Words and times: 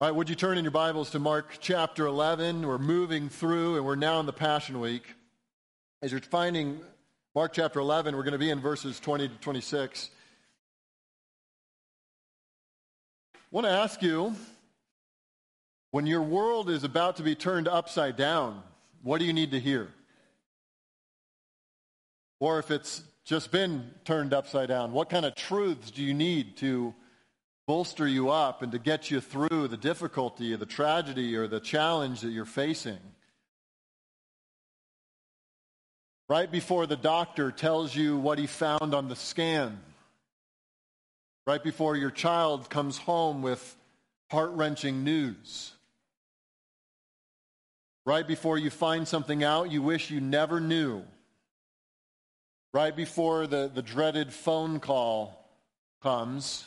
All 0.00 0.08
right, 0.08 0.16
would 0.16 0.28
you 0.28 0.34
turn 0.34 0.58
in 0.58 0.64
your 0.64 0.72
Bibles 0.72 1.10
to 1.10 1.20
Mark 1.20 1.58
chapter 1.60 2.06
11? 2.06 2.66
We're 2.66 2.78
moving 2.78 3.28
through, 3.28 3.76
and 3.76 3.86
we're 3.86 3.94
now 3.94 4.18
in 4.18 4.26
the 4.26 4.32
Passion 4.32 4.80
Week. 4.80 5.14
As 6.02 6.10
you're 6.10 6.20
finding 6.20 6.80
Mark 7.32 7.52
chapter 7.52 7.78
11, 7.78 8.16
we're 8.16 8.24
going 8.24 8.32
to 8.32 8.38
be 8.38 8.50
in 8.50 8.60
verses 8.60 8.98
20 8.98 9.28
to 9.28 9.34
26. 9.36 10.10
I 13.36 13.38
want 13.52 13.68
to 13.68 13.72
ask 13.72 14.02
you 14.02 14.34
when 15.92 16.06
your 16.06 16.22
world 16.22 16.70
is 16.70 16.82
about 16.82 17.14
to 17.18 17.22
be 17.22 17.36
turned 17.36 17.68
upside 17.68 18.16
down, 18.16 18.64
what 19.04 19.20
do 19.20 19.26
you 19.26 19.32
need 19.32 19.52
to 19.52 19.60
hear? 19.60 19.90
Or 22.40 22.58
if 22.58 22.72
it's 22.72 23.04
just 23.24 23.52
been 23.52 23.92
turned 24.04 24.34
upside 24.34 24.70
down, 24.70 24.90
what 24.90 25.08
kind 25.08 25.24
of 25.24 25.36
truths 25.36 25.92
do 25.92 26.02
you 26.02 26.14
need 26.14 26.56
to 26.56 26.96
bolster 27.66 28.06
you 28.06 28.30
up 28.30 28.62
and 28.62 28.72
to 28.72 28.78
get 28.78 29.10
you 29.10 29.20
through 29.20 29.68
the 29.68 29.76
difficulty 29.76 30.52
or 30.52 30.56
the 30.56 30.66
tragedy 30.66 31.34
or 31.36 31.46
the 31.46 31.60
challenge 31.60 32.20
that 32.20 32.30
you're 32.30 32.44
facing. 32.44 32.98
Right 36.28 36.50
before 36.50 36.86
the 36.86 36.96
doctor 36.96 37.50
tells 37.50 37.94
you 37.94 38.16
what 38.16 38.38
he 38.38 38.46
found 38.46 38.94
on 38.94 39.08
the 39.08 39.16
scan, 39.16 39.78
right 41.46 41.62
before 41.62 41.96
your 41.96 42.10
child 42.10 42.70
comes 42.70 42.96
home 42.96 43.42
with 43.42 43.76
heart 44.30 44.50
wrenching 44.52 45.04
news, 45.04 45.72
right 48.06 48.26
before 48.26 48.56
you 48.58 48.70
find 48.70 49.06
something 49.06 49.44
out 49.44 49.70
you 49.70 49.82
wish 49.82 50.10
you 50.10 50.20
never 50.20 50.60
knew, 50.60 51.02
right 52.72 52.96
before 52.96 53.46
the, 53.46 53.70
the 53.74 53.82
dreaded 53.82 54.32
phone 54.32 54.80
call 54.80 55.46
comes 56.02 56.66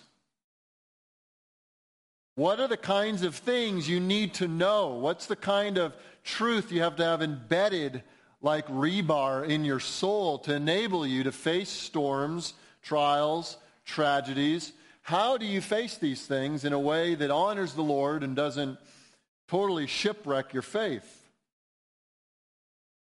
what 2.37 2.59
are 2.59 2.67
the 2.67 2.77
kinds 2.77 3.23
of 3.23 3.33
things 3.33 3.89
you 3.89 3.99
need 3.99 4.35
to 4.35 4.47
know? 4.47 4.89
What's 4.89 5.25
the 5.25 5.35
kind 5.35 5.79
of 5.79 5.95
truth 6.23 6.71
you 6.71 6.83
have 6.83 6.95
to 6.97 7.03
have 7.03 7.23
embedded 7.23 8.03
like 8.43 8.67
rebar 8.67 9.43
in 9.49 9.65
your 9.65 9.79
soul 9.79 10.37
to 10.39 10.53
enable 10.53 11.05
you 11.05 11.23
to 11.23 11.31
face 11.31 11.67
storms, 11.67 12.53
trials, 12.83 13.57
tragedies? 13.85 14.71
How 15.01 15.37
do 15.37 15.47
you 15.47 15.61
face 15.61 15.97
these 15.97 16.27
things 16.27 16.63
in 16.63 16.73
a 16.73 16.79
way 16.79 17.15
that 17.15 17.31
honors 17.31 17.73
the 17.73 17.81
Lord 17.81 18.23
and 18.23 18.35
doesn't 18.35 18.77
totally 19.47 19.87
shipwreck 19.87 20.53
your 20.53 20.61
faith? 20.61 21.25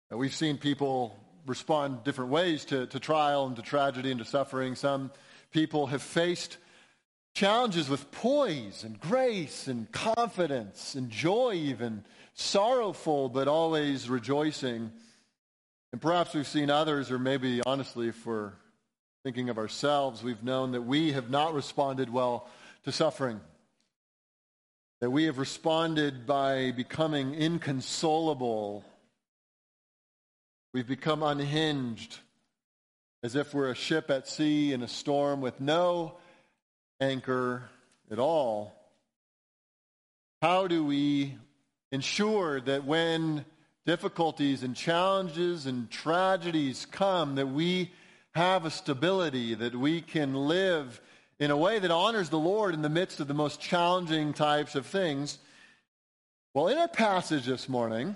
We've 0.09 0.33
seen 0.33 0.57
people 0.57 1.19
respond 1.45 2.05
different 2.05 2.31
ways 2.31 2.63
to, 2.65 2.87
to 2.87 2.99
trial 3.01 3.45
and 3.45 3.57
to 3.57 3.61
tragedy 3.61 4.09
and 4.09 4.19
to 4.19 4.25
suffering. 4.25 4.75
Some 4.75 5.11
people 5.51 5.87
have 5.87 6.01
faced 6.01 6.57
challenges 7.37 7.87
with 7.87 8.09
poise 8.09 8.83
and 8.83 8.99
grace 8.99 9.67
and 9.67 9.91
confidence 9.91 10.95
and 10.95 11.11
joy, 11.11 11.53
even 11.53 12.03
sorrowful, 12.33 13.29
but 13.29 13.47
always 13.47 14.09
rejoicing. 14.09 14.91
And 15.91 16.01
perhaps 16.01 16.33
we've 16.33 16.47
seen 16.47 16.71
others, 16.71 17.11
or 17.11 17.19
maybe 17.19 17.61
honestly, 17.63 18.11
we're 18.25 18.53
thinking 19.23 19.49
of 19.49 19.59
ourselves, 19.59 20.23
we've 20.23 20.43
known 20.43 20.71
that 20.71 20.81
we 20.81 21.11
have 21.11 21.29
not 21.29 21.53
responded 21.53 22.11
well 22.11 22.49
to 22.85 22.91
suffering. 22.91 23.39
That 25.01 25.11
we 25.11 25.25
have 25.25 25.37
responded 25.37 26.25
by 26.25 26.71
becoming 26.71 27.35
inconsolable. 27.35 28.83
We've 30.73 30.87
become 30.87 31.21
unhinged, 31.21 32.17
as 33.21 33.35
if 33.35 33.53
we're 33.53 33.69
a 33.69 33.75
ship 33.75 34.09
at 34.09 34.27
sea 34.27 34.73
in 34.73 34.81
a 34.81 34.87
storm 34.87 35.39
with 35.39 35.61
no 35.61 36.15
anchor 36.99 37.69
at 38.11 38.19
all. 38.19 38.73
How 40.41 40.67
do 40.67 40.83
we 40.83 41.35
ensure 41.91 42.61
that 42.61 42.85
when 42.85 43.45
difficulties 43.85 44.63
and 44.63 44.75
challenges 44.75 45.65
and 45.65 45.89
tragedies 45.89 46.85
come, 46.91 47.35
that 47.35 47.47
we 47.47 47.91
have 48.33 48.65
a 48.65 48.71
stability, 48.71 49.55
that 49.55 49.75
we 49.75 50.01
can 50.01 50.33
live 50.33 51.01
in 51.39 51.51
a 51.51 51.57
way 51.57 51.79
that 51.79 51.91
honors 51.91 52.29
the 52.29 52.39
Lord 52.39 52.73
in 52.73 52.81
the 52.81 52.89
midst 52.89 53.19
of 53.19 53.27
the 53.27 53.33
most 53.33 53.61
challenging 53.61 54.33
types 54.33 54.75
of 54.75 54.85
things? 54.85 55.37
Well, 56.53 56.67
in 56.67 56.77
our 56.77 56.87
passage 56.87 57.45
this 57.45 57.69
morning, 57.69 58.15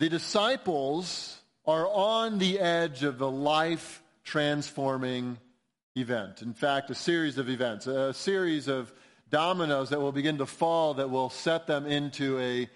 the 0.00 0.08
disciples 0.08 1.36
are 1.64 1.86
on 1.86 2.38
the 2.38 2.58
edge 2.58 3.04
of 3.04 3.18
the 3.18 3.30
life 3.30 4.02
transforming 4.24 5.38
event. 6.00 6.42
In 6.42 6.54
fact, 6.54 6.90
a 6.90 6.94
series 6.94 7.38
of 7.38 7.48
events, 7.48 7.86
a 7.86 8.14
series 8.14 8.68
of 8.68 8.92
dominoes 9.30 9.90
that 9.90 10.00
will 10.00 10.12
begin 10.12 10.38
to 10.38 10.46
fall 10.46 10.94
that 10.94 11.10
will 11.10 11.30
set 11.30 11.66
them 11.66 11.86
into 11.86 12.38
a, 12.38 12.68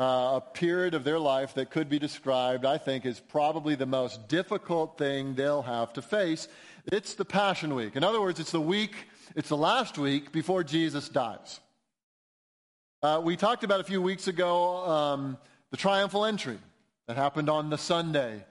uh, 0.00 0.36
a 0.36 0.42
period 0.52 0.94
of 0.94 1.04
their 1.04 1.18
life 1.18 1.54
that 1.54 1.70
could 1.70 1.88
be 1.88 1.98
described, 1.98 2.64
I 2.64 2.78
think, 2.78 3.04
as 3.04 3.20
probably 3.20 3.74
the 3.74 3.86
most 3.86 4.28
difficult 4.28 4.96
thing 4.98 5.34
they'll 5.34 5.62
have 5.62 5.92
to 5.94 6.02
face. 6.02 6.48
It's 6.86 7.14
the 7.14 7.24
Passion 7.24 7.74
Week. 7.74 7.96
In 7.96 8.04
other 8.04 8.20
words, 8.20 8.40
it's 8.40 8.52
the 8.52 8.60
week, 8.60 9.08
it's 9.34 9.48
the 9.48 9.56
last 9.56 9.98
week 9.98 10.32
before 10.32 10.62
Jesus 10.62 11.08
dies. 11.08 11.60
Uh, 13.02 13.20
we 13.22 13.36
talked 13.36 13.64
about 13.64 13.80
a 13.80 13.84
few 13.84 14.02
weeks 14.02 14.28
ago 14.28 14.84
um, 14.88 15.38
the 15.70 15.76
triumphal 15.76 16.24
entry 16.24 16.58
that 17.06 17.16
happened 17.16 17.48
on 17.48 17.70
the 17.70 17.78
Sunday 17.78 18.44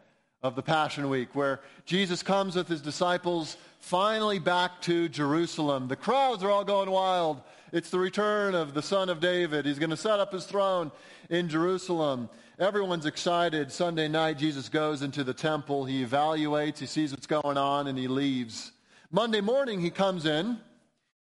of 0.43 0.55
the 0.55 0.61
Passion 0.61 1.09
Week, 1.09 1.33
where 1.33 1.61
Jesus 1.85 2.23
comes 2.23 2.55
with 2.55 2.67
his 2.67 2.81
disciples 2.81 3.57
finally 3.87 4.37
back 4.37 4.81
to 4.81 5.07
Jerusalem. 5.07 5.87
The 5.87 5.95
crowds 5.95 6.43
are 6.43 6.51
all 6.51 6.65
going 6.65 6.91
wild. 6.91 7.41
It's 7.71 7.89
the 7.89 7.99
return 7.99 8.53
of 8.53 8.73
the 8.73 8.81
Son 8.81 9.07
of 9.07 9.21
David. 9.21 9.65
He's 9.65 9.79
going 9.79 9.91
to 9.91 9.97
set 9.97 10.19
up 10.19 10.33
his 10.33 10.43
throne 10.43 10.91
in 11.29 11.47
Jerusalem. 11.47 12.27
Everyone's 12.59 13.05
excited. 13.05 13.71
Sunday 13.71 14.09
night, 14.09 14.39
Jesus 14.39 14.67
goes 14.67 15.03
into 15.03 15.23
the 15.23 15.33
temple. 15.33 15.85
He 15.85 16.05
evaluates, 16.05 16.79
he 16.79 16.85
sees 16.85 17.11
what's 17.11 17.27
going 17.27 17.57
on, 17.57 17.87
and 17.87 17.97
he 17.97 18.09
leaves. 18.09 18.73
Monday 19.09 19.39
morning, 19.39 19.79
he 19.79 19.89
comes 19.89 20.25
in, 20.25 20.57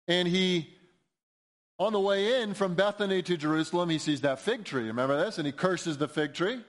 and 0.07 0.25
he, 0.25 0.69
on 1.77 1.91
the 1.91 1.99
way 1.99 2.41
in 2.41 2.53
from 2.53 2.73
Bethany 2.73 3.21
to 3.23 3.35
Jerusalem, 3.35 3.89
he 3.89 3.97
sees 3.97 4.21
that 4.21 4.39
fig 4.39 4.63
tree. 4.63 4.87
Remember 4.87 5.25
this? 5.25 5.37
And 5.37 5.45
he 5.45 5.51
curses 5.51 5.97
the 5.97 6.07
fig 6.07 6.33
tree 6.33 6.61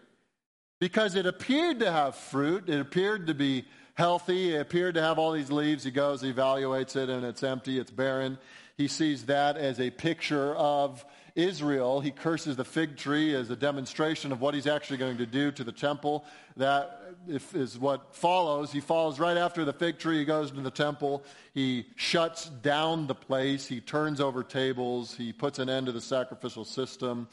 because 0.81 1.15
it 1.15 1.27
appeared 1.27 1.79
to 1.79 1.93
have 1.93 2.17
fruit, 2.17 2.69
it 2.69 2.81
appeared 2.81 3.29
to 3.29 3.35
be 3.35 3.67
healthy, 3.97 4.55
it 4.55 4.61
appeared 4.61 4.95
to 4.95 5.03
have 5.03 5.19
all 5.19 5.33
these 5.33 5.51
leaves. 5.51 5.83
He 5.83 5.91
goes, 5.91 6.21
he 6.21 6.33
evaluates 6.33 6.97
it, 6.97 7.09
and 7.09 7.25
it's 7.25 7.43
empty, 7.43 7.79
it's 7.79 7.91
barren. 7.91 8.39
He 8.77 8.89
sees 8.89 9.25
that 9.27 9.57
as 9.57 9.81
a 9.81 9.91
picture 9.91 10.55
of 10.55 11.05
Israel. 11.35 12.01
He 12.01 12.11
curses 12.11 12.57
the 12.57 12.65
fig 12.65 12.97
tree 12.97 13.35
as 13.35 13.51
a 13.51 13.57
demonstration 13.57 14.33
of 14.33 14.41
what 14.41 14.55
he's 14.55 14.67
actually 14.67 14.99
going 14.99 15.17
to 15.17 15.27
do 15.27 15.51
to 15.53 15.65
the 15.65 15.73
temple. 15.73 16.25
That 16.57 17.15
is 17.29 17.79
what 17.79 18.15
follows. 18.15 18.71
He 18.71 18.81
follows 18.81 19.19
right 19.19 19.37
after 19.37 19.65
the 19.65 19.73
fig 19.73 19.99
tree. 19.99 20.19
He 20.19 20.25
goes 20.27 20.51
to 20.51 20.61
the 20.61 20.71
temple. 20.71 21.25
He 21.55 21.87
shuts 21.97 22.47
down 22.47 23.07
the 23.07 23.15
place. 23.15 23.67
He 23.67 23.81
turns 23.81 24.21
over 24.21 24.43
tables. 24.43 25.15
He 25.15 25.33
puts 25.33 25.59
an 25.59 25.71
end 25.71 25.87
to 25.87 25.93
the 25.93 26.01
sacrificial 26.01 26.65
system. 26.65 27.29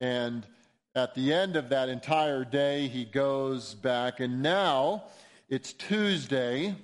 And 0.00 0.46
at 0.94 1.14
the 1.14 1.32
end 1.32 1.56
of 1.56 1.70
that 1.70 1.90
entire 1.90 2.44
day, 2.44 2.88
he 2.88 3.04
goes 3.04 3.74
back. 3.74 4.20
And 4.20 4.42
now 4.42 5.04
it's 5.48 5.72
Tuesday. 5.72 6.74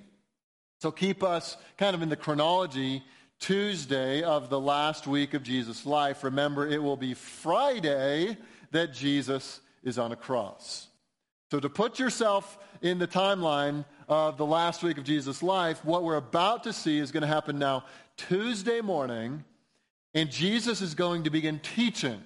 So 0.81 0.91
keep 0.91 1.23
us 1.23 1.57
kind 1.77 1.95
of 1.95 2.01
in 2.01 2.09
the 2.09 2.15
chronology. 2.15 3.03
Tuesday 3.39 4.23
of 4.23 4.49
the 4.49 4.59
last 4.59 5.05
week 5.05 5.33
of 5.33 5.43
Jesus' 5.43 5.85
life. 5.85 6.23
Remember, 6.23 6.65
it 6.65 6.81
will 6.81 6.95
be 6.95 7.13
Friday 7.13 8.37
that 8.71 8.93
Jesus 8.93 9.59
is 9.83 9.99
on 9.99 10.13
a 10.13 10.15
cross. 10.15 10.87
So 11.51 11.59
to 11.59 11.67
put 11.67 11.99
yourself 11.99 12.57
in 12.81 12.99
the 12.99 13.07
timeline 13.07 13.83
of 14.07 14.37
the 14.37 14.45
last 14.45 14.81
week 14.81 14.97
of 14.97 15.03
Jesus' 15.03 15.43
life, 15.43 15.83
what 15.83 16.03
we're 16.03 16.15
about 16.15 16.63
to 16.63 16.71
see 16.71 16.99
is 16.99 17.11
going 17.11 17.21
to 17.21 17.27
happen 17.27 17.59
now 17.59 17.83
Tuesday 18.15 18.79
morning, 18.79 19.43
and 20.13 20.31
Jesus 20.31 20.81
is 20.81 20.95
going 20.95 21.23
to 21.23 21.29
begin 21.29 21.59
teaching. 21.59 22.21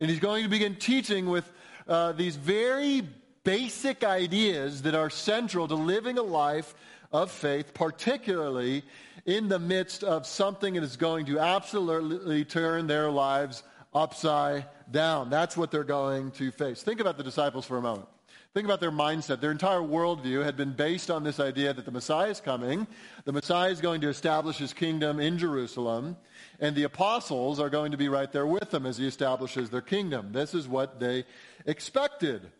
And 0.00 0.08
he's 0.08 0.20
going 0.20 0.44
to 0.44 0.48
begin 0.48 0.76
teaching 0.76 1.28
with 1.28 1.50
uh, 1.88 2.12
these 2.12 2.36
very 2.36 3.02
basic 3.44 4.04
ideas 4.04 4.82
that 4.82 4.94
are 4.94 5.10
central 5.10 5.68
to 5.68 5.74
living 5.74 6.18
a 6.18 6.22
life 6.22 6.74
of 7.12 7.30
faith, 7.30 7.74
particularly 7.74 8.82
in 9.26 9.48
the 9.48 9.58
midst 9.58 10.02
of 10.02 10.26
something 10.26 10.74
that 10.74 10.82
is 10.82 10.96
going 10.96 11.26
to 11.26 11.38
absolutely 11.38 12.44
turn 12.44 12.86
their 12.86 13.10
lives 13.10 13.62
upside 13.94 14.64
down. 14.90 15.30
That's 15.30 15.56
what 15.56 15.70
they're 15.70 15.84
going 15.84 16.30
to 16.32 16.50
face. 16.50 16.82
Think 16.82 17.00
about 17.00 17.16
the 17.16 17.24
disciples 17.24 17.66
for 17.66 17.76
a 17.76 17.82
moment. 17.82 18.08
Think 18.54 18.66
about 18.66 18.80
their 18.80 18.92
mindset. 18.92 19.40
Their 19.40 19.50
entire 19.50 19.80
worldview 19.80 20.44
had 20.44 20.58
been 20.58 20.72
based 20.72 21.10
on 21.10 21.24
this 21.24 21.40
idea 21.40 21.72
that 21.72 21.86
the 21.86 21.90
Messiah 21.90 22.28
is 22.28 22.40
coming. 22.40 22.86
The 23.24 23.32
Messiah 23.32 23.70
is 23.70 23.80
going 23.80 24.02
to 24.02 24.10
establish 24.10 24.58
his 24.58 24.74
kingdom 24.74 25.20
in 25.20 25.38
Jerusalem. 25.38 26.18
And 26.60 26.76
the 26.76 26.82
apostles 26.82 27.58
are 27.58 27.70
going 27.70 27.92
to 27.92 27.96
be 27.96 28.10
right 28.10 28.30
there 28.30 28.46
with 28.46 28.72
him 28.72 28.84
as 28.84 28.98
he 28.98 29.06
establishes 29.06 29.70
their 29.70 29.80
kingdom. 29.80 30.32
This 30.32 30.52
is 30.52 30.68
what 30.68 31.00
they 31.00 31.24
expected. 31.64 32.50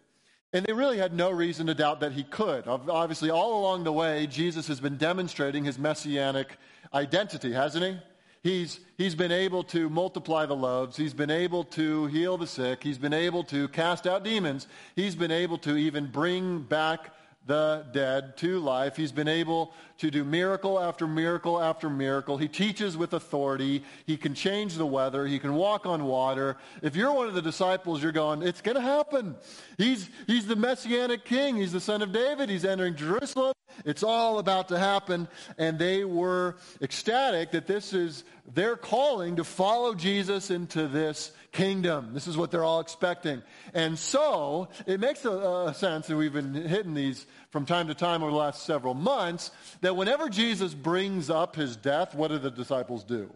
And 0.52 0.66
they 0.66 0.72
really 0.72 0.98
had 0.98 1.14
no 1.14 1.30
reason 1.30 1.66
to 1.68 1.74
doubt 1.74 2.00
that 2.00 2.12
he 2.12 2.24
could. 2.24 2.68
Obviously, 2.68 3.30
all 3.30 3.60
along 3.60 3.84
the 3.84 3.92
way, 3.92 4.26
Jesus 4.26 4.68
has 4.68 4.80
been 4.80 4.98
demonstrating 4.98 5.64
his 5.64 5.78
messianic 5.78 6.58
identity, 6.92 7.52
hasn't 7.52 7.84
he? 7.84 7.98
He's, 8.42 8.80
he's 8.98 9.14
been 9.14 9.32
able 9.32 9.62
to 9.64 9.88
multiply 9.88 10.46
the 10.46 10.56
loaves. 10.56 10.96
He's 10.96 11.14
been 11.14 11.30
able 11.30 11.64
to 11.64 12.06
heal 12.06 12.36
the 12.36 12.46
sick. 12.46 12.82
He's 12.82 12.98
been 12.98 13.14
able 13.14 13.44
to 13.44 13.68
cast 13.68 14.06
out 14.06 14.24
demons. 14.24 14.66
He's 14.96 15.14
been 15.14 15.30
able 15.30 15.58
to 15.58 15.76
even 15.76 16.06
bring 16.08 16.62
back 16.62 17.14
the 17.46 17.86
dead 17.92 18.36
to 18.38 18.58
life. 18.58 18.96
He's 18.96 19.12
been 19.12 19.28
able 19.28 19.72
to 20.02 20.10
do 20.10 20.24
miracle 20.24 20.80
after 20.80 21.06
miracle 21.06 21.62
after 21.62 21.88
miracle. 21.88 22.36
He 22.36 22.48
teaches 22.48 22.96
with 22.96 23.12
authority. 23.12 23.84
He 24.04 24.16
can 24.16 24.34
change 24.34 24.74
the 24.74 24.84
weather. 24.84 25.28
He 25.28 25.38
can 25.38 25.54
walk 25.54 25.86
on 25.86 26.02
water. 26.02 26.56
If 26.82 26.96
you're 26.96 27.12
one 27.12 27.28
of 27.28 27.34
the 27.34 27.42
disciples, 27.42 28.02
you're 28.02 28.10
going, 28.10 28.42
it's 28.42 28.60
going 28.60 28.74
to 28.74 28.82
happen. 28.82 29.36
He's, 29.78 30.10
he's 30.26 30.48
the 30.48 30.56
messianic 30.56 31.24
king. 31.24 31.54
He's 31.54 31.70
the 31.70 31.80
son 31.80 32.02
of 32.02 32.12
David. 32.12 32.50
He's 32.50 32.64
entering 32.64 32.96
Jerusalem. 32.96 33.52
It's 33.84 34.02
all 34.02 34.40
about 34.40 34.68
to 34.68 34.78
happen. 34.78 35.28
And 35.56 35.78
they 35.78 36.04
were 36.04 36.56
ecstatic 36.80 37.52
that 37.52 37.68
this 37.68 37.92
is 37.92 38.24
their 38.52 38.74
calling 38.74 39.36
to 39.36 39.44
follow 39.44 39.94
Jesus 39.94 40.50
into 40.50 40.88
this 40.88 41.30
kingdom. 41.52 42.12
This 42.12 42.26
is 42.26 42.36
what 42.36 42.50
they're 42.50 42.64
all 42.64 42.80
expecting. 42.80 43.42
And 43.72 43.98
so 43.98 44.68
it 44.86 44.98
makes 44.98 45.24
a, 45.24 45.30
a, 45.30 45.74
sense, 45.74 46.08
and 46.08 46.18
we've 46.18 46.32
been 46.32 46.54
hitting 46.54 46.94
these 46.94 47.26
from 47.52 47.66
time 47.66 47.86
to 47.86 47.94
time 47.94 48.22
over 48.22 48.32
the 48.32 48.36
last 48.36 48.64
several 48.64 48.94
months, 48.94 49.50
that 49.82 49.94
whenever 49.94 50.28
Jesus 50.28 50.72
brings 50.72 51.28
up 51.28 51.54
his 51.54 51.76
death, 51.76 52.14
what 52.14 52.28
do 52.28 52.38
the 52.38 52.50
disciples 52.50 53.04
do? 53.04 53.30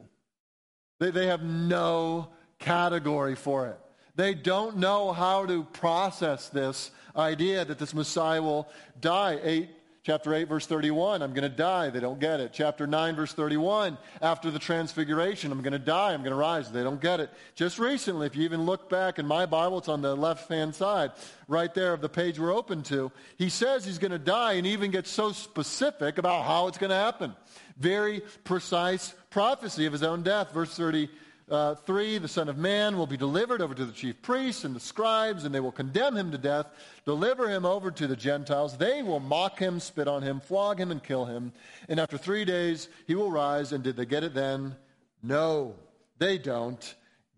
They, 0.99 1.11
they 1.11 1.27
have 1.27 1.43
no 1.43 2.31
category 2.59 3.35
for 3.35 3.69
it. 3.69 3.79
They 4.15 4.33
don't 4.33 4.79
know 4.79 5.13
how 5.13 5.45
to 5.45 5.65
process 5.65 6.49
this 6.49 6.91
idea 7.15 7.67
that 7.67 7.79
this 7.79 7.93
Messiah 7.93 8.43
will 8.43 8.67
die. 8.99 9.39
Eight 9.43 9.71
Chapter 10.07 10.35
8, 10.35 10.45
verse 10.45 10.67
31, 10.67 11.21
I'm 11.21 11.33
going 11.33 11.43
to 11.43 11.49
die. 11.49 11.91
They 11.91 11.99
don't 11.99 12.21
get 12.21 12.39
it. 12.39 12.53
Chapter 12.53 12.87
9, 12.87 13.17
verse 13.17 13.33
31, 13.33 13.99
after 14.23 14.53
the 14.53 14.61
transfiguration, 14.61 15.51
I'm 15.51 15.63
going 15.63 15.73
to 15.73 15.81
die. 15.81 16.13
I'm 16.13 16.21
going 16.21 16.31
to 16.31 16.37
rise. 16.37 16.71
They 16.71 16.85
don't 16.85 17.01
get 17.01 17.19
it. 17.19 17.29
Just 17.57 17.81
recently, 17.81 18.29
if 18.29 18.37
you 18.37 18.45
even 18.45 18.67
look 18.67 18.89
back 18.89 19.19
in 19.19 19.27
my 19.27 19.47
Bible, 19.47 19.79
it's 19.79 19.89
on 19.89 20.03
the 20.03 20.15
left 20.15 20.49
hand 20.49 20.77
side, 20.77 21.11
right 21.49 21.75
there 21.75 21.93
of 21.93 22.03
the 22.03 22.09
page 22.09 22.39
we're 22.39 22.55
open 22.55 22.85
to. 22.85 23.11
He 23.37 23.49
says 23.49 23.85
he's 23.85 23.99
going 23.99 24.13
to 24.13 24.19
die 24.21 24.53
and 24.53 24.65
even 24.69 24.93
gets 24.93 25.11
so 25.11 25.33
specific 25.33 26.19
about 26.19 26.45
how 26.45 26.69
it's 26.69 26.79
going 26.79 26.91
to 26.91 26.95
happen. 26.95 27.35
Very 27.77 28.23
precise 28.45 29.13
prophecy 29.31 29.87
of 29.87 29.93
his 29.93 30.05
own 30.05 30.23
death. 30.23 30.53
Verse 30.53 30.73
30 30.77 31.09
uh, 31.51 31.75
3 31.75 32.19
the 32.19 32.29
Son 32.29 32.49
of 32.49 32.59
Man 32.59 32.97
will 32.97 33.07
be 33.07 33.17
delivered 33.17 33.61
over 33.61 33.75
to 33.75 33.85
the 33.85 33.93
chief 33.93 34.21
priests 34.23 34.65
and 34.65 34.75
the 34.75 34.81
scribes, 34.81 35.45
and 35.45 35.55
they 35.55 35.61
will 35.61 35.73
condemn 35.73 36.17
him 36.17 36.31
to 36.33 36.39
death, 36.39 36.67
deliver 37.05 37.49
him 37.49 37.65
over 37.65 37.91
to 37.91 38.07
the 38.07 38.17
Gentiles. 38.17 38.77
They 38.77 39.03
will 39.03 39.21
mock 39.21 39.59
him, 39.59 39.79
spit 39.79 40.09
on 40.09 40.23
him, 40.23 40.41
flog 40.41 40.81
him, 40.81 40.91
and 40.91 41.03
kill 41.03 41.25
him. 41.25 41.53
And 41.89 42.01
after 42.01 42.19
three 42.19 42.45
days, 42.45 42.89
he 43.07 43.15
will 43.15 43.31
rise. 43.31 43.73
And 43.73 43.85
did 43.85 43.97
they 43.97 44.07
get 44.07 44.25
it 44.25 44.35
then? 44.35 44.77
No, 45.23 45.77
they 46.19 46.39
don't 46.39 46.95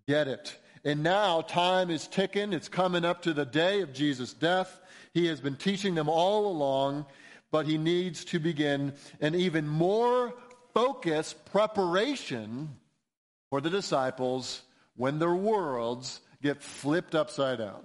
get 0.06 0.26
it. 0.28 0.56
And 0.84 1.02
now 1.02 1.42
time 1.42 1.90
is 1.90 2.06
ticking. 2.06 2.52
It's 2.52 2.68
coming 2.68 3.04
up 3.04 3.22
to 3.22 3.34
the 3.34 3.44
day 3.44 3.82
of 3.82 3.92
Jesus' 3.92 4.32
death. 4.32 4.80
He 5.12 5.26
has 5.26 5.40
been 5.40 5.56
teaching 5.56 5.94
them 5.94 6.08
all 6.08 6.46
along, 6.46 7.04
but 7.50 7.66
he 7.66 7.76
needs 7.76 8.24
to 8.26 8.38
begin 8.38 8.94
an 9.20 9.34
even 9.34 9.68
more 9.68 10.32
focused 10.72 11.44
preparation 11.46 12.70
for 13.50 13.60
the 13.60 13.70
disciples 13.70 14.62
when 14.96 15.18
their 15.18 15.34
worlds 15.34 16.20
get 16.42 16.62
flipped 16.62 17.14
upside 17.14 17.58
down. 17.58 17.84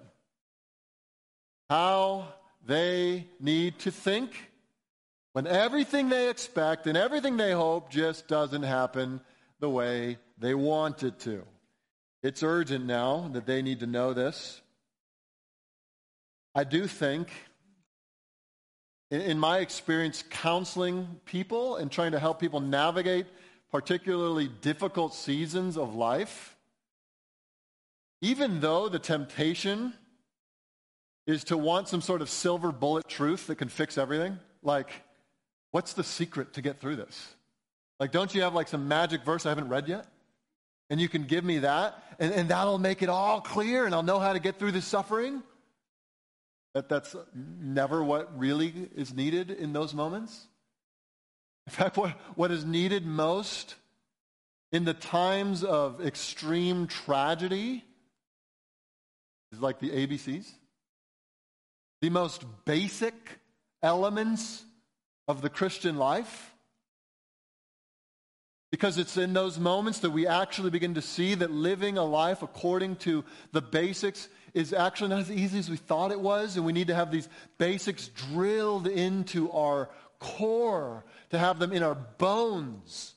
How 1.69 2.27
they 2.65 3.27
need 3.39 3.79
to 3.79 3.91
think 3.91 4.51
when 5.33 5.47
everything 5.47 6.09
they 6.09 6.29
expect 6.29 6.87
and 6.87 6.97
everything 6.97 7.37
they 7.37 7.51
hope 7.51 7.89
just 7.89 8.27
doesn't 8.27 8.63
happen 8.63 9.21
the 9.59 9.69
way 9.69 10.17
they 10.37 10.53
want 10.53 11.03
it 11.03 11.19
to. 11.19 11.43
It's 12.21 12.43
urgent 12.43 12.85
now 12.85 13.29
that 13.33 13.45
they 13.45 13.61
need 13.61 13.79
to 13.81 13.87
know 13.87 14.13
this. 14.13 14.61
I 16.55 16.63
do 16.63 16.85
think, 16.87 17.31
in 19.09 19.39
my 19.39 19.59
experience 19.59 20.23
counseling 20.29 21.19
people 21.25 21.77
and 21.77 21.91
trying 21.91 22.11
to 22.11 22.19
help 22.19 22.39
people 22.39 22.59
navigate 22.59 23.25
particularly 23.73 24.47
difficult 24.61 25.15
seasons 25.15 25.77
of 25.77 25.95
life, 25.95 26.55
even 28.21 28.59
though 28.59 28.87
the 28.87 28.99
temptation 28.99 29.91
is 31.25 31.43
to 31.45 31.57
want 31.57 31.87
some 31.87 31.99
sort 31.99 32.21
of 32.21 32.29
silver 32.29 32.71
bullet 32.71 33.07
truth 33.07 33.47
that 33.47 33.55
can 33.55 33.67
fix 33.67 33.97
everything, 33.97 34.37
like, 34.61 34.91
what's 35.71 35.93
the 35.93 36.03
secret 36.03 36.53
to 36.53 36.61
get 36.61 36.79
through 36.79 36.95
this? 36.95 37.33
Like, 37.99 38.11
don't 38.11 38.35
you 38.35 38.43
have 38.43 38.53
like 38.53 38.67
some 38.67 38.87
magic 38.87 39.25
verse 39.25 39.43
I 39.47 39.49
haven't 39.49 39.69
read 39.69 39.87
yet? 39.87 40.05
And 40.91 41.01
you 41.01 41.09
can 41.09 41.23
give 41.23 41.43
me 41.43 41.59
that, 41.59 41.95
and, 42.19 42.31
and 42.31 42.49
that'll 42.49 42.77
make 42.77 43.01
it 43.01 43.09
all 43.09 43.41
clear, 43.41 43.87
and 43.87 43.95
I'll 43.95 44.03
know 44.03 44.19
how 44.19 44.33
to 44.33 44.39
get 44.39 44.59
through 44.59 44.73
this 44.73 44.85
suffering. 44.85 45.41
That, 46.75 46.89
that's 46.89 47.15
never 47.33 48.03
what 48.03 48.37
really 48.37 48.71
is 48.95 49.15
needed 49.15 49.49
in 49.49 49.73
those 49.73 49.95
moments. 49.95 50.45
In 51.67 51.71
fact, 51.71 51.97
what, 51.97 52.11
what 52.35 52.51
is 52.51 52.65
needed 52.65 53.05
most 53.05 53.75
in 54.71 54.85
the 54.85 54.93
times 54.93 55.63
of 55.63 56.05
extreme 56.05 56.87
tragedy 56.87 57.83
is 59.51 59.61
like 59.61 59.79
the 59.79 59.91
ABCs. 59.91 60.49
The 62.01 62.09
most 62.09 62.43
basic 62.65 63.13
elements 63.81 64.63
of 65.27 65.41
the 65.41 65.49
Christian 65.49 65.97
life. 65.97 66.53
Because 68.71 68.97
it's 68.97 69.17
in 69.17 69.33
those 69.33 69.59
moments 69.59 69.99
that 69.99 70.09
we 70.09 70.25
actually 70.25 70.71
begin 70.71 70.95
to 70.95 71.01
see 71.01 71.35
that 71.35 71.51
living 71.51 71.99
a 71.99 72.03
life 72.03 72.41
according 72.41 72.95
to 72.97 73.23
the 73.51 73.61
basics 73.61 74.27
is 74.55 74.73
actually 74.73 75.09
not 75.09 75.19
as 75.19 75.31
easy 75.31 75.59
as 75.59 75.69
we 75.69 75.77
thought 75.77 76.11
it 76.11 76.19
was. 76.19 76.57
And 76.57 76.65
we 76.65 76.73
need 76.73 76.87
to 76.87 76.95
have 76.95 77.11
these 77.11 77.29
basics 77.59 78.07
drilled 78.07 78.87
into 78.87 79.51
our 79.51 79.89
core, 80.23 81.03
to 81.29 81.37
have 81.37 81.59
them 81.59 81.71
in 81.71 81.83
our 81.83 81.95
bones. 81.95 83.13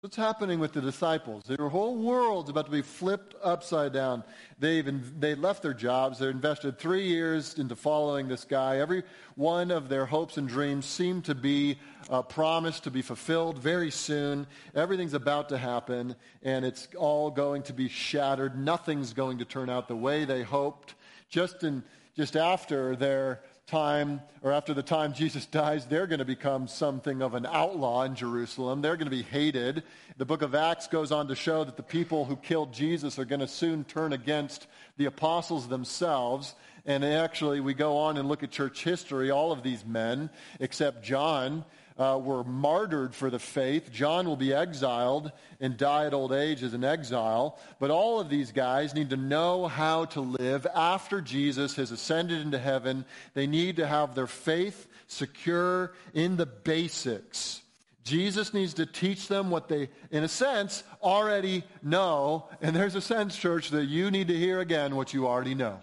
What's 0.00 0.14
happening 0.14 0.60
with 0.60 0.72
the 0.72 0.80
disciples? 0.80 1.42
Their 1.42 1.68
whole 1.68 1.96
world's 1.96 2.50
about 2.50 2.66
to 2.66 2.70
be 2.70 2.82
flipped 2.82 3.34
upside 3.42 3.92
down. 3.92 4.22
They've 4.60 5.20
they 5.20 5.34
left 5.34 5.60
their 5.60 5.74
jobs. 5.74 6.20
They're 6.20 6.30
invested 6.30 6.78
three 6.78 7.08
years 7.08 7.58
into 7.58 7.74
following 7.74 8.28
this 8.28 8.44
guy. 8.44 8.78
Every 8.78 9.02
one 9.34 9.72
of 9.72 9.88
their 9.88 10.06
hopes 10.06 10.36
and 10.36 10.48
dreams 10.48 10.86
seem 10.86 11.20
to 11.22 11.34
be 11.34 11.78
uh, 12.08 12.22
promised 12.22 12.84
to 12.84 12.92
be 12.92 13.02
fulfilled 13.02 13.58
very 13.58 13.90
soon. 13.90 14.46
Everything's 14.72 15.14
about 15.14 15.48
to 15.48 15.58
happen, 15.58 16.14
and 16.44 16.64
it's 16.64 16.86
all 16.96 17.28
going 17.28 17.64
to 17.64 17.72
be 17.72 17.88
shattered. 17.88 18.56
Nothing's 18.56 19.12
going 19.12 19.38
to 19.38 19.44
turn 19.44 19.68
out 19.68 19.88
the 19.88 19.96
way 19.96 20.24
they 20.24 20.44
hoped. 20.44 20.94
Just 21.28 21.64
in 21.64 21.82
just 22.16 22.36
after 22.36 22.94
their 22.94 23.42
time, 23.68 24.20
or 24.42 24.52
after 24.52 24.74
the 24.74 24.82
time 24.82 25.12
Jesus 25.12 25.46
dies, 25.46 25.86
they're 25.86 26.06
going 26.06 26.18
to 26.18 26.24
become 26.24 26.66
something 26.66 27.22
of 27.22 27.34
an 27.34 27.46
outlaw 27.46 28.02
in 28.02 28.14
Jerusalem. 28.14 28.80
They're 28.80 28.96
going 28.96 29.10
to 29.10 29.16
be 29.16 29.22
hated. 29.22 29.84
The 30.16 30.24
book 30.24 30.42
of 30.42 30.54
Acts 30.54 30.88
goes 30.88 31.12
on 31.12 31.28
to 31.28 31.36
show 31.36 31.64
that 31.64 31.76
the 31.76 31.82
people 31.82 32.24
who 32.24 32.36
killed 32.36 32.72
Jesus 32.72 33.18
are 33.18 33.24
going 33.24 33.40
to 33.40 33.48
soon 33.48 33.84
turn 33.84 34.12
against 34.12 34.66
the 34.96 35.04
apostles 35.04 35.68
themselves. 35.68 36.54
And 36.86 37.04
actually, 37.04 37.60
we 37.60 37.74
go 37.74 37.98
on 37.98 38.16
and 38.16 38.28
look 38.28 38.42
at 38.42 38.50
church 38.50 38.82
history. 38.82 39.30
All 39.30 39.52
of 39.52 39.62
these 39.62 39.84
men, 39.84 40.30
except 40.58 41.04
John, 41.04 41.64
uh, 41.98 42.18
were 42.22 42.44
martyred 42.44 43.14
for 43.14 43.28
the 43.28 43.38
faith. 43.38 43.90
John 43.92 44.26
will 44.26 44.36
be 44.36 44.54
exiled 44.54 45.32
and 45.60 45.76
die 45.76 46.06
at 46.06 46.14
old 46.14 46.32
age 46.32 46.62
as 46.62 46.72
an 46.72 46.84
exile. 46.84 47.58
But 47.80 47.90
all 47.90 48.20
of 48.20 48.28
these 48.28 48.52
guys 48.52 48.94
need 48.94 49.10
to 49.10 49.16
know 49.16 49.66
how 49.66 50.04
to 50.06 50.20
live 50.20 50.66
after 50.74 51.20
Jesus 51.20 51.76
has 51.76 51.90
ascended 51.90 52.40
into 52.40 52.58
heaven. 52.58 53.04
They 53.34 53.46
need 53.46 53.76
to 53.76 53.86
have 53.86 54.14
their 54.14 54.28
faith 54.28 54.86
secure 55.08 55.92
in 56.14 56.36
the 56.36 56.46
basics. 56.46 57.62
Jesus 58.04 58.54
needs 58.54 58.74
to 58.74 58.86
teach 58.86 59.28
them 59.28 59.50
what 59.50 59.68
they, 59.68 59.90
in 60.10 60.24
a 60.24 60.28
sense, 60.28 60.82
already 61.02 61.64
know. 61.82 62.48
And 62.62 62.74
there's 62.74 62.94
a 62.94 63.02
sense, 63.02 63.36
church, 63.36 63.70
that 63.70 63.84
you 63.84 64.10
need 64.10 64.28
to 64.28 64.36
hear 64.36 64.60
again 64.60 64.96
what 64.96 65.12
you 65.12 65.26
already 65.26 65.54
know. 65.54 65.80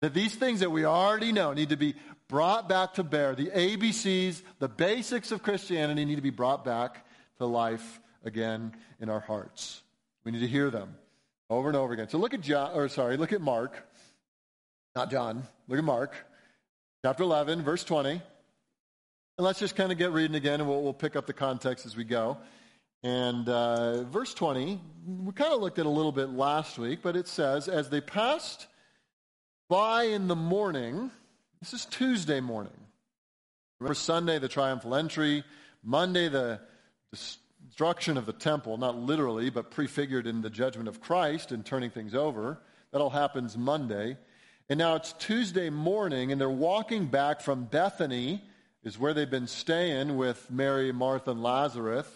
That 0.00 0.14
these 0.14 0.34
things 0.34 0.60
that 0.60 0.70
we 0.70 0.86
already 0.86 1.30
know 1.30 1.52
need 1.52 1.68
to 1.68 1.76
be 1.76 1.94
brought 2.30 2.68
back 2.68 2.94
to 2.94 3.02
bear. 3.02 3.34
The 3.34 3.48
ABCs, 3.48 4.42
the 4.60 4.68
basics 4.68 5.32
of 5.32 5.42
Christianity 5.42 6.04
need 6.04 6.14
to 6.14 6.22
be 6.22 6.30
brought 6.30 6.64
back 6.64 7.04
to 7.38 7.44
life 7.44 8.00
again 8.24 8.72
in 9.00 9.10
our 9.10 9.18
hearts. 9.18 9.82
We 10.24 10.30
need 10.30 10.38
to 10.38 10.46
hear 10.46 10.70
them 10.70 10.94
over 11.50 11.66
and 11.66 11.76
over 11.76 11.92
again. 11.92 12.08
So 12.08 12.18
look 12.18 12.32
at 12.32 12.40
John, 12.40 12.70
or 12.72 12.88
sorry, 12.88 13.16
look 13.16 13.32
at 13.32 13.40
Mark. 13.40 13.84
Not 14.94 15.10
John. 15.10 15.42
Look 15.66 15.78
at 15.78 15.84
Mark. 15.84 16.14
Chapter 17.04 17.24
11, 17.24 17.62
verse 17.62 17.82
20. 17.82 18.10
And 18.10 18.22
let's 19.38 19.58
just 19.58 19.74
kind 19.74 19.90
of 19.90 19.98
get 19.98 20.12
reading 20.12 20.36
again, 20.36 20.60
and 20.60 20.68
we'll, 20.68 20.82
we'll 20.82 20.94
pick 20.94 21.16
up 21.16 21.26
the 21.26 21.32
context 21.32 21.84
as 21.84 21.96
we 21.96 22.04
go. 22.04 22.38
And 23.02 23.48
uh, 23.48 24.04
verse 24.04 24.34
20, 24.34 24.80
we 25.04 25.32
kind 25.32 25.52
of 25.52 25.60
looked 25.60 25.80
at 25.80 25.86
a 25.86 25.90
little 25.90 26.12
bit 26.12 26.28
last 26.30 26.78
week, 26.78 27.00
but 27.02 27.16
it 27.16 27.26
says, 27.26 27.66
As 27.66 27.90
they 27.90 28.00
passed 28.00 28.68
by 29.68 30.04
in 30.04 30.28
the 30.28 30.36
morning, 30.36 31.10
this 31.60 31.74
is 31.74 31.84
Tuesday 31.86 32.40
morning. 32.40 32.72
Remember 33.78 33.94
Sunday, 33.94 34.38
the 34.38 34.48
triumphal 34.48 34.94
entry. 34.94 35.44
Monday, 35.82 36.28
the 36.28 36.60
destruction 37.12 38.16
of 38.16 38.24
the 38.24 38.32
temple, 38.32 38.78
not 38.78 38.96
literally, 38.96 39.50
but 39.50 39.70
prefigured 39.70 40.26
in 40.26 40.40
the 40.40 40.50
judgment 40.50 40.88
of 40.88 41.00
Christ 41.00 41.52
and 41.52 41.64
turning 41.64 41.90
things 41.90 42.14
over. 42.14 42.58
That 42.92 43.00
all 43.00 43.10
happens 43.10 43.58
Monday. 43.58 44.16
And 44.70 44.78
now 44.78 44.94
it's 44.96 45.12
Tuesday 45.14 45.68
morning, 45.68 46.32
and 46.32 46.40
they're 46.40 46.48
walking 46.48 47.06
back 47.06 47.40
from 47.40 47.64
Bethany, 47.64 48.42
is 48.82 48.98
where 48.98 49.12
they've 49.12 49.30
been 49.30 49.46
staying 49.46 50.16
with 50.16 50.50
Mary, 50.50 50.92
Martha, 50.92 51.32
and 51.32 51.42
Lazarus. 51.42 52.06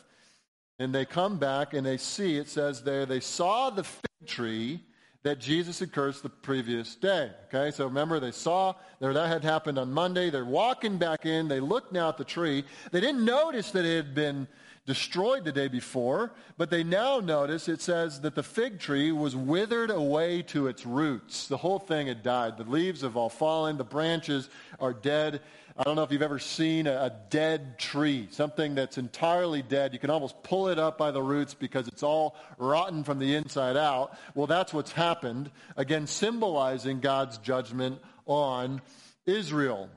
And 0.79 0.95
they 0.95 1.05
come 1.05 1.39
back 1.39 1.75
and 1.75 1.87
they 1.87 1.99
see, 1.99 2.37
it 2.37 2.49
says 2.49 2.83
there, 2.83 3.05
they 3.07 3.21
saw 3.21 3.71
the 3.71 3.85
fig 3.85 4.27
tree 4.27 4.81
that 5.25 5.41
Jesus 5.41 5.79
had 5.79 5.91
cursed 5.91 6.23
the 6.23 6.29
previous 6.29 6.95
day. 6.95 7.31
Okay, 7.47 7.75
so 7.75 7.87
remember 7.87 8.21
they 8.21 8.31
saw 8.31 8.75
that 9.01 9.27
had 9.27 9.43
happened 9.43 9.79
on 9.79 9.91
Monday. 9.91 10.31
They're 10.31 10.45
walking 10.45 10.99
back 10.99 11.27
in. 11.27 11.49
They 11.49 11.61
look 11.61 11.91
now 11.91 12.11
at 12.11 12.19
the 12.19 12.25
tree. 12.25 12.63
They 12.93 13.01
didn't 13.01 13.25
notice 13.25 13.71
that 13.73 13.87
it 13.87 13.97
had 13.97 14.15
been 14.15 14.47
destroyed 14.87 15.45
the 15.45 15.53
day 15.53 15.67
before, 15.67 16.33
but 16.59 16.69
they 16.69 16.85
now 16.85 17.19
notice 17.19 17.69
it 17.69 17.81
says 17.81 18.21
that 18.21 18.35
the 18.35 18.43
fig 18.43 18.79
tree 18.79 19.13
was 19.13 19.35
withered 19.35 19.91
away 19.91 20.43
to 20.43 20.67
its 20.67 20.85
roots. 20.85 21.49
The 21.49 21.57
whole 21.57 21.79
thing 21.79 22.09
had 22.09 22.23
died. 22.23 22.59
The 22.59 22.65
leaves 22.65 23.01
have 23.01 23.17
all 23.17 23.31
fallen. 23.31 23.79
The 23.79 23.85
branches 23.85 24.51
are 24.79 24.93
dead. 24.93 25.41
I 25.77 25.83
don't 25.83 25.97
know 25.97 26.05
if 26.05 26.13
you've 26.13 26.23
ever 26.23 26.39
seen 26.39 26.87
a, 26.87 27.13
dead 27.31 27.81
tree, 27.81 28.29
something 28.31 28.77
that's 28.77 28.97
entirely 28.97 29.61
dead. 29.61 29.93
You 29.93 29.99
can 29.99 30.11
almost 30.11 30.41
pull 30.45 30.69
it 30.69 30.79
up 30.79 30.97
by 30.97 31.11
the 31.11 31.23
roots 31.23 31.53
because 31.53 31.89
it's 31.89 32.05
all 32.05 32.37
rotten 32.59 33.03
from 33.03 33.19
the 33.19 33.35
inside 33.35 33.77
out. 33.77 34.17
Well, 34.37 34.47
that's 34.47 34.73
what's 34.73 34.93
happened, 34.93 35.51
again, 35.77 36.07
symbolizing 36.07 37.01
God's 37.01 37.39
judgment 37.39 38.01
on 38.25 38.83
Israel. 39.27 39.89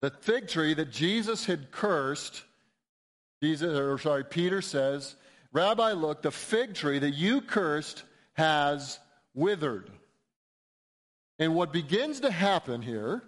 The 0.00 0.10
fig 0.10 0.46
tree 0.46 0.74
that 0.74 0.92
Jesus 0.92 1.44
had 1.44 1.72
cursed, 1.72 2.44
Jesus, 3.42 3.76
or 3.76 3.98
sorry, 3.98 4.24
Peter 4.24 4.62
says, 4.62 5.16
Rabbi, 5.52 5.92
look, 5.92 6.22
the 6.22 6.30
fig 6.30 6.74
tree 6.74 7.00
that 7.00 7.14
you 7.14 7.40
cursed 7.40 8.04
has 8.34 9.00
withered. 9.34 9.90
And 11.40 11.56
what 11.56 11.72
begins 11.72 12.20
to 12.20 12.30
happen 12.30 12.80
here 12.80 13.24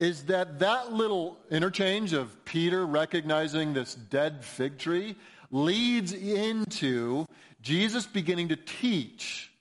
is 0.00 0.24
that 0.24 0.58
that 0.60 0.92
little 0.92 1.38
interchange 1.50 2.14
of 2.14 2.44
Peter 2.46 2.84
recognizing 2.86 3.74
this 3.74 3.94
dead 3.94 4.42
fig 4.42 4.78
tree 4.78 5.14
leads 5.50 6.12
into 6.12 7.26
Jesus 7.60 8.06
beginning 8.06 8.48
to 8.48 8.56
teach 8.56 9.52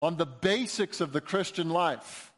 on 0.00 0.16
the 0.16 0.26
basics 0.26 1.00
of 1.00 1.12
the 1.12 1.20
Christian 1.20 1.68
life. 1.68 2.32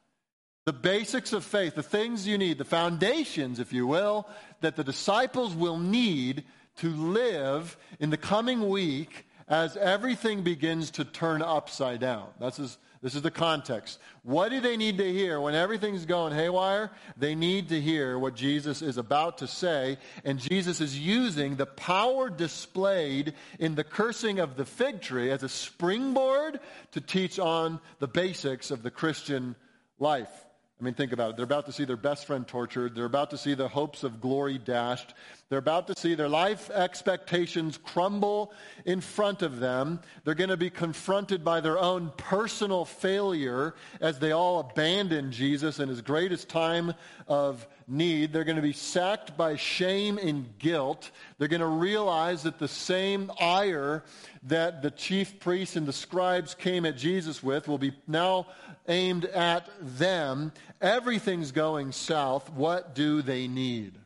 The 0.65 0.73
basics 0.73 1.35
of 1.35 1.45
faith, 1.45 1.75
the 1.75 1.83
things 1.83 2.27
you 2.27 2.39
need, 2.39 2.57
the 2.57 2.65
foundations, 2.65 3.61
if 3.61 3.75
you 3.75 3.87
will, 3.87 4.27
that 4.63 4.77
the 4.77 4.85
disciples 4.85 5.55
will 5.55 5.79
need 5.79 6.45
to 6.77 6.89
live 6.89 7.77
in 8.01 8.09
the 8.09 8.17
coming 8.17 8.69
week 8.71 9.27
as 9.47 9.77
everything 9.77 10.43
begins 10.43 10.91
to 10.93 11.05
turn 11.05 11.43
upside 11.43 12.01
down. 12.01 12.29
That's 12.41 12.57
his, 12.57 12.79
this 13.05 13.15
is 13.15 13.21
the 13.21 13.31
context. 13.31 13.99
What 14.23 14.49
do 14.49 14.63
they 14.63 14.79
need 14.79 14.97
to 14.97 15.13
hear 15.13 15.39
when 15.39 15.55
everything's 15.55 16.07
going 16.07 16.33
haywire? 16.33 16.91
They 17.19 17.35
need 17.35 17.69
to 17.69 17.79
hear 17.79 18.19
what 18.19 18.35
Jesus 18.35 18.81
is 18.81 18.97
about 18.97 19.37
to 19.39 19.47
say, 19.47 19.99
and 20.25 20.39
Jesus 20.39 20.81
is 20.81 20.99
using 20.99 21.57
the 21.57 21.67
power 21.67 22.31
displayed 22.31 23.35
in 23.59 23.75
the 23.75 23.85
cursing 23.85 24.39
of 24.39 24.57
the 24.57 24.65
fig 24.65 25.03
tree 25.03 25.31
as 25.31 25.43
a 25.43 25.51
springboard 25.51 26.61
to 26.93 27.01
teach 27.03 27.39
on 27.39 27.79
the 27.99 28.09
basics 28.09 28.71
of 28.71 28.83
the 28.83 28.91
Christian 28.91 29.55
life. 29.99 30.33
I 30.81 30.85
mean, 30.85 30.95
think 30.95 31.13
about 31.13 31.31
it. 31.31 31.37
They're 31.37 31.45
about 31.45 31.67
to 31.67 31.73
see 31.73 31.85
their 31.85 31.99
best 31.99 32.27
friend 32.27 32.49
tortured. 32.49 32.95
They're 32.95 33.05
about 33.05 33.31
to 33.31 33.39
see 33.39 33.53
the 33.53 33.69
hopes 33.69 34.03
of 34.03 34.21
glory 34.21 34.57
dashed. 34.57 35.13
They're 35.49 35.59
about 35.59 35.87
to 35.89 35.97
see 35.97 36.15
their 36.15 36.29
life 36.29 36.71
expectations 36.71 37.79
crumble 37.79 38.53
in 38.85 39.01
front 39.01 39.43
of 39.43 39.61
them. 39.61 40.01
They're 40.25 40.35
going 40.35 40.51
to 40.51 40.57
be 40.57 40.71
confronted 40.71 41.45
by 41.45 41.61
their 41.61 41.79
own 41.79 42.13
personal 42.17 42.85
failure 42.85 43.75
as 44.01 44.19
they 44.19 44.33
all 44.33 44.61
abandon 44.61 45.31
Jesus 45.31 45.79
in 45.79 45.89
his 45.89 46.01
greatest 46.01 46.49
time 46.49 46.95
of 47.29 47.67
need. 47.87 48.33
They're 48.33 48.45
going 48.45 48.57
to 48.57 48.63
be 48.63 48.73
sacked 48.73 49.37
by 49.37 49.57
shame 49.57 50.19
and 50.19 50.59
guilt. 50.59 51.11
They're 51.39 51.49
going 51.49 51.61
to 51.61 51.67
realize 51.67 52.43
that 52.45 52.59
the 52.59 52.69
same 52.69 53.31
ire 53.39 54.03
that 54.45 54.83
the 54.83 54.91
chief 54.91 55.39
priests 55.41 55.77
and 55.77 55.87
the 55.87 55.93
scribes 55.93 56.55
came 56.55 56.87
at 56.87 56.97
Jesus 56.97 57.43
with 57.43 57.69
will 57.69 57.79
be 57.79 57.93
now 58.07 58.47
aimed 58.89 59.27
at 59.27 59.69
them. 59.81 60.53
Everything's 60.81 61.53
going 61.53 61.93
south. 61.93 62.51
What 62.51 62.95
do 62.95 63.23
they 63.23 63.47
need? 63.47 63.99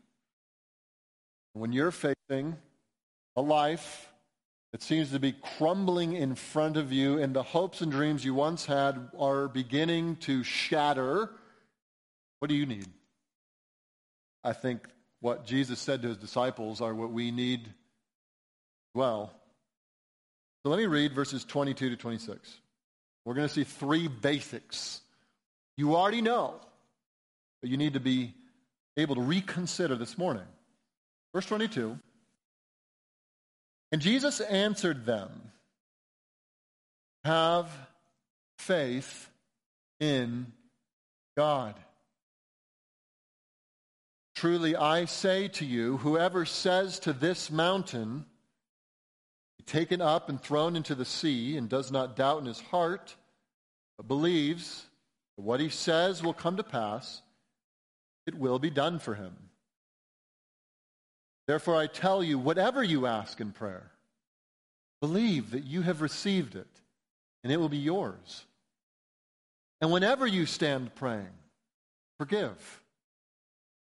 When 1.59 1.73
you're 1.73 1.91
facing 1.91 2.57
a 3.35 3.43
life 3.43 4.09
that 4.71 4.81
seems 4.81 5.11
to 5.11 5.19
be 5.19 5.33
crumbling 5.33 6.13
in 6.13 6.37
front 6.37 6.77
of 6.77 6.93
you 6.93 7.19
and 7.19 7.35
the 7.35 7.43
hopes 7.43 7.81
and 7.81 7.91
dreams 7.91 8.25
you 8.25 8.33
once 8.33 8.65
had 8.65 9.09
are 9.19 9.49
beginning 9.49 10.17
to 10.17 10.45
shatter, 10.45 11.31
what 12.39 12.49
do 12.49 12.55
you 12.55 12.65
need? 12.65 12.87
I 14.45 14.53
think 14.53 14.87
what 15.19 15.47
Jesus 15.47 15.81
said 15.81 16.03
to 16.03 16.09
his 16.09 16.17
disciples 16.17 16.81
are 16.81 16.95
what 16.95 17.11
we 17.11 17.33
need 17.33 17.67
well. 18.95 19.33
So 20.63 20.71
let 20.71 20.79
me 20.79 20.87
read 20.87 21.13
verses 21.13 21.45
22 21.45 21.91
to 21.91 21.97
26. 21.97 22.61
We're 23.25 23.35
going 23.35 23.49
to 23.49 23.53
see 23.53 23.65
three 23.65 24.07
basics. 24.07 25.01
You 25.77 25.97
already 25.97 26.23
know, 26.23 26.55
but 27.61 27.69
you 27.69 27.77
need 27.77 27.95
to 27.95 28.01
be 28.01 28.33
able 28.97 29.17
to 29.17 29.23
reconsider 29.23 29.97
this 29.97 30.17
morning. 30.17 30.47
Verse 31.33 31.47
22 31.47 31.99
And 33.93 34.01
Jesus 34.01 34.41
answered 34.41 35.07
them, 35.07 35.31
Have 37.25 37.71
faith 38.59 39.29
in 40.01 40.53
God. 41.37 41.75
Truly 44.35 44.77
I 44.77 45.07
say 45.07 45.49
to 45.49 45.65
you, 45.65 45.97
whoever 45.97 46.45
says 46.45 47.01
to 47.01 47.13
this 47.13 47.51
mountain, 47.51 48.25
be 49.59 49.65
taken 49.65 50.01
up 50.01 50.29
and 50.29 50.41
thrown 50.41 50.77
into 50.77 50.95
the 50.95 51.05
sea, 51.05 51.57
and 51.57 51.69
does 51.69 51.91
not 51.91 52.15
doubt 52.15 52.41
in 52.41 52.47
his 52.47 52.61
heart, 52.61 53.17
but 53.97 54.07
believes 54.07 54.87
that 55.37 55.43
what 55.43 55.59
he 55.59 55.69
says 55.69 56.23
will 56.23 56.33
come 56.33 56.57
to 56.57 56.63
pass, 56.63 57.21
it 58.27 58.37
will 58.37 58.61
be 58.61 58.71
done 58.71 59.01
for 59.01 59.15
him. 59.17 59.48
Therefore 61.49 61.75
I 61.77 61.89
tell 61.89 62.23
you, 62.23 62.39
whatever 62.39 62.85
you 62.85 63.07
ask 63.07 63.41
in 63.41 63.53
prayer, 63.53 63.91
believe 65.01 65.51
that 65.51 65.65
you 65.65 65.83
have 65.83 66.03
received 66.03 66.55
it, 66.55 66.69
and 67.43 67.53
it 67.53 67.57
will 67.57 67.71
be 67.71 67.79
yours. 67.79 68.45
And 69.81 69.91
whenever 69.91 70.27
you 70.27 70.45
stand 70.45 70.95
praying, 70.95 71.33
forgive 72.19 72.83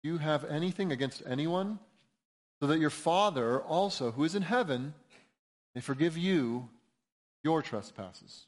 you 0.01 0.17
have 0.17 0.43
anything 0.45 0.91
against 0.91 1.23
anyone, 1.25 1.79
so 2.59 2.67
that 2.67 2.79
your 2.79 2.89
Father 2.89 3.61
also, 3.61 4.11
who 4.11 4.23
is 4.23 4.35
in 4.35 4.41
heaven, 4.41 4.93
may 5.75 5.81
forgive 5.81 6.17
you 6.17 6.67
your 7.43 7.61
trespasses. 7.61 8.45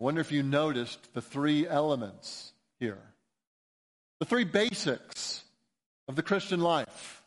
I 0.00 0.04
wonder 0.04 0.20
if 0.20 0.32
you 0.32 0.42
noticed 0.42 1.12
the 1.12 1.20
three 1.20 1.66
elements 1.66 2.52
here, 2.80 3.02
the 4.18 4.26
three 4.26 4.44
basics 4.44 5.42
of 6.08 6.16
the 6.16 6.22
Christian 6.22 6.60
life. 6.60 7.21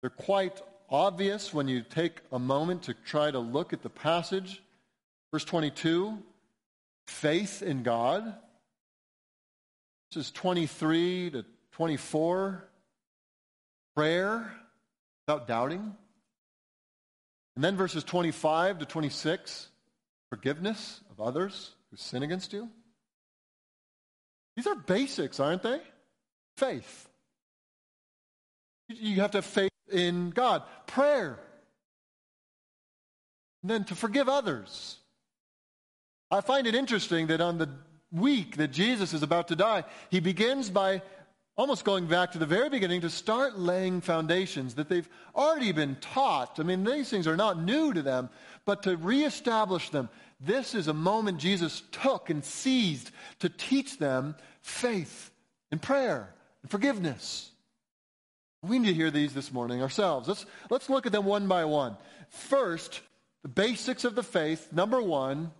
They're 0.00 0.10
quite 0.10 0.60
obvious 0.88 1.52
when 1.52 1.68
you 1.68 1.82
take 1.82 2.20
a 2.30 2.38
moment 2.38 2.84
to 2.84 2.94
try 2.94 3.30
to 3.30 3.38
look 3.38 3.72
at 3.72 3.82
the 3.82 3.90
passage. 3.90 4.62
Verse 5.32 5.44
22 5.44 6.18
faith 7.06 7.62
in 7.62 7.82
God. 7.82 8.34
Verses 10.12 10.30
23 10.32 11.30
to 11.30 11.44
24, 11.72 12.64
prayer 13.94 14.52
without 15.26 15.46
doubting. 15.46 15.94
And 17.54 17.64
then 17.64 17.76
verses 17.76 18.04
25 18.04 18.80
to 18.80 18.86
26, 18.86 19.68
forgiveness 20.30 21.00
of 21.10 21.20
others 21.20 21.74
who 21.90 21.96
sin 21.96 22.22
against 22.22 22.52
you. 22.52 22.68
These 24.56 24.66
are 24.66 24.74
basics, 24.74 25.40
aren't 25.40 25.62
they? 25.62 25.80
Faith. 26.56 27.08
You 28.88 29.20
have 29.20 29.32
to 29.32 29.38
have 29.38 29.44
faith 29.44 29.70
in 29.90 30.30
God. 30.30 30.62
Prayer. 30.86 31.38
And 33.62 33.70
then 33.70 33.84
to 33.84 33.94
forgive 33.94 34.28
others. 34.28 34.98
I 36.30 36.40
find 36.40 36.66
it 36.66 36.74
interesting 36.74 37.28
that 37.28 37.40
on 37.40 37.58
the 37.58 37.68
week 38.12 38.56
that 38.56 38.72
Jesus 38.72 39.12
is 39.12 39.22
about 39.22 39.48
to 39.48 39.56
die, 39.56 39.84
he 40.10 40.20
begins 40.20 40.70
by 40.70 41.02
almost 41.56 41.84
going 41.84 42.06
back 42.06 42.32
to 42.32 42.38
the 42.38 42.46
very 42.46 42.68
beginning 42.68 43.00
to 43.00 43.10
start 43.10 43.58
laying 43.58 44.00
foundations 44.00 44.74
that 44.74 44.88
they've 44.88 45.08
already 45.34 45.72
been 45.72 45.96
taught. 46.00 46.60
I 46.60 46.62
mean, 46.62 46.84
these 46.84 47.08
things 47.08 47.26
are 47.26 47.36
not 47.36 47.62
new 47.62 47.94
to 47.94 48.02
them, 48.02 48.28
but 48.64 48.82
to 48.82 48.96
reestablish 48.96 49.90
them. 49.90 50.08
This 50.38 50.74
is 50.74 50.86
a 50.86 50.94
moment 50.94 51.38
Jesus 51.38 51.82
took 51.92 52.28
and 52.28 52.44
seized 52.44 53.10
to 53.38 53.48
teach 53.48 53.98
them 53.98 54.36
faith 54.60 55.30
and 55.70 55.80
prayer 55.80 56.34
and 56.62 56.70
forgiveness. 56.70 57.50
We 58.66 58.78
need 58.78 58.88
to 58.88 58.94
hear 58.94 59.10
these 59.10 59.34
this 59.34 59.52
morning 59.52 59.82
ourselves. 59.82 60.28
Let's, 60.28 60.46
let's 60.70 60.90
look 60.90 61.06
at 61.06 61.12
them 61.12 61.24
one 61.24 61.46
by 61.46 61.64
one. 61.64 61.96
First, 62.28 63.00
the 63.42 63.48
basics 63.48 64.04
of 64.04 64.14
the 64.14 64.22
faith. 64.22 64.72
Number 64.72 65.00
one, 65.00 65.52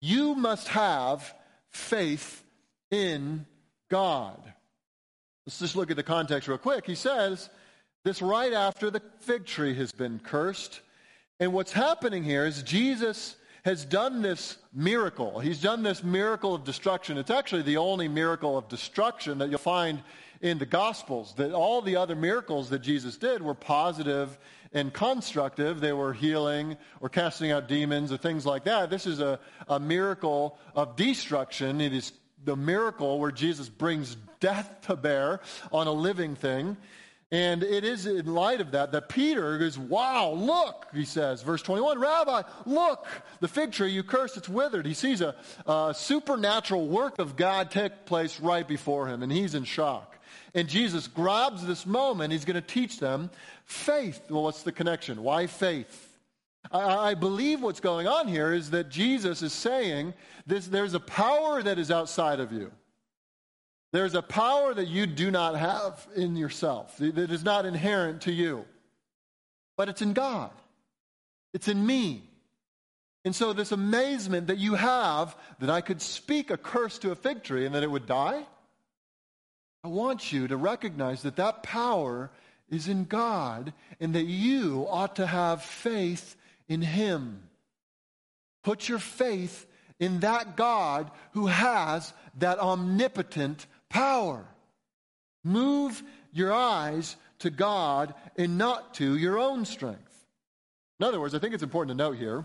you 0.00 0.34
must 0.34 0.68
have 0.68 1.34
faith 1.68 2.42
in 2.90 3.46
God. 3.90 4.40
Let's 5.46 5.58
just 5.58 5.76
look 5.76 5.90
at 5.90 5.96
the 5.96 6.02
context 6.02 6.48
real 6.48 6.58
quick. 6.58 6.86
He 6.86 6.94
says 6.94 7.48
this 8.04 8.22
right 8.22 8.52
after 8.52 8.90
the 8.90 9.02
fig 9.20 9.46
tree 9.46 9.74
has 9.74 9.92
been 9.92 10.18
cursed. 10.18 10.80
And 11.38 11.52
what's 11.52 11.72
happening 11.72 12.24
here 12.24 12.46
is 12.46 12.62
Jesus 12.62 13.36
has 13.64 13.84
done 13.84 14.22
this 14.22 14.56
miracle. 14.72 15.38
He's 15.38 15.60
done 15.60 15.82
this 15.82 16.02
miracle 16.02 16.54
of 16.54 16.64
destruction. 16.64 17.18
It's 17.18 17.30
actually 17.30 17.62
the 17.62 17.76
only 17.76 18.08
miracle 18.08 18.56
of 18.56 18.68
destruction 18.68 19.38
that 19.38 19.50
you'll 19.50 19.58
find 19.58 20.02
in 20.40 20.58
the 20.58 20.66
Gospels. 20.66 21.34
That 21.36 21.52
all 21.52 21.82
the 21.82 21.96
other 21.96 22.14
miracles 22.14 22.70
that 22.70 22.80
Jesus 22.80 23.16
did 23.16 23.42
were 23.42 23.54
positive 23.54 24.38
and 24.72 24.92
constructive. 24.92 25.80
They 25.80 25.92
were 25.92 26.12
healing 26.12 26.76
or 27.00 27.08
casting 27.08 27.50
out 27.50 27.68
demons 27.68 28.12
or 28.12 28.16
things 28.16 28.46
like 28.46 28.64
that. 28.64 28.90
This 28.90 29.06
is 29.06 29.20
a, 29.20 29.40
a 29.68 29.80
miracle 29.80 30.58
of 30.74 30.96
destruction. 30.96 31.80
It 31.80 31.92
is 31.92 32.12
the 32.44 32.56
miracle 32.56 33.18
where 33.18 33.32
Jesus 33.32 33.68
brings 33.68 34.16
death 34.38 34.74
to 34.82 34.96
bear 34.96 35.40
on 35.72 35.86
a 35.86 35.92
living 35.92 36.36
thing. 36.36 36.76
And 37.32 37.62
it 37.62 37.84
is 37.84 38.06
in 38.06 38.26
light 38.26 38.60
of 38.60 38.72
that 38.72 38.90
that 38.90 39.08
Peter 39.08 39.56
goes, 39.58 39.78
Wow, 39.78 40.32
look, 40.32 40.86
he 40.92 41.04
says, 41.04 41.42
verse 41.42 41.62
21, 41.62 42.00
Rabbi, 42.00 42.42
look, 42.66 43.06
the 43.38 43.46
fig 43.46 43.70
tree 43.70 43.92
you 43.92 44.02
cursed, 44.02 44.36
it's 44.36 44.48
withered. 44.48 44.84
He 44.84 44.94
sees 44.94 45.20
a, 45.20 45.36
a 45.64 45.94
supernatural 45.96 46.88
work 46.88 47.20
of 47.20 47.36
God 47.36 47.70
take 47.70 48.04
place 48.04 48.40
right 48.40 48.66
before 48.66 49.06
him, 49.06 49.22
and 49.22 49.30
he's 49.30 49.54
in 49.54 49.62
shock. 49.62 50.09
And 50.54 50.68
Jesus 50.68 51.06
grabs 51.06 51.64
this 51.64 51.86
moment, 51.86 52.32
he's 52.32 52.44
going 52.44 52.54
to 52.54 52.60
teach 52.60 52.98
them 52.98 53.30
faith. 53.64 54.20
Well, 54.28 54.42
what's 54.42 54.62
the 54.62 54.72
connection? 54.72 55.22
Why 55.22 55.46
faith? 55.46 56.18
I, 56.72 57.10
I 57.10 57.14
believe 57.14 57.62
what's 57.62 57.80
going 57.80 58.06
on 58.06 58.28
here 58.28 58.52
is 58.52 58.70
that 58.70 58.88
Jesus 58.88 59.42
is 59.42 59.52
saying 59.52 60.14
this, 60.46 60.66
there's 60.66 60.94
a 60.94 61.00
power 61.00 61.62
that 61.62 61.78
is 61.78 61.90
outside 61.90 62.40
of 62.40 62.52
you. 62.52 62.72
There's 63.92 64.14
a 64.14 64.22
power 64.22 64.72
that 64.74 64.86
you 64.86 65.06
do 65.06 65.30
not 65.30 65.56
have 65.56 66.06
in 66.14 66.36
yourself, 66.36 66.96
that 66.98 67.30
is 67.30 67.44
not 67.44 67.66
inherent 67.66 68.22
to 68.22 68.32
you. 68.32 68.64
But 69.76 69.88
it's 69.88 70.02
in 70.02 70.12
God, 70.12 70.50
it's 71.52 71.68
in 71.68 71.84
me. 71.84 72.22
And 73.24 73.36
so, 73.36 73.52
this 73.52 73.70
amazement 73.72 74.46
that 74.46 74.56
you 74.56 74.74
have 74.74 75.36
that 75.58 75.68
I 75.68 75.82
could 75.82 76.00
speak 76.00 76.50
a 76.50 76.56
curse 76.56 76.98
to 77.00 77.10
a 77.10 77.14
fig 77.14 77.42
tree 77.42 77.66
and 77.66 77.74
that 77.74 77.82
it 77.82 77.90
would 77.90 78.06
die, 78.06 78.46
I 79.82 79.88
want 79.88 80.32
you 80.32 80.48
to 80.48 80.56
recognize 80.56 81.22
that 81.22 81.36
that 81.36 81.62
power 81.62 82.30
is 82.68 82.88
in 82.88 83.04
God 83.04 83.72
and 83.98 84.14
that 84.14 84.24
you 84.24 84.86
ought 84.88 85.16
to 85.16 85.26
have 85.26 85.62
faith 85.62 86.36
in 86.68 86.82
Him. 86.82 87.42
Put 88.62 88.88
your 88.88 88.98
faith 88.98 89.66
in 89.98 90.20
that 90.20 90.56
God 90.56 91.10
who 91.32 91.46
has 91.46 92.12
that 92.38 92.58
omnipotent 92.58 93.66
power. 93.88 94.44
Move 95.44 96.02
your 96.32 96.52
eyes 96.52 97.16
to 97.40 97.50
God 97.50 98.14
and 98.36 98.58
not 98.58 98.94
to 98.94 99.16
your 99.16 99.38
own 99.38 99.64
strength. 99.64 100.26
In 100.98 101.06
other 101.06 101.20
words, 101.20 101.34
I 101.34 101.38
think 101.38 101.54
it's 101.54 101.62
important 101.62 101.96
to 101.96 102.04
note 102.04 102.18
here 102.18 102.44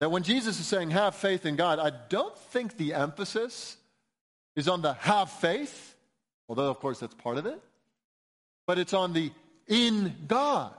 that 0.00 0.10
when 0.10 0.22
Jesus 0.22 0.58
is 0.58 0.66
saying 0.66 0.90
have 0.90 1.14
faith 1.14 1.46
in 1.46 1.56
God, 1.56 1.78
I 1.78 1.92
don't 2.08 2.36
think 2.36 2.76
the 2.76 2.94
emphasis 2.94 3.76
is 4.56 4.68
on 4.68 4.82
the 4.82 4.94
have 4.94 5.30
faith, 5.30 5.94
although, 6.48 6.70
of 6.70 6.78
course, 6.80 7.00
that's 7.00 7.14
part 7.14 7.38
of 7.38 7.46
it, 7.46 7.60
but 8.66 8.78
it's 8.78 8.94
on 8.94 9.12
the 9.12 9.30
in 9.66 10.14
God. 10.28 10.74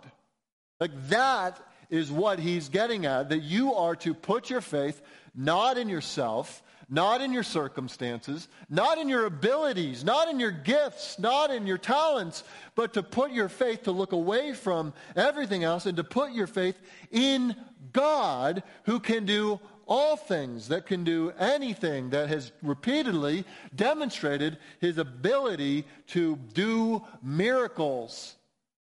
Like 0.79 0.91
that 1.09 1.59
is 1.89 2.12
what 2.12 2.39
he's 2.39 2.69
getting 2.69 3.05
at, 3.05 3.29
that 3.29 3.41
you 3.41 3.74
are 3.74 3.95
to 3.97 4.13
put 4.13 4.50
your 4.50 4.62
faith 4.62 5.01
not 5.33 5.77
in 5.77 5.88
yourself, 5.88 6.63
not 6.89 7.21
in 7.21 7.34
your 7.34 7.43
circumstances, 7.43 8.47
not 8.69 8.97
in 8.97 9.10
your 9.10 9.25
abilities, 9.25 10.03
not 10.03 10.30
in 10.30 10.39
your 10.39 10.51
gifts, 10.51 11.19
not 11.19 11.51
in 11.51 11.67
your 11.67 11.77
talents, 11.77 12.43
but 12.75 12.93
to 12.93 13.03
put 13.03 13.32
your 13.32 13.49
faith, 13.49 13.84
to 13.84 13.91
look 13.91 14.13
away 14.13 14.53
from 14.53 14.93
everything 15.15 15.63
else 15.63 15.86
and 15.86 15.97
to 15.97 16.03
put 16.03 16.32
your 16.32 16.47
faith 16.47 16.77
in 17.12 17.56
God 17.93 18.63
who 18.84 18.99
can 18.99 19.25
do 19.25 19.60
all 19.88 20.17
things, 20.17 20.67
that 20.67 20.86
can 20.86 21.04
do 21.04 21.32
anything, 21.39 22.12
that 22.12 22.30
has 22.30 22.52
repeatedly 22.62 23.45
demonstrated 23.76 24.58
his 24.80 24.97
ability 24.97 25.86
to 26.08 26.36
do 26.54 27.04
miracles. 27.23 28.36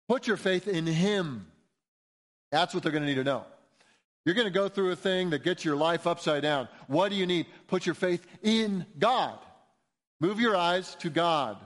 Put 0.08 0.26
your 0.26 0.36
faith 0.36 0.68
in 0.68 0.86
him. 0.86 1.46
That's 2.50 2.72
what 2.72 2.82
they're 2.82 2.92
going 2.92 3.02
to 3.02 3.08
need 3.08 3.16
to 3.16 3.24
know. 3.24 3.44
You're 4.24 4.34
going 4.34 4.46
to 4.46 4.52
go 4.52 4.68
through 4.68 4.90
a 4.90 4.96
thing 4.96 5.30
that 5.30 5.44
gets 5.44 5.64
your 5.64 5.76
life 5.76 6.06
upside 6.06 6.42
down. 6.42 6.68
What 6.88 7.10
do 7.10 7.14
you 7.14 7.26
need? 7.26 7.46
Put 7.68 7.86
your 7.86 7.94
faith 7.94 8.26
in 8.42 8.84
God. 8.98 9.38
Move 10.20 10.40
your 10.40 10.56
eyes 10.56 10.96
to 10.96 11.10
God. 11.10 11.58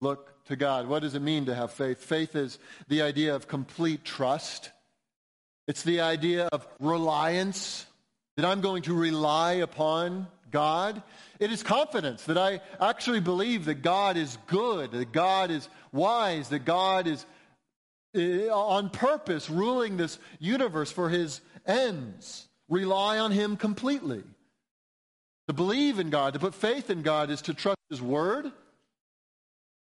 Look 0.00 0.44
to 0.46 0.56
God. 0.56 0.88
What 0.88 1.02
does 1.02 1.14
it 1.14 1.22
mean 1.22 1.46
to 1.46 1.54
have 1.54 1.70
faith? 1.70 2.02
Faith 2.02 2.34
is 2.34 2.58
the 2.88 3.02
idea 3.02 3.34
of 3.34 3.46
complete 3.46 4.04
trust. 4.04 4.70
It's 5.68 5.82
the 5.82 6.00
idea 6.00 6.48
of 6.48 6.66
reliance, 6.80 7.86
that 8.36 8.44
I'm 8.44 8.60
going 8.60 8.82
to 8.82 8.94
rely 8.94 9.54
upon 9.54 10.26
God. 10.50 11.02
It 11.40 11.52
is 11.52 11.62
confidence 11.62 12.24
that 12.24 12.38
I 12.38 12.60
actually 12.80 13.20
believe 13.20 13.64
that 13.66 13.82
God 13.82 14.16
is 14.16 14.38
good, 14.46 14.92
that 14.92 15.12
God 15.12 15.50
is 15.50 15.68
wise, 15.92 16.48
that 16.48 16.64
God 16.64 17.06
is 17.06 17.26
uh, 18.16 18.48
on 18.54 18.90
purpose 18.90 19.50
ruling 19.50 19.96
this 19.96 20.18
universe 20.38 20.90
for 20.90 21.08
his 21.08 21.40
ends. 21.66 22.48
Rely 22.68 23.18
on 23.18 23.30
Him 23.32 23.56
completely. 23.56 24.22
To 25.48 25.52
believe 25.52 25.98
in 25.98 26.10
God, 26.10 26.32
to 26.32 26.38
put 26.38 26.54
faith 26.54 26.88
in 26.88 27.02
God, 27.02 27.30
is 27.30 27.42
to 27.42 27.54
trust 27.54 27.78
His 27.90 28.00
Word. 28.00 28.50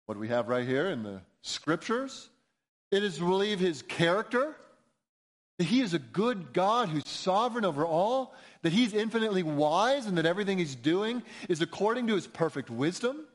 What 0.06 0.18
we 0.18 0.28
have 0.28 0.48
right 0.48 0.66
here 0.66 0.88
in 0.88 1.02
the 1.02 1.20
Scriptures? 1.42 2.28
It 2.90 3.02
is 3.02 3.18
to 3.18 3.24
believe 3.24 3.58
His 3.58 3.82
character, 3.82 4.54
that 5.58 5.64
He 5.64 5.80
is 5.80 5.94
a 5.94 5.98
good 5.98 6.52
God 6.52 6.88
who's 6.88 7.08
sovereign 7.08 7.64
over 7.64 7.84
all, 7.84 8.34
that 8.62 8.72
He's 8.72 8.94
infinitely 8.94 9.42
wise, 9.42 10.06
and 10.06 10.18
that 10.18 10.26
everything 10.26 10.58
He's 10.58 10.74
doing 10.74 11.22
is 11.48 11.60
according 11.60 12.06
to 12.06 12.14
His 12.14 12.26
perfect 12.26 12.70
wisdom. 12.70 13.26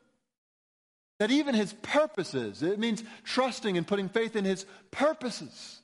That 1.20 1.30
even 1.30 1.54
His 1.54 1.72
purposes, 1.72 2.62
it 2.62 2.78
means 2.78 3.04
trusting 3.22 3.76
and 3.76 3.86
putting 3.86 4.08
faith 4.08 4.36
in 4.36 4.44
His 4.44 4.66
purposes. 4.90 5.80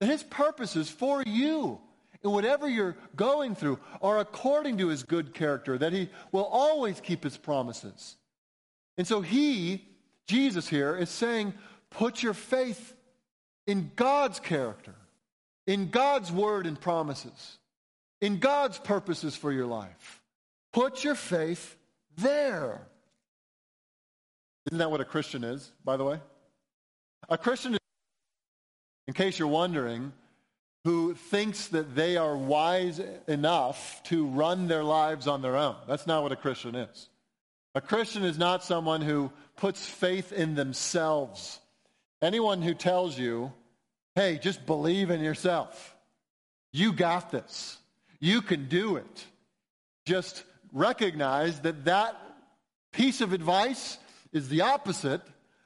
That 0.00 0.08
His 0.08 0.22
purposes 0.22 0.88
for 0.88 1.22
you 1.26 1.80
and 2.22 2.32
whatever 2.32 2.68
you're 2.68 2.96
going 3.14 3.54
through 3.54 3.78
are 4.02 4.18
according 4.18 4.78
to 4.78 4.88
his 4.88 5.02
good 5.02 5.34
character, 5.34 5.78
that 5.78 5.92
he 5.92 6.08
will 6.32 6.44
always 6.44 7.00
keep 7.00 7.22
his 7.22 7.36
promises. 7.36 8.16
And 8.96 9.06
so 9.06 9.20
he, 9.20 9.86
Jesus 10.26 10.68
here, 10.68 10.96
is 10.96 11.10
saying, 11.10 11.54
put 11.90 12.22
your 12.22 12.34
faith 12.34 12.94
in 13.66 13.92
God's 13.94 14.40
character, 14.40 14.94
in 15.68 15.90
God's 15.90 16.32
word 16.32 16.66
and 16.66 16.80
promises, 16.80 17.58
in 18.22 18.38
God's 18.38 18.78
purposes 18.78 19.36
for 19.36 19.52
your 19.52 19.66
life. 19.66 20.22
Put 20.72 21.04
your 21.04 21.14
faith 21.14 21.76
there. 22.16 22.80
Isn't 24.66 24.78
that 24.78 24.90
what 24.90 25.02
a 25.02 25.04
Christian 25.04 25.44
is, 25.44 25.70
by 25.84 25.98
the 25.98 26.04
way? 26.04 26.20
A 27.28 27.36
Christian 27.36 27.74
is, 27.74 27.80
in 29.06 29.14
case 29.14 29.38
you're 29.38 29.46
wondering, 29.46 30.12
who 30.84 31.12
thinks 31.12 31.68
that 31.68 31.94
they 31.94 32.16
are 32.16 32.34
wise 32.36 33.00
enough 33.26 34.02
to 34.04 34.26
run 34.26 34.68
their 34.68 34.84
lives 34.84 35.26
on 35.26 35.42
their 35.42 35.56
own. 35.56 35.76
That's 35.86 36.06
not 36.06 36.22
what 36.22 36.32
a 36.32 36.36
Christian 36.36 36.76
is. 36.76 37.10
A 37.74 37.82
Christian 37.82 38.24
is 38.24 38.38
not 38.38 38.64
someone 38.64 39.02
who 39.02 39.30
puts 39.56 39.86
faith 39.86 40.32
in 40.32 40.54
themselves. 40.54 41.60
Anyone 42.22 42.62
who 42.62 42.72
tells 42.72 43.18
you, 43.18 43.52
hey, 44.14 44.38
just 44.38 44.66
believe 44.66 45.10
in 45.10 45.20
yourself, 45.20 45.96
you 46.72 46.92
got 46.92 47.30
this, 47.30 47.78
you 48.20 48.42
can 48.42 48.68
do 48.68 48.96
it, 48.96 49.26
just 50.04 50.42
recognize 50.72 51.60
that 51.60 51.84
that 51.84 52.16
piece 52.92 53.20
of 53.20 53.32
advice 53.32 53.98
is 54.32 54.48
the 54.48 54.62
opposite 54.62 55.22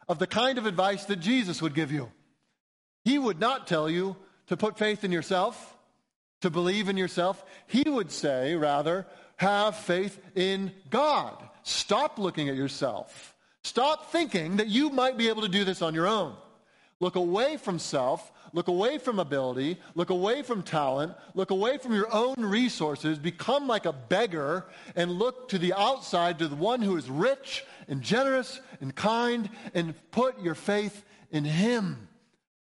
of 0.09 0.19
the 0.19 0.27
kind 0.27 0.59
of 0.59 0.67
advice 0.67 1.05
that 1.07 1.21
Jesus 1.21 1.63
would 1.63 1.75
give 1.75 1.93
you. 1.93 2.11
He 3.05 3.19
would 3.19 3.41
not 3.41 3.67
tell 3.67 3.89
you, 3.89 4.17
to 4.49 4.57
put 4.57 4.77
faith 4.77 5.03
in 5.03 5.13
yourself, 5.13 5.77
to 6.43 6.51
believe 6.51 6.89
in 6.89 6.97
yourself. 6.97 7.43
He 7.67 7.89
would 7.89 8.11
say, 8.11 8.55
rather, 8.55 9.07
have 9.37 9.77
faith 9.77 10.19
in 10.35 10.73
God. 10.91 11.43
Stop 11.63 12.19
looking 12.19 12.49
at 12.49 12.57
yourself. 12.57 13.35
Stop 13.65 14.11
thinking 14.13 14.57
that 14.57 14.69
you 14.69 14.91
might 14.91 15.17
be 15.17 15.29
able 15.29 15.43
to 15.43 15.49
do 15.49 15.65
this 15.65 15.83
on 15.83 15.95
your 15.95 16.07
own. 16.07 16.35
Look 17.03 17.17
away 17.17 17.57
from 17.57 17.81
self. 17.81 18.31
Look 18.53 18.69
away 18.69 18.97
from 18.99 19.19
ability. 19.19 19.77
Look 19.97 20.11
away 20.11 20.43
from 20.43 20.63
talent. 20.63 21.15
Look 21.35 21.51
away 21.51 21.79
from 21.79 21.97
your 21.97 22.07
own 22.15 22.37
resources. 22.39 23.19
Become 23.19 23.67
like 23.67 23.87
a 23.87 23.93
beggar 23.93 24.67
and 24.95 25.11
look 25.11 25.49
to 25.49 25.59
the 25.59 25.73
outside, 25.73 26.39
to 26.39 26.47
the 26.47 26.55
one 26.55 26.81
who 26.81 26.97
is 26.97 27.11
rich 27.11 27.65
and 27.89 28.03
generous 28.03 28.61
and 28.81 28.95
kind, 28.95 29.51
and 29.75 29.95
put 30.13 30.41
your 30.41 30.55
faith 30.55 31.05
in 31.33 31.45
Him. 31.45 32.07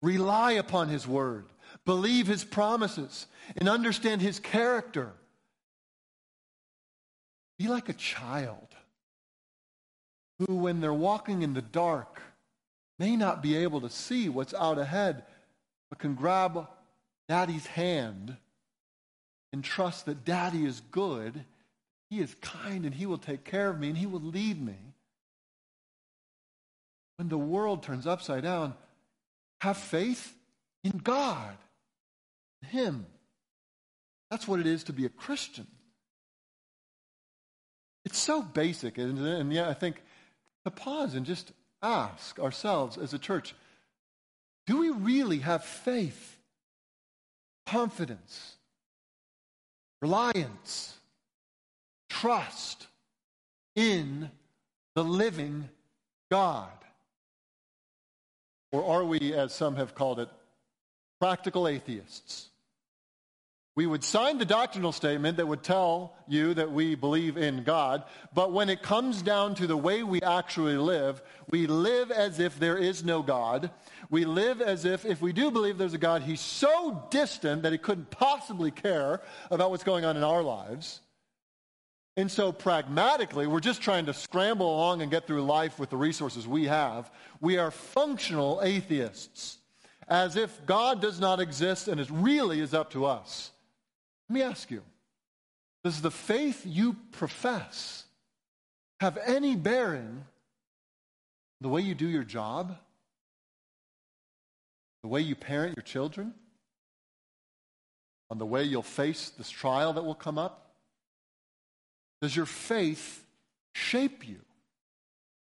Rely 0.02 0.52
upon 0.52 0.90
His 0.90 1.08
word, 1.08 1.46
believe 1.86 2.26
His 2.26 2.44
promises, 2.44 3.28
and 3.56 3.70
understand 3.70 4.20
His 4.20 4.38
character. 4.38 5.12
Be 7.58 7.68
like 7.68 7.88
a 7.88 7.94
child 7.94 8.68
who, 10.40 10.56
when 10.56 10.82
they're 10.82 10.92
walking 10.92 11.40
in 11.40 11.54
the 11.54 11.62
dark, 11.62 12.20
may 12.98 13.16
not 13.16 13.42
be 13.42 13.56
able 13.56 13.80
to 13.82 13.90
see 13.90 14.28
what's 14.28 14.54
out 14.54 14.78
ahead, 14.78 15.24
but 15.90 15.98
can 15.98 16.14
grab 16.14 16.66
daddy's 17.28 17.66
hand 17.66 18.36
and 19.52 19.62
trust 19.62 20.06
that 20.06 20.24
daddy 20.24 20.64
is 20.64 20.80
good, 20.90 21.44
he 22.10 22.20
is 22.20 22.34
kind, 22.40 22.84
and 22.84 22.94
he 22.94 23.06
will 23.06 23.18
take 23.18 23.44
care 23.44 23.70
of 23.70 23.78
me, 23.78 23.88
and 23.88 23.98
he 23.98 24.06
will 24.06 24.20
lead 24.20 24.64
me. 24.64 24.76
When 27.16 27.28
the 27.28 27.38
world 27.38 27.82
turns 27.82 28.06
upside 28.06 28.42
down, 28.42 28.74
have 29.60 29.76
faith 29.76 30.34
in 30.84 30.98
God, 30.98 31.56
in 32.62 32.68
Him. 32.68 33.06
That's 34.30 34.46
what 34.46 34.60
it 34.60 34.66
is 34.66 34.84
to 34.84 34.92
be 34.92 35.06
a 35.06 35.10
Christian. 35.10 35.66
It's 38.04 38.18
so 38.18 38.42
basic, 38.42 38.98
and, 38.98 39.18
and 39.18 39.52
yeah, 39.52 39.68
I 39.68 39.74
think 39.74 40.02
to 40.64 40.70
pause 40.70 41.14
and 41.14 41.26
just 41.26 41.52
ask 41.82 42.38
ourselves 42.38 42.98
as 42.98 43.14
a 43.14 43.18
church 43.18 43.54
do 44.66 44.78
we 44.78 44.90
really 44.90 45.38
have 45.38 45.64
faith, 45.64 46.38
confidence, 47.66 48.56
reliance, 50.02 50.96
trust 52.08 52.88
in 53.76 54.28
the 54.96 55.04
living 55.04 55.68
God? 56.30 56.70
Or 58.72 58.84
are 58.84 59.04
we, 59.04 59.32
as 59.34 59.54
some 59.54 59.76
have 59.76 59.94
called 59.94 60.18
it, 60.18 60.28
practical 61.20 61.68
atheists? 61.68 62.48
We 63.76 63.86
would 63.86 64.02
sign 64.02 64.38
the 64.38 64.46
doctrinal 64.46 64.90
statement 64.90 65.36
that 65.36 65.46
would 65.46 65.62
tell 65.62 66.14
you 66.26 66.54
that 66.54 66.72
we 66.72 66.94
believe 66.94 67.36
in 67.36 67.62
God, 67.62 68.04
but 68.32 68.50
when 68.50 68.70
it 68.70 68.80
comes 68.80 69.20
down 69.20 69.54
to 69.56 69.66
the 69.66 69.76
way 69.76 70.02
we 70.02 70.22
actually 70.22 70.78
live, 70.78 71.20
we 71.50 71.66
live 71.66 72.10
as 72.10 72.40
if 72.40 72.58
there 72.58 72.78
is 72.78 73.04
no 73.04 73.22
God. 73.22 73.70
We 74.08 74.24
live 74.24 74.62
as 74.62 74.86
if, 74.86 75.04
if 75.04 75.20
we 75.20 75.34
do 75.34 75.50
believe 75.50 75.76
there's 75.76 75.92
a 75.92 75.98
God, 75.98 76.22
he's 76.22 76.40
so 76.40 77.06
distant 77.10 77.64
that 77.64 77.72
he 77.72 77.76
couldn't 77.76 78.10
possibly 78.10 78.70
care 78.70 79.20
about 79.50 79.70
what's 79.70 79.84
going 79.84 80.06
on 80.06 80.16
in 80.16 80.24
our 80.24 80.42
lives. 80.42 81.00
And 82.16 82.30
so, 82.30 82.52
pragmatically, 82.52 83.46
we're 83.46 83.60
just 83.60 83.82
trying 83.82 84.06
to 84.06 84.14
scramble 84.14 84.74
along 84.74 85.02
and 85.02 85.10
get 85.10 85.26
through 85.26 85.42
life 85.42 85.78
with 85.78 85.90
the 85.90 85.98
resources 85.98 86.48
we 86.48 86.64
have. 86.64 87.10
We 87.42 87.58
are 87.58 87.70
functional 87.70 88.62
atheists, 88.62 89.58
as 90.08 90.34
if 90.34 90.64
God 90.64 91.02
does 91.02 91.20
not 91.20 91.40
exist 91.40 91.88
and 91.88 92.00
it 92.00 92.08
really 92.10 92.60
is 92.60 92.72
up 92.72 92.90
to 92.92 93.04
us. 93.04 93.50
Let 94.28 94.34
me 94.34 94.42
ask 94.42 94.70
you 94.70 94.82
Does 95.84 96.02
the 96.02 96.10
faith 96.10 96.62
you 96.64 96.96
profess 97.12 98.04
have 99.00 99.18
any 99.24 99.56
bearing 99.56 100.24
the 101.60 101.68
way 101.68 101.80
you 101.80 101.94
do 101.94 102.08
your 102.08 102.24
job? 102.24 102.76
The 105.02 105.08
way 105.08 105.20
you 105.20 105.34
parent 105.34 105.76
your 105.76 105.84
children? 105.84 106.34
On 108.30 108.38
the 108.38 108.46
way 108.46 108.64
you'll 108.64 108.82
face 108.82 109.30
this 109.30 109.50
trial 109.50 109.92
that 109.92 110.04
will 110.04 110.14
come 110.14 110.38
up? 110.38 110.74
Does 112.20 112.34
your 112.34 112.46
faith 112.46 113.24
shape 113.74 114.26
you 114.26 114.40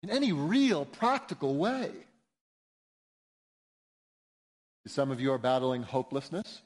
in 0.02 0.10
any 0.10 0.32
real 0.32 0.84
practical 0.84 1.54
way? 1.54 1.90
Some 4.86 5.12
of 5.12 5.20
you 5.20 5.32
are 5.32 5.38
battling 5.38 5.84
hopelessness. 5.84 6.60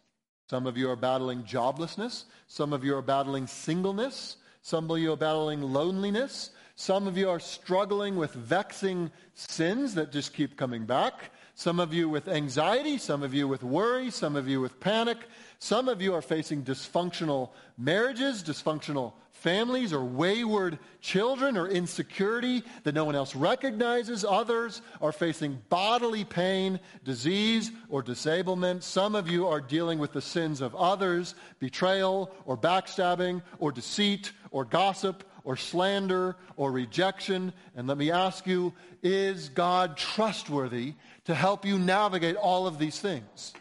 Some 0.48 0.66
of 0.66 0.76
you 0.76 0.88
are 0.90 0.96
battling 0.96 1.42
joblessness. 1.42 2.24
Some 2.46 2.72
of 2.72 2.84
you 2.84 2.96
are 2.96 3.02
battling 3.02 3.48
singleness. 3.48 4.36
Some 4.62 4.88
of 4.90 4.98
you 4.98 5.12
are 5.12 5.16
battling 5.16 5.60
loneliness. 5.60 6.50
Some 6.76 7.08
of 7.08 7.18
you 7.18 7.28
are 7.28 7.40
struggling 7.40 8.16
with 8.16 8.32
vexing 8.32 9.10
sins 9.34 9.94
that 9.94 10.12
just 10.12 10.34
keep 10.34 10.56
coming 10.56 10.84
back. 10.84 11.32
Some 11.58 11.80
of 11.80 11.94
you 11.94 12.10
with 12.10 12.28
anxiety. 12.28 12.98
Some 12.98 13.22
of 13.22 13.32
you 13.32 13.48
with 13.48 13.62
worry. 13.62 14.10
Some 14.10 14.36
of 14.36 14.46
you 14.46 14.60
with 14.60 14.78
panic. 14.78 15.16
Some 15.58 15.88
of 15.88 16.02
you 16.02 16.12
are 16.12 16.20
facing 16.20 16.62
dysfunctional 16.62 17.48
marriages, 17.78 18.42
dysfunctional 18.42 19.14
families, 19.32 19.94
or 19.94 20.04
wayward 20.04 20.78
children, 21.00 21.56
or 21.56 21.66
insecurity 21.66 22.62
that 22.82 22.94
no 22.94 23.06
one 23.06 23.14
else 23.14 23.34
recognizes. 23.34 24.22
Others 24.22 24.82
are 25.00 25.12
facing 25.12 25.62
bodily 25.70 26.26
pain, 26.26 26.78
disease, 27.04 27.70
or 27.88 28.02
disablement. 28.02 28.84
Some 28.84 29.14
of 29.14 29.26
you 29.26 29.46
are 29.46 29.60
dealing 29.62 29.98
with 29.98 30.12
the 30.12 30.20
sins 30.20 30.60
of 30.60 30.74
others, 30.74 31.34
betrayal, 31.58 32.30
or 32.44 32.58
backstabbing, 32.58 33.40
or 33.58 33.72
deceit, 33.72 34.30
or 34.50 34.66
gossip, 34.66 35.24
or 35.42 35.56
slander, 35.56 36.36
or 36.56 36.70
rejection. 36.70 37.52
And 37.74 37.86
let 37.86 37.96
me 37.96 38.10
ask 38.10 38.46
you, 38.46 38.74
is 39.02 39.48
God 39.48 39.96
trustworthy 39.96 40.94
to 41.26 41.34
help 41.34 41.64
you 41.64 41.78
navigate 41.78 42.36
all 42.36 42.66
of 42.66 42.78
these 42.78 42.98
things? 42.98 43.52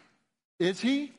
Is 0.58 0.80
he? 0.80 1.12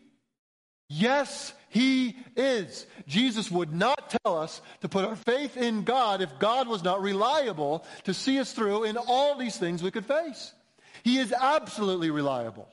Yes, 0.90 1.54
he 1.70 2.16
is. 2.36 2.86
Jesus 3.08 3.52
would 3.52 3.74
not 3.74 4.16
tell 4.24 4.38
us 4.38 4.62
to 4.82 4.90
put 4.90 5.06
our 5.06 5.16
faith 5.16 5.58
in 5.58 5.84
God 5.84 6.22
if 6.22 6.40
God 6.40 6.68
was 6.68 6.84
not 6.84 7.02
reliable 7.02 7.86
to 8.06 8.14
see 8.14 8.40
us 8.40 8.54
through 8.54 8.86
in 8.86 8.98
all 8.98 9.38
these 9.38 9.58
things 9.58 9.84
we 9.84 9.92
could 9.92 10.06
face. 10.06 10.54
He 11.04 11.20
is 11.20 11.34
absolutely 11.34 12.10
reliable. 12.10 12.68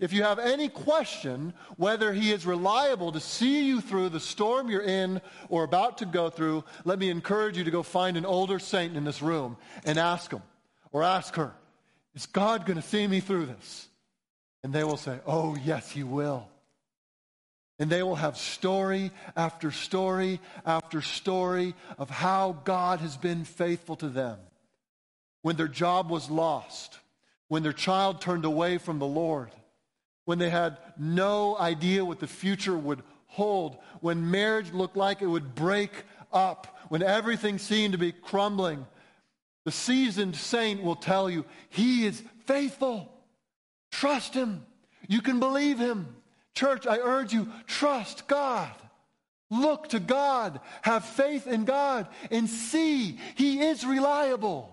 If 0.00 0.12
you 0.12 0.24
have 0.24 0.40
any 0.40 0.68
question 0.68 1.54
whether 1.76 2.12
he 2.12 2.32
is 2.32 2.44
reliable 2.44 3.12
to 3.12 3.20
see 3.20 3.66
you 3.66 3.80
through 3.80 4.08
the 4.08 4.18
storm 4.18 4.68
you're 4.68 4.82
in 4.82 5.20
or 5.48 5.62
about 5.62 5.98
to 5.98 6.06
go 6.06 6.30
through, 6.30 6.64
let 6.84 6.98
me 6.98 7.10
encourage 7.10 7.56
you 7.56 7.62
to 7.64 7.70
go 7.70 7.84
find 7.84 8.16
an 8.16 8.26
older 8.26 8.58
saint 8.58 8.96
in 8.96 9.04
this 9.04 9.22
room 9.22 9.56
and 9.84 9.96
ask 9.96 10.32
him 10.32 10.42
or 10.90 11.04
ask 11.04 11.36
her, 11.36 11.52
Is 12.14 12.26
God 12.26 12.66
going 12.66 12.80
to 12.80 12.86
see 12.86 13.06
me 13.06 13.20
through 13.20 13.46
this? 13.46 13.88
And 14.62 14.72
they 14.72 14.84
will 14.84 14.96
say, 14.96 15.18
Oh, 15.26 15.56
yes, 15.56 15.90
he 15.90 16.02
will. 16.02 16.48
And 17.78 17.90
they 17.90 18.02
will 18.02 18.14
have 18.14 18.36
story 18.36 19.10
after 19.36 19.72
story 19.72 20.40
after 20.64 21.02
story 21.02 21.74
of 21.98 22.08
how 22.08 22.60
God 22.64 23.00
has 23.00 23.16
been 23.16 23.44
faithful 23.44 23.96
to 23.96 24.08
them. 24.08 24.38
When 25.42 25.56
their 25.56 25.68
job 25.68 26.08
was 26.08 26.30
lost, 26.30 26.98
when 27.48 27.62
their 27.62 27.72
child 27.72 28.20
turned 28.20 28.44
away 28.44 28.78
from 28.78 29.00
the 29.00 29.06
Lord, 29.06 29.50
when 30.24 30.38
they 30.38 30.50
had 30.50 30.78
no 30.96 31.58
idea 31.58 32.04
what 32.04 32.20
the 32.20 32.26
future 32.26 32.76
would 32.76 33.02
hold, 33.26 33.76
when 34.00 34.30
marriage 34.30 34.72
looked 34.72 34.96
like 34.96 35.20
it 35.20 35.26
would 35.26 35.54
break 35.54 35.90
up, 36.32 36.78
when 36.88 37.02
everything 37.02 37.58
seemed 37.58 37.92
to 37.92 37.98
be 37.98 38.12
crumbling, 38.12 38.86
the 39.64 39.72
seasoned 39.72 40.36
saint 40.36 40.82
will 40.82 40.96
tell 40.96 41.30
you, 41.30 41.44
He 41.70 42.06
is 42.06 42.22
faithful. 42.46 43.10
Trust 43.90 44.34
Him. 44.34 44.64
You 45.08 45.20
can 45.20 45.40
believe 45.40 45.78
Him. 45.78 46.14
Church, 46.54 46.86
I 46.86 46.98
urge 46.98 47.32
you, 47.32 47.48
trust 47.66 48.26
God. 48.26 48.70
Look 49.50 49.88
to 49.90 50.00
God. 50.00 50.60
Have 50.82 51.04
faith 51.04 51.46
in 51.46 51.64
God 51.64 52.08
and 52.30 52.48
see 52.48 53.18
He 53.34 53.60
is 53.60 53.84
reliable. 53.84 54.70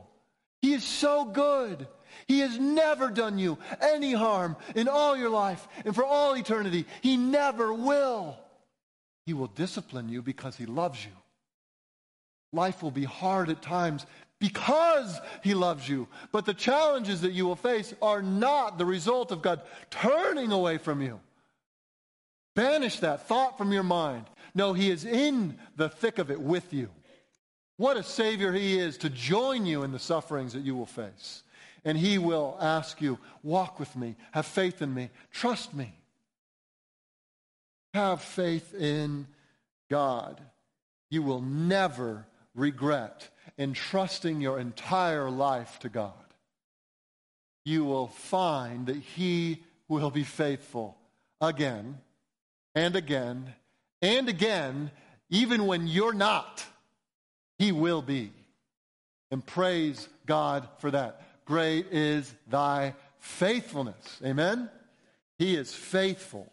He 0.62 0.74
is 0.74 0.84
so 0.84 1.26
good. 1.26 1.88
He 2.28 2.40
has 2.40 2.58
never 2.60 3.10
done 3.10 3.40
you 3.40 3.58
any 3.80 4.14
harm 4.14 4.56
in 4.76 4.88
all 4.88 5.18
your 5.18 5.30
life 5.30 5.68
and 5.86 5.96
for 5.96 6.04
all 6.04 6.36
eternity. 6.36 6.86
He 7.02 7.18
never 7.18 7.74
will. 7.74 8.38
He 9.26 9.34
will 9.34 9.48
discipline 9.48 10.10
you 10.10 10.22
because 10.22 10.56
He 10.56 10.66
loves 10.66 11.04
you. 11.04 11.12
Life 12.54 12.84
will 12.84 12.92
be 12.92 13.06
hard 13.06 13.50
at 13.50 13.62
times 13.62 14.06
because 14.42 15.22
He 15.44 15.54
loves 15.54 15.88
you. 15.88 16.10
But 16.34 16.46
the 16.46 16.54
challenges 16.54 17.22
that 17.22 17.32
you 17.32 17.46
will 17.46 17.56
face 17.56 17.94
are 18.02 18.22
not 18.22 18.78
the 18.78 18.86
result 18.86 19.32
of 19.32 19.42
God 19.42 19.62
turning 19.90 20.52
away 20.52 20.80
from 20.80 21.02
you. 21.02 21.22
Banish 22.56 23.00
that 23.00 23.28
thought 23.28 23.58
from 23.58 23.72
your 23.72 23.84
mind. 23.84 24.26
No, 24.54 24.74
He 24.74 24.90
is 24.90 25.06
in 25.06 25.58
the 25.78 25.88
thick 25.88 26.18
of 26.18 26.32
it 26.32 26.42
with 26.42 26.74
you. 26.74 26.90
What 27.78 27.98
a 27.98 28.04
Savior 28.04 28.52
He 28.52 28.78
is 28.78 28.98
to 28.98 29.10
join 29.10 29.66
you 29.66 29.84
in 29.84 29.92
the 29.92 30.00
sufferings 30.00 30.54
that 30.54 30.64
you 30.64 30.76
will 30.76 30.88
face. 30.88 31.44
And 31.86 31.98
He 31.98 32.18
will 32.18 32.58
ask 32.60 33.00
you, 33.00 33.20
walk 33.44 33.80
with 33.80 33.96
me, 33.96 34.16
have 34.32 34.48
faith 34.48 34.82
in 34.82 34.94
me, 34.94 35.12
trust 35.32 35.74
me. 35.74 35.94
Have 37.94 38.22
faith 38.22 38.74
in 38.74 39.28
God. 39.90 40.42
You 41.12 41.22
will 41.22 41.42
never 41.42 42.26
regret 42.56 43.30
entrusting 43.58 44.42
your 44.42 44.60
entire 44.60 45.30
life 45.30 45.80
to 45.80 45.90
God. 45.90 46.14
You 47.66 47.86
will 47.86 48.08
find 48.08 48.88
that 48.88 48.98
He 48.98 49.64
will 49.88 50.12
be 50.12 50.24
faithful 50.24 50.98
again 51.40 52.00
and 52.76 52.96
again 52.96 53.54
and 54.02 54.30
again, 54.30 54.92
even 55.30 55.68
when 55.68 55.88
you're 55.88 56.14
not. 56.14 56.66
He 57.60 57.72
will 57.72 58.02
be. 58.02 58.32
And 59.30 59.46
praise 59.46 60.10
God 60.26 60.68
for 60.80 60.92
that. 60.92 61.46
Great 61.46 61.88
is 61.92 62.34
thy 62.50 62.96
faithfulness. 63.20 64.20
Amen? 64.26 64.70
He 65.38 65.56
is 65.56 65.74
faithful. 65.74 66.52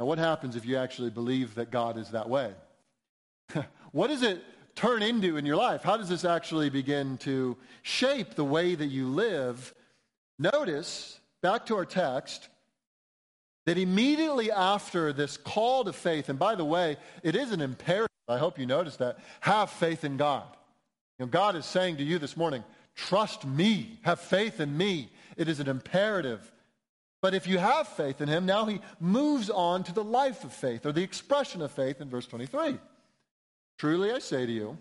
Now, 0.00 0.06
what 0.06 0.18
happens 0.18 0.56
if 0.56 0.64
you 0.64 0.76
actually 0.76 1.10
believe 1.10 1.56
that 1.56 1.70
God 1.70 1.98
is 1.98 2.10
that 2.10 2.28
way? 2.28 2.52
what 3.92 4.10
is 4.10 4.22
it 4.22 4.42
turn 4.78 5.02
into 5.02 5.36
in 5.36 5.44
your 5.44 5.56
life? 5.56 5.82
How 5.82 5.96
does 5.96 6.08
this 6.08 6.24
actually 6.24 6.70
begin 6.70 7.18
to 7.18 7.56
shape 7.82 8.36
the 8.36 8.44
way 8.44 8.76
that 8.76 8.86
you 8.86 9.08
live? 9.08 9.74
Notice, 10.38 11.18
back 11.42 11.66
to 11.66 11.76
our 11.76 11.84
text, 11.84 12.48
that 13.66 13.76
immediately 13.76 14.52
after 14.52 15.12
this 15.12 15.36
call 15.36 15.82
to 15.82 15.92
faith, 15.92 16.28
and 16.28 16.38
by 16.38 16.54
the 16.54 16.64
way, 16.64 16.96
it 17.24 17.34
is 17.34 17.50
an 17.50 17.60
imperative, 17.60 18.08
I 18.28 18.38
hope 18.38 18.56
you 18.56 18.66
notice 18.66 18.96
that, 18.98 19.18
have 19.40 19.68
faith 19.70 20.04
in 20.04 20.16
God. 20.16 20.46
You 21.18 21.26
know, 21.26 21.30
God 21.30 21.56
is 21.56 21.66
saying 21.66 21.96
to 21.96 22.04
you 22.04 22.20
this 22.20 22.36
morning, 22.36 22.62
trust 22.94 23.44
me, 23.44 23.98
have 24.02 24.20
faith 24.20 24.60
in 24.60 24.76
me. 24.76 25.10
It 25.36 25.48
is 25.48 25.58
an 25.58 25.68
imperative. 25.68 26.52
But 27.20 27.34
if 27.34 27.48
you 27.48 27.58
have 27.58 27.88
faith 27.88 28.20
in 28.20 28.28
him, 28.28 28.46
now 28.46 28.64
he 28.66 28.80
moves 29.00 29.50
on 29.50 29.82
to 29.84 29.92
the 29.92 30.04
life 30.04 30.44
of 30.44 30.52
faith 30.52 30.86
or 30.86 30.92
the 30.92 31.02
expression 31.02 31.62
of 31.62 31.72
faith 31.72 32.00
in 32.00 32.08
verse 32.08 32.28
23. 32.28 32.78
Truly 33.78 34.10
I 34.10 34.18
say 34.18 34.44
to 34.44 34.52
you, 34.52 34.78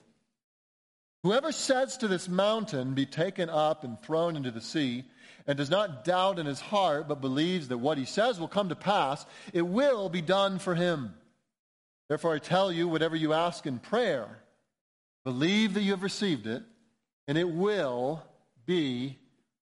whoever 1.24 1.52
says 1.52 1.98
to 1.98 2.08
this 2.08 2.28
mountain, 2.28 2.96
be 2.96 3.06
taken 3.06 3.50
up 3.50 3.84
and 3.84 4.02
thrown 4.02 4.36
into 4.36 4.52
the 4.52 4.62
sea, 4.62 5.06
and 5.46 5.58
does 5.58 5.70
not 5.70 6.04
doubt 6.04 6.40
in 6.40 6.46
his 6.46 6.60
heart, 6.60 7.08
but 7.08 7.22
believes 7.22 7.70
that 7.70 7.78
what 7.78 7.98
he 7.98 8.06
says 8.06 8.40
will 8.40 8.48
come 8.48 8.70
to 8.70 8.76
pass, 8.76 9.26
it 9.54 9.62
will 9.62 10.10
be 10.10 10.22
done 10.22 10.60
for 10.60 10.76
him. 10.76 11.14
Therefore 12.10 12.34
I 12.34 12.40
tell 12.40 12.72
you, 12.72 12.88
whatever 12.88 13.16
you 13.16 13.34
ask 13.34 13.66
in 13.66 13.80
prayer, 13.80 14.28
believe 15.24 15.76
that 15.76 15.84
you 15.84 15.92
have 15.92 16.04
received 16.04 16.48
it, 16.48 16.64
and 17.28 17.38
it 17.38 17.50
will 17.50 18.24
be 18.66 19.18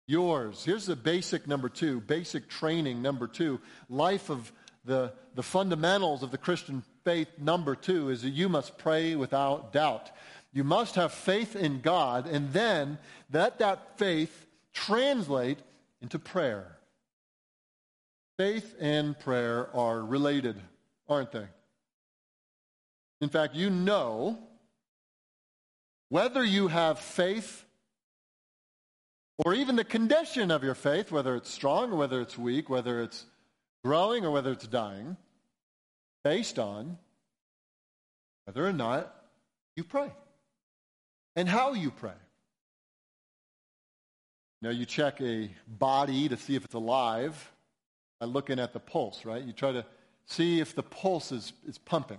yours. 0.08 0.64
Here's 0.64 0.86
the 0.86 0.96
basic 0.96 1.48
number 1.48 1.70
two, 1.70 2.00
basic 2.00 2.48
training 2.48 3.02
number 3.02 3.28
two. 3.28 3.60
Life 3.90 4.30
of 4.30 4.52
the, 4.86 5.14
the 5.34 5.44
fundamentals 5.44 6.24
of 6.24 6.32
the 6.32 6.38
Christian 6.38 6.84
faith 7.06 7.30
number 7.38 7.76
two 7.76 8.10
is 8.10 8.24
that 8.24 8.32
you 8.32 8.50
must 8.50 8.78
pray 8.78 9.16
without 9.16 9.72
doubt. 9.72 10.12
You 10.52 10.64
must 10.64 10.96
have 10.96 11.14
faith 11.14 11.56
in 11.56 11.82
God, 11.82 12.28
and 12.28 12.52
then 12.52 12.98
let 13.32 13.60
that 13.60 13.98
faith 13.98 14.48
translate 14.74 15.60
into 16.02 16.20
prayer. 16.20 16.78
Faith 18.38 18.76
and 18.80 19.18
prayer 19.18 19.70
are 19.74 20.02
related, 20.04 20.60
aren't 21.08 21.32
they? 21.32 21.46
In 23.22 23.30
fact, 23.30 23.56
you 23.56 23.70
know 23.70 24.40
whether 26.10 26.44
you 26.44 26.68
have 26.68 27.00
faith 27.00 27.66
or 29.46 29.54
even 29.54 29.76
the 29.76 29.84
condition 29.84 30.52
of 30.52 30.64
your 30.64 30.76
faith, 30.76 31.12
whether 31.12 31.36
it's 31.36 31.50
strong 31.50 31.92
or 31.92 31.96
whether 31.98 32.22
it's 32.22 32.38
weak, 32.38 32.70
whether 32.70 33.02
it's 33.02 33.26
growing 33.84 34.26
or 34.26 34.32
whether 34.32 34.52
it's 34.52 34.68
dying, 34.68 35.18
based 36.26 36.58
on 36.58 36.98
whether 38.46 38.66
or 38.66 38.74
not 38.74 39.16
you 39.76 39.84
pray 39.84 40.12
and 41.36 41.48
how 41.48 41.74
you 41.74 41.92
pray. 41.92 42.18
Know, 44.64 44.72
you 44.72 44.88
check 44.88 45.22
a 45.22 45.52
body 45.68 46.28
to 46.28 46.36
see 46.36 46.56
if 46.56 46.66
it's 46.66 46.74
alive 46.74 47.52
by 48.20 48.26
looking 48.26 48.60
at 48.60 48.74
the 48.74 48.80
pulse, 48.80 49.24
right? 49.24 49.44
You 49.44 49.54
try 49.54 49.74
to 49.74 49.86
see 50.26 50.60
if 50.60 50.74
the 50.74 50.82
pulse 50.82 51.32
is, 51.32 51.54
is 51.68 51.78
pumping. 51.78 52.18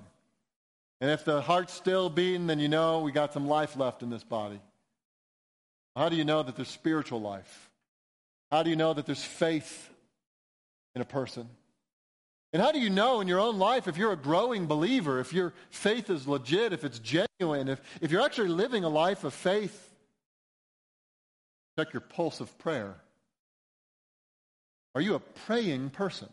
And 1.00 1.10
if 1.10 1.24
the 1.24 1.40
heart's 1.40 1.74
still 1.74 2.08
beating, 2.08 2.46
then 2.46 2.60
you 2.60 2.68
know 2.68 3.00
we 3.00 3.10
got 3.10 3.32
some 3.32 3.48
life 3.48 3.76
left 3.76 4.04
in 4.04 4.10
this 4.10 4.22
body. 4.22 4.60
How 5.96 6.08
do 6.08 6.14
you 6.14 6.24
know 6.24 6.44
that 6.44 6.54
there's 6.54 6.68
spiritual 6.68 7.20
life? 7.20 7.70
How 8.52 8.62
do 8.62 8.70
you 8.70 8.76
know 8.76 8.94
that 8.94 9.04
there's 9.04 9.24
faith 9.24 9.90
in 10.94 11.02
a 11.02 11.04
person? 11.04 11.48
And 12.56 12.64
how 12.64 12.72
do 12.72 12.80
you 12.80 12.88
know 12.88 13.20
in 13.20 13.28
your 13.28 13.38
own 13.38 13.58
life 13.58 13.86
if 13.86 13.98
you're 13.98 14.14
a 14.14 14.16
growing 14.16 14.64
believer, 14.64 15.20
if 15.20 15.30
your 15.30 15.52
faith 15.68 16.08
is 16.08 16.26
legit, 16.26 16.72
if 16.72 16.84
it's 16.84 16.98
genuine, 16.98 17.68
if, 17.68 17.82
if 18.00 18.10
you're 18.10 18.22
actually 18.22 18.48
living 18.48 18.82
a 18.82 18.88
life 18.88 19.24
of 19.24 19.34
faith? 19.34 19.94
Check 21.78 21.92
your 21.92 22.00
pulse 22.00 22.40
of 22.40 22.56
prayer. 22.56 22.96
Are 24.94 25.02
you 25.02 25.16
a 25.16 25.18
praying 25.18 25.90
person? 25.90 26.30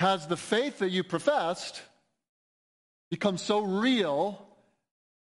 Has 0.00 0.26
the 0.26 0.36
faith 0.36 0.80
that 0.80 0.90
you 0.90 1.02
professed 1.02 1.80
become 3.10 3.38
so 3.38 3.62
real 3.62 4.46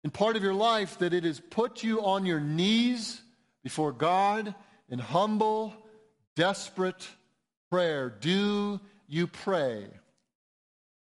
in 0.05 0.11
part 0.13 0.37
of 0.37 0.45
your 0.45 0.55
life 0.55 1.01
that 1.01 1.13
it 1.13 1.25
has 1.25 1.41
put 1.41 1.83
you 1.83 2.05
on 2.05 2.27
your 2.27 2.39
knees 2.39 3.21
before 3.65 3.91
God 3.91 4.55
in 4.89 5.01
humble, 5.01 5.75
desperate 6.37 7.09
prayer. 7.73 8.09
Do 8.09 8.79
you 9.11 9.27
pray? 9.27 9.87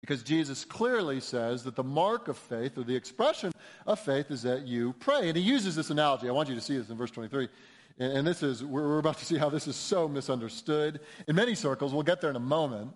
Because 0.01 0.21
Jesus 0.21 0.65
clearly 0.65 1.19
says 1.19 1.63
that 1.63 1.75
the 1.75 1.83
mark 1.83 2.27
of 2.27 2.37
faith 2.37 2.77
or 2.77 2.83
the 2.83 2.95
expression 2.95 3.51
of 3.87 3.99
faith 3.99 4.29
is 4.29 4.43
that 4.43 4.67
you 4.67 4.93
pray. 4.99 5.29
And 5.29 5.35
he 5.35 5.41
uses 5.41 5.75
this 5.75 5.89
analogy. 5.89 6.29
I 6.29 6.31
want 6.31 6.47
you 6.47 6.53
to 6.53 6.61
see 6.61 6.77
this 6.77 6.89
in 6.89 6.97
verse 6.97 7.09
23. 7.09 7.49
And 7.97 8.27
this 8.27 8.43
is, 8.43 8.63
we're 8.63 8.99
about 8.99 9.17
to 9.19 9.25
see 9.25 9.37
how 9.37 9.49
this 9.49 9.67
is 9.67 9.75
so 9.75 10.07
misunderstood 10.07 10.99
in 11.27 11.35
many 11.35 11.55
circles. 11.55 11.93
We'll 11.93 12.03
get 12.03 12.21
there 12.21 12.29
in 12.29 12.35
a 12.35 12.39
moment. 12.39 12.91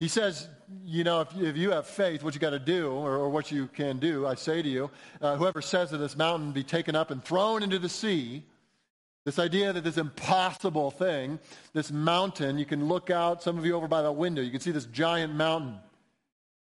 He 0.00 0.08
says, 0.08 0.48
you 0.84 1.04
know, 1.04 1.20
if, 1.20 1.28
if 1.36 1.56
you 1.56 1.70
have 1.70 1.86
faith, 1.86 2.24
what 2.24 2.34
you 2.34 2.40
got 2.40 2.50
to 2.50 2.58
do, 2.58 2.90
or, 2.90 3.12
or, 3.12 3.30
what 3.30 3.52
you 3.52 3.68
can 3.68 4.00
do, 4.00 4.26
I 4.26 4.34
say 4.34 4.60
to 4.60 4.68
you, 4.68 4.90
uh, 5.20 5.36
whoever 5.36 5.62
says 5.62 5.90
to 5.90 5.96
this 5.96 6.16
mountain 6.16 6.50
be 6.50 6.64
taken 6.64 6.96
up 6.96 7.12
and 7.12 7.24
thrown 7.24 7.62
into 7.62 7.78
the 7.78 7.88
sea, 7.88 8.42
this 9.24 9.38
idea 9.38 9.72
that 9.72 9.84
this 9.84 9.98
impossible 9.98 10.90
thing, 10.90 11.38
this 11.72 11.92
mountain, 11.92 12.58
you 12.58 12.64
can 12.64 12.88
look 12.88 13.10
out, 13.10 13.42
some 13.42 13.56
of 13.58 13.64
you 13.64 13.74
over 13.74 13.86
by 13.86 14.02
the 14.02 14.10
window, 14.10 14.42
you 14.42 14.50
can 14.50 14.60
see 14.60 14.72
this 14.72 14.86
giant 14.86 15.34
mountain. 15.34 15.78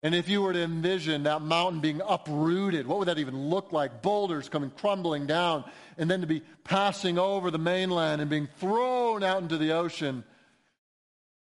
And 0.03 0.15
if 0.15 0.29
you 0.29 0.43
were 0.43 0.53
to 0.53 0.63
envision 0.63 1.23
that 1.23 1.43
mountain 1.43 1.81
being 1.81 2.03
uprooted, 2.07 2.87
what 2.87 2.99
would 2.99 3.09
that 3.09 3.19
even 3.19 3.49
look 3.49 3.73
like? 3.73 4.03
Boulders 4.03 4.49
coming 4.49 4.71
crumbling 4.71 5.27
down, 5.27 5.65
and 5.97 6.11
then 6.11 6.21
to 6.21 6.27
be 6.27 6.43
passing 6.65 7.19
over 7.19 7.51
the 7.51 7.59
mainland 7.59 8.21
and 8.21 8.29
being 8.29 8.49
thrown 8.59 9.23
out 9.23 9.43
into 9.43 9.57
the 9.57 9.73
ocean. 9.73 10.25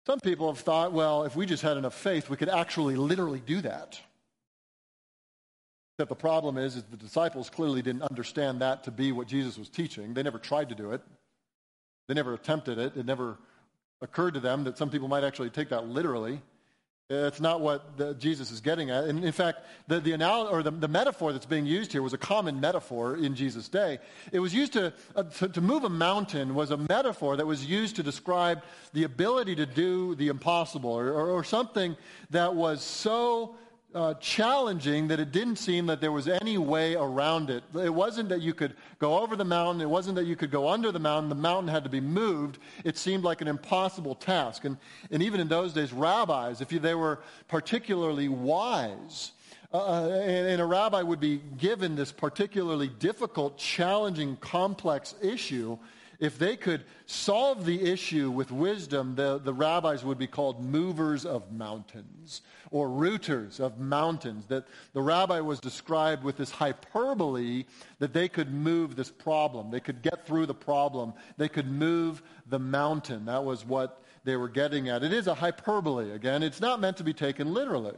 Some 0.06 0.20
people 0.20 0.52
have 0.52 0.60
thought, 0.60 0.92
well, 0.92 1.24
if 1.24 1.34
we 1.34 1.46
just 1.46 1.62
had 1.62 1.78
enough 1.78 1.94
faith, 1.94 2.28
we 2.28 2.36
could 2.36 2.50
actually 2.50 2.96
literally 2.96 3.40
do 3.40 3.62
that. 3.62 3.98
That 5.98 6.08
the 6.08 6.14
problem 6.16 6.58
is, 6.58 6.76
is 6.76 6.82
the 6.84 6.96
disciples 6.96 7.48
clearly 7.48 7.80
didn't 7.80 8.02
understand 8.02 8.60
that 8.62 8.84
to 8.84 8.90
be 8.90 9.12
what 9.12 9.28
Jesus 9.28 9.56
was 9.56 9.68
teaching. 9.68 10.12
They 10.14 10.22
never 10.22 10.38
tried 10.38 10.68
to 10.70 10.74
do 10.74 10.92
it. 10.92 11.00
They 12.08 12.14
never 12.14 12.34
attempted 12.34 12.78
it. 12.78 12.96
It 12.96 13.06
never 13.06 13.38
occurred 14.02 14.34
to 14.34 14.40
them 14.40 14.64
that 14.64 14.76
some 14.76 14.90
people 14.90 15.08
might 15.08 15.24
actually 15.24 15.50
take 15.50 15.68
that 15.68 15.86
literally. 15.86 16.40
It's 17.10 17.40
not 17.40 17.60
what 17.60 17.98
the, 17.98 18.14
Jesus 18.14 18.50
is 18.50 18.62
getting 18.62 18.90
at. 18.90 19.04
And 19.04 19.22
in 19.22 19.32
fact, 19.32 19.66
the, 19.88 20.00
the, 20.00 20.14
anal- 20.14 20.48
or 20.48 20.62
the, 20.62 20.70
the, 20.70 20.88
metaphor 20.88 21.34
that's 21.34 21.44
being 21.44 21.66
used 21.66 21.92
here 21.92 22.00
was 22.00 22.14
a 22.14 22.18
common 22.18 22.60
metaphor 22.60 23.16
in 23.16 23.34
Jesus' 23.34 23.68
day. 23.68 23.98
It 24.32 24.38
was 24.38 24.54
used 24.54 24.72
to, 24.72 24.90
uh, 25.14 25.24
to, 25.24 25.48
to 25.50 25.60
move 25.60 25.84
a 25.84 25.90
mountain 25.90 26.54
was 26.54 26.70
a 26.70 26.78
metaphor 26.78 27.36
that 27.36 27.46
was 27.46 27.66
used 27.66 27.96
to 27.96 28.02
describe 28.02 28.62
the 28.94 29.04
ability 29.04 29.54
to 29.56 29.66
do 29.66 30.14
the 30.14 30.28
impossible 30.28 30.92
or, 30.92 31.08
or, 31.08 31.28
or 31.28 31.44
something 31.44 31.94
that 32.30 32.54
was 32.54 32.82
so 32.82 33.54
uh, 33.94 34.14
challenging 34.14 35.08
that 35.08 35.20
it 35.20 35.30
didn't 35.30 35.56
seem 35.56 35.86
that 35.86 36.00
there 36.00 36.10
was 36.10 36.26
any 36.26 36.58
way 36.58 36.94
around 36.96 37.48
it. 37.48 37.62
It 37.74 37.94
wasn't 37.94 38.28
that 38.30 38.42
you 38.42 38.52
could 38.52 38.74
go 38.98 39.20
over 39.20 39.36
the 39.36 39.44
mountain. 39.44 39.80
It 39.80 39.88
wasn't 39.88 40.16
that 40.16 40.24
you 40.24 40.34
could 40.34 40.50
go 40.50 40.68
under 40.68 40.90
the 40.90 40.98
mountain. 40.98 41.28
The 41.28 41.36
mountain 41.36 41.68
had 41.68 41.84
to 41.84 41.90
be 41.90 42.00
moved. 42.00 42.58
It 42.82 42.98
seemed 42.98 43.22
like 43.22 43.40
an 43.40 43.46
impossible 43.46 44.16
task. 44.16 44.64
And, 44.64 44.78
and 45.12 45.22
even 45.22 45.40
in 45.40 45.46
those 45.46 45.72
days, 45.72 45.92
rabbis, 45.92 46.60
if 46.60 46.72
you, 46.72 46.80
they 46.80 46.94
were 46.94 47.20
particularly 47.46 48.28
wise, 48.28 49.30
uh, 49.72 49.76
uh 49.76 50.08
and, 50.08 50.48
and 50.48 50.60
a 50.60 50.66
rabbi 50.66 51.02
would 51.02 51.20
be 51.20 51.40
given 51.56 51.94
this 51.94 52.10
particularly 52.10 52.88
difficult, 52.88 53.58
challenging, 53.58 54.36
complex 54.38 55.14
issue, 55.22 55.78
if 56.20 56.38
they 56.38 56.56
could 56.56 56.84
solve 57.06 57.64
the 57.64 57.90
issue 57.90 58.30
with 58.30 58.50
wisdom, 58.50 59.14
the, 59.14 59.38
the 59.38 59.52
rabbis 59.52 60.04
would 60.04 60.18
be 60.18 60.26
called 60.26 60.64
movers 60.64 61.24
of 61.24 61.52
mountains 61.52 62.42
or 62.70 62.88
rooters 62.88 63.60
of 63.60 63.78
mountains. 63.78 64.46
That 64.46 64.66
the 64.92 65.02
rabbi 65.02 65.40
was 65.40 65.60
described 65.60 66.24
with 66.24 66.36
this 66.36 66.50
hyperbole 66.50 67.64
that 67.98 68.12
they 68.12 68.28
could 68.28 68.52
move 68.52 68.96
this 68.96 69.10
problem. 69.10 69.70
They 69.70 69.80
could 69.80 70.02
get 70.02 70.26
through 70.26 70.46
the 70.46 70.54
problem. 70.54 71.14
They 71.36 71.48
could 71.48 71.70
move 71.70 72.22
the 72.46 72.58
mountain. 72.58 73.24
That 73.26 73.44
was 73.44 73.64
what 73.64 74.02
they 74.24 74.36
were 74.36 74.48
getting 74.48 74.88
at. 74.88 75.02
It 75.02 75.12
is 75.12 75.26
a 75.26 75.34
hyperbole, 75.34 76.12
again. 76.12 76.42
It's 76.42 76.60
not 76.60 76.80
meant 76.80 76.96
to 76.96 77.04
be 77.04 77.12
taken 77.12 77.52
literally. 77.52 77.96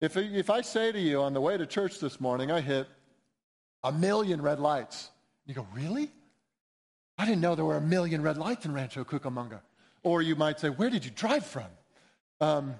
If, 0.00 0.16
if 0.16 0.50
I 0.50 0.60
say 0.60 0.92
to 0.92 1.00
you 1.00 1.22
on 1.22 1.34
the 1.34 1.40
way 1.40 1.56
to 1.56 1.66
church 1.66 1.98
this 1.98 2.20
morning, 2.20 2.50
I 2.50 2.60
hit 2.60 2.86
a 3.82 3.92
million 3.92 4.40
red 4.40 4.60
lights, 4.60 5.10
you 5.46 5.54
go, 5.54 5.66
really? 5.74 6.10
I 7.18 7.24
didn't 7.26 7.40
know 7.40 7.54
there 7.54 7.64
were 7.64 7.76
a 7.76 7.80
million 7.80 8.22
red 8.22 8.36
lights 8.36 8.66
in 8.66 8.72
Rancho 8.72 9.04
Cucamonga. 9.04 9.60
Or 10.02 10.20
you 10.22 10.36
might 10.36 10.60
say, 10.60 10.68
Where 10.68 10.90
did 10.90 11.04
you 11.04 11.10
drive 11.10 11.46
from? 11.46 11.66
Um, 12.40 12.74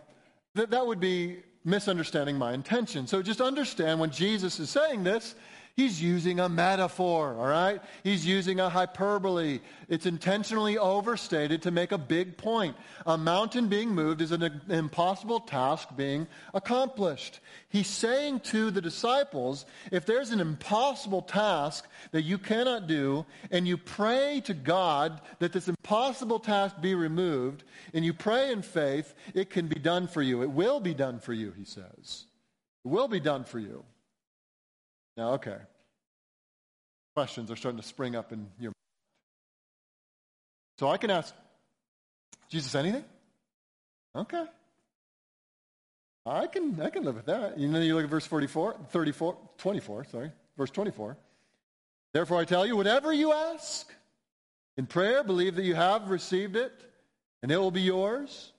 th- 0.57 0.69
that 0.71 0.87
would 0.87 1.01
be 1.01 1.39
misunderstanding 1.65 2.37
my 2.37 2.53
intention. 2.53 3.07
So 3.07 3.23
just 3.23 3.41
understand 3.41 3.99
when 3.99 4.11
Jesus 4.11 4.61
is 4.61 4.69
saying 4.71 5.05
this, 5.05 5.35
He's 5.77 6.01
using 6.01 6.39
a 6.39 6.49
metaphor, 6.49 7.35
all 7.37 7.47
right? 7.47 7.83
He's 8.05 8.25
using 8.25 8.61
a 8.61 8.69
hyperbole. 8.69 9.59
It's 9.89 10.07
intentionally 10.07 10.79
overstated 10.79 11.63
to 11.63 11.73
make 11.73 11.91
a 11.91 11.99
big 11.99 12.37
point. 12.37 12.77
A 13.07 13.19
mountain 13.19 13.67
being 13.67 13.91
moved 13.91 14.21
is 14.21 14.31
an 14.31 14.63
impossible 14.69 15.41
task 15.41 15.89
being 15.97 16.29
accomplished. 16.53 17.41
He's 17.69 17.89
saying 17.89 18.41
to 18.41 18.71
the 18.71 18.81
disciples 18.81 19.67
if 19.91 20.07
there's 20.07 20.31
an 20.31 20.41
impossible 20.41 21.23
task 21.23 21.89
that 22.13 22.23
you 22.23 22.39
cannot 22.39 22.87
do, 22.87 23.27
and 23.51 23.67
you 23.67 23.77
pray 23.77 24.43
to 24.45 24.55
God 24.55 25.21
that 25.41 25.53
this 25.53 25.67
impossible 25.67 26.39
task 26.39 26.81
be 26.81 26.95
removed, 26.95 27.65
and 27.93 28.05
you 28.05 28.15
pray 28.15 28.53
in 28.53 28.63
faith, 28.63 29.13
it 29.35 29.51
can 29.51 29.67
be 29.67 29.81
done 29.81 30.07
for 30.07 30.23
you. 30.23 30.43
It 30.43 30.51
will 30.53 30.79
be 30.79 30.95
done 30.95 31.19
for 31.19 31.33
you, 31.33 31.51
he 31.51 31.65
says. 31.65 32.27
It 32.85 32.89
will 32.89 33.09
be 33.09 33.19
done 33.19 33.43
for 33.43 33.59
you. 33.59 33.85
Now, 35.17 35.35
okay. 35.35 35.57
Questions 37.15 37.51
are 37.51 37.57
starting 37.57 37.81
to 37.81 37.87
spring 37.87 38.17
up 38.17 38.33
in 38.33 38.47
your 38.59 38.71
mind. 38.71 38.75
So 40.79 40.89
I 40.89 40.97
can 40.97 41.11
ask 41.11 41.35
Jesus 42.49 42.75
anything? 42.75 43.05
Okay. 44.17 44.45
I 46.27 46.47
can, 46.47 46.81
I 46.81 46.91
can 46.91 47.05
live 47.05 47.17
with 47.17 47.27
that. 47.27 47.59
You 47.59 47.69
know, 47.69 47.81
you 47.81 47.95
look 47.95 48.05
at 48.05 48.11
verse 48.11 48.27
44, 48.27 48.77
34, 48.91 49.37
24, 49.59 50.05
sorry, 50.05 50.33
verse 50.57 50.71
24. 50.71 51.17
Therefore 52.13 52.41
I 52.41 52.45
tell 52.45 52.65
you, 52.65 52.77
whatever 52.77 53.13
you 53.13 53.33
ask 53.33 53.93
in 54.77 54.87
prayer, 54.87 55.23
believe 55.23 55.57
that 55.57 55.65
you 55.65 55.75
have 55.75 56.11
received 56.11 56.57
it, 56.57 56.73
and 57.43 57.53
it 57.53 57.59
will 57.59 57.71
be 57.71 57.83
yours. 57.83 58.53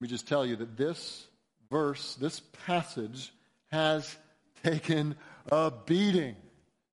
Let 0.00 0.06
me 0.06 0.08
just 0.08 0.28
tell 0.28 0.46
you 0.46 0.56
that 0.56 0.76
this 0.76 1.26
verse, 1.70 2.14
this 2.14 2.40
passage, 2.64 3.32
has 3.72 4.16
taken 4.62 5.14
a 5.50 5.72
beating. 5.86 6.36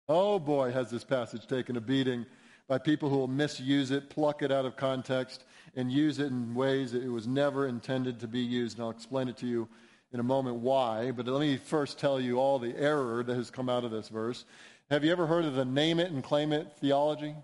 Oh 0.10 0.40
boy, 0.40 0.72
has 0.72 0.90
this 0.90 1.04
passage 1.04 1.48
taken 1.48 1.78
a 1.78 1.82
beating 1.82 2.26
by 2.68 2.78
people 2.78 3.10
who 3.10 3.18
will 3.18 3.28
misuse 3.28 3.92
it, 3.92 4.10
pluck 4.10 4.42
it 4.42 4.52
out 4.52 4.66
of 4.66 4.76
context, 4.76 5.44
and 5.76 5.92
use 5.92 6.20
it 6.20 6.28
in 6.28 6.54
ways 6.54 6.92
that 6.92 7.04
it 7.04 7.10
was 7.10 7.28
never 7.28 7.68
intended 7.68 8.20
to 8.20 8.28
be 8.28 8.40
used. 8.40 8.78
And 8.78 8.86
I'll 8.86 8.92
explain 8.92 9.28
it 9.28 9.38
to 9.38 9.48
you 9.48 9.68
in 10.12 10.20
a 10.20 10.24
moment 10.24 10.58
why. 10.58 11.12
But 11.12 11.28
let 11.28 11.40
me 11.40 11.58
first 11.58 12.00
tell 12.00 12.20
you 12.20 12.40
all 12.40 12.60
the 12.60 12.76
error 12.78 13.24
that 13.24 13.36
has 13.36 13.52
come 13.52 13.70
out 13.70 13.84
of 13.84 13.92
this 13.92 14.10
verse. 14.10 14.46
Have 14.90 15.04
you 15.04 15.12
ever 15.12 15.28
heard 15.28 15.46
of 15.46 15.56
the 15.56 15.66
name 15.66 16.00
it 16.00 16.12
and 16.12 16.24
claim 16.24 16.54
it 16.54 16.74
theology? 16.80 17.36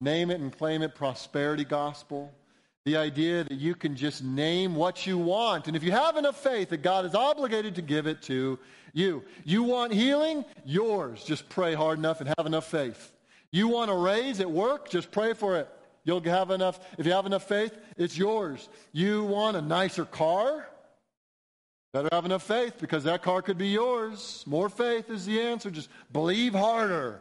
Name 0.00 0.30
it 0.30 0.40
and 0.40 0.56
claim 0.56 0.82
it 0.82 0.94
prosperity 0.94 1.64
gospel. 1.64 2.32
The 2.84 2.96
idea 2.96 3.44
that 3.44 3.58
you 3.58 3.74
can 3.74 3.96
just 3.96 4.22
name 4.22 4.74
what 4.74 5.06
you 5.06 5.16
want. 5.16 5.68
And 5.68 5.76
if 5.76 5.82
you 5.82 5.92
have 5.92 6.16
enough 6.16 6.42
faith 6.42 6.68
that 6.68 6.82
God 6.82 7.06
is 7.06 7.14
obligated 7.14 7.74
to 7.76 7.82
give 7.82 8.06
it 8.06 8.20
to 8.22 8.58
you. 8.92 9.24
You 9.44 9.62
want 9.62 9.92
healing? 9.92 10.44
Yours. 10.64 11.24
Just 11.24 11.48
pray 11.48 11.74
hard 11.74 11.98
enough 11.98 12.20
and 12.20 12.32
have 12.38 12.46
enough 12.46 12.70
faith. 12.70 13.12
You 13.50 13.68
want 13.68 13.90
a 13.90 13.94
raise 13.94 14.40
at 14.40 14.50
work? 14.50 14.88
Just 14.88 15.10
pray 15.10 15.32
for 15.32 15.56
it. 15.58 15.68
You'll 16.04 16.22
have 16.22 16.50
enough. 16.50 16.78
If 16.98 17.06
you 17.06 17.12
have 17.12 17.26
enough 17.26 17.48
faith, 17.48 17.76
it's 17.96 18.16
yours. 18.16 18.68
You 18.92 19.24
want 19.24 19.56
a 19.56 19.62
nicer 19.62 20.04
car? 20.04 20.68
Better 21.92 22.08
have 22.12 22.24
enough 22.24 22.42
faith 22.42 22.74
because 22.78 23.04
that 23.04 23.22
car 23.22 23.40
could 23.40 23.56
be 23.56 23.68
yours. 23.68 24.44
More 24.46 24.68
faith 24.68 25.10
is 25.10 25.24
the 25.26 25.40
answer. 25.40 25.70
Just 25.70 25.88
believe 26.12 26.52
harder. 26.52 27.20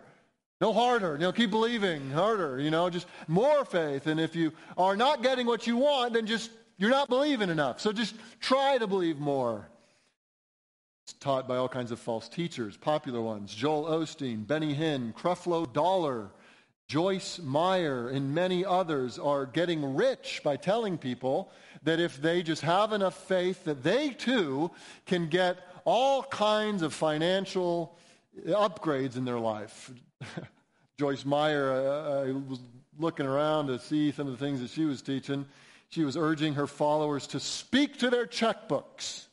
No 0.61 0.71
harder. 0.71 1.13
You 1.13 1.19
know, 1.19 1.31
keep 1.31 1.49
believing 1.49 2.09
harder. 2.11 2.59
You 2.59 2.71
know, 2.71 2.89
just 2.89 3.07
more 3.27 3.65
faith. 3.65 4.07
And 4.07 4.19
if 4.19 4.35
you 4.35 4.51
are 4.77 4.95
not 4.95 5.21
getting 5.23 5.45
what 5.45 5.67
you 5.67 5.77
want, 5.77 6.13
then 6.13 6.25
just 6.25 6.51
you're 6.77 6.89
not 6.89 7.09
believing 7.09 7.49
enough. 7.49 7.79
So 7.79 7.91
just 7.91 8.15
try 8.39 8.77
to 8.77 8.87
believe 8.87 9.19
more. 9.19 9.67
It's 11.05 11.13
taught 11.13 11.47
by 11.47 11.57
all 11.57 11.67
kinds 11.67 11.91
of 11.91 11.99
false 11.99 12.29
teachers, 12.29 12.77
popular 12.77 13.21
ones. 13.21 13.53
Joel 13.53 13.85
Osteen, 13.85 14.47
Benny 14.47 14.73
Hinn, 14.73 15.13
Creflo 15.13 15.71
Dollar, 15.71 16.29
Joyce 16.87 17.39
Meyer, 17.39 18.09
and 18.09 18.33
many 18.33 18.63
others 18.63 19.19
are 19.19 19.45
getting 19.45 19.95
rich 19.95 20.41
by 20.43 20.55
telling 20.55 20.97
people 20.97 21.51
that 21.83 21.99
if 21.99 22.21
they 22.21 22.41
just 22.41 22.61
have 22.61 22.93
enough 22.93 23.15
faith 23.27 23.65
that 23.65 23.83
they 23.83 24.09
too 24.09 24.71
can 25.05 25.27
get 25.27 25.57
all 25.85 26.23
kinds 26.23 26.81
of 26.81 26.93
financial 26.93 27.97
upgrades 28.47 29.17
in 29.17 29.25
their 29.25 29.39
life. 29.39 29.91
Joyce 30.97 31.25
Meyer, 31.25 31.71
uh, 31.71 32.27
I 32.27 32.31
was 32.31 32.59
looking 32.99 33.25
around 33.25 33.67
to 33.67 33.79
see 33.79 34.11
some 34.11 34.27
of 34.27 34.37
the 34.37 34.45
things 34.45 34.61
that 34.61 34.69
she 34.69 34.85
was 34.85 35.01
teaching. 35.01 35.45
She 35.89 36.03
was 36.03 36.17
urging 36.17 36.55
her 36.55 36.67
followers 36.67 37.27
to 37.27 37.39
speak 37.39 37.97
to 37.99 38.09
their 38.09 38.25
checkbooks 38.25 39.25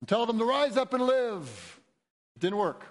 and 0.00 0.08
tell 0.08 0.26
them 0.26 0.38
to 0.38 0.44
rise 0.44 0.76
up 0.76 0.92
and 0.94 1.02
live. 1.02 1.80
It 2.36 2.40
didn't 2.40 2.58
work. 2.58 2.84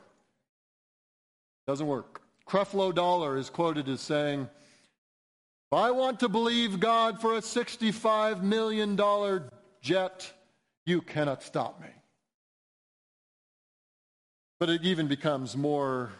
Doesn't 1.67 1.87
work. 1.87 2.21
Creflo 2.47 2.93
Dollar 2.93 3.37
is 3.37 3.49
quoted 3.49 3.87
as 3.87 4.01
saying, 4.01 4.49
If 5.71 5.77
I 5.77 5.91
want 5.91 6.19
to 6.21 6.29
believe 6.29 6.79
God 6.79 7.21
for 7.21 7.35
a 7.35 7.41
$65 7.41 8.41
million 8.41 8.99
jet, 9.81 10.31
you 10.85 11.01
cannot 11.01 11.43
stop 11.43 11.79
me. 11.81 11.87
But 14.59 14.69
it 14.69 14.83
even 14.83 15.07
becomes 15.07 15.55
more 15.55 16.11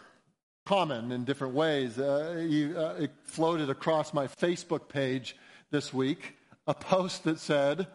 common 0.64 1.12
in 1.12 1.24
different 1.24 1.54
ways. 1.54 1.98
Uh, 1.98 2.44
you, 2.48 2.76
uh, 2.76 2.94
it 3.00 3.10
floated 3.24 3.70
across 3.70 4.14
my 4.14 4.26
Facebook 4.26 4.88
page 4.88 5.36
this 5.70 5.92
week 5.92 6.36
a 6.66 6.74
post 6.74 7.24
that 7.24 7.38
said, 7.38 7.86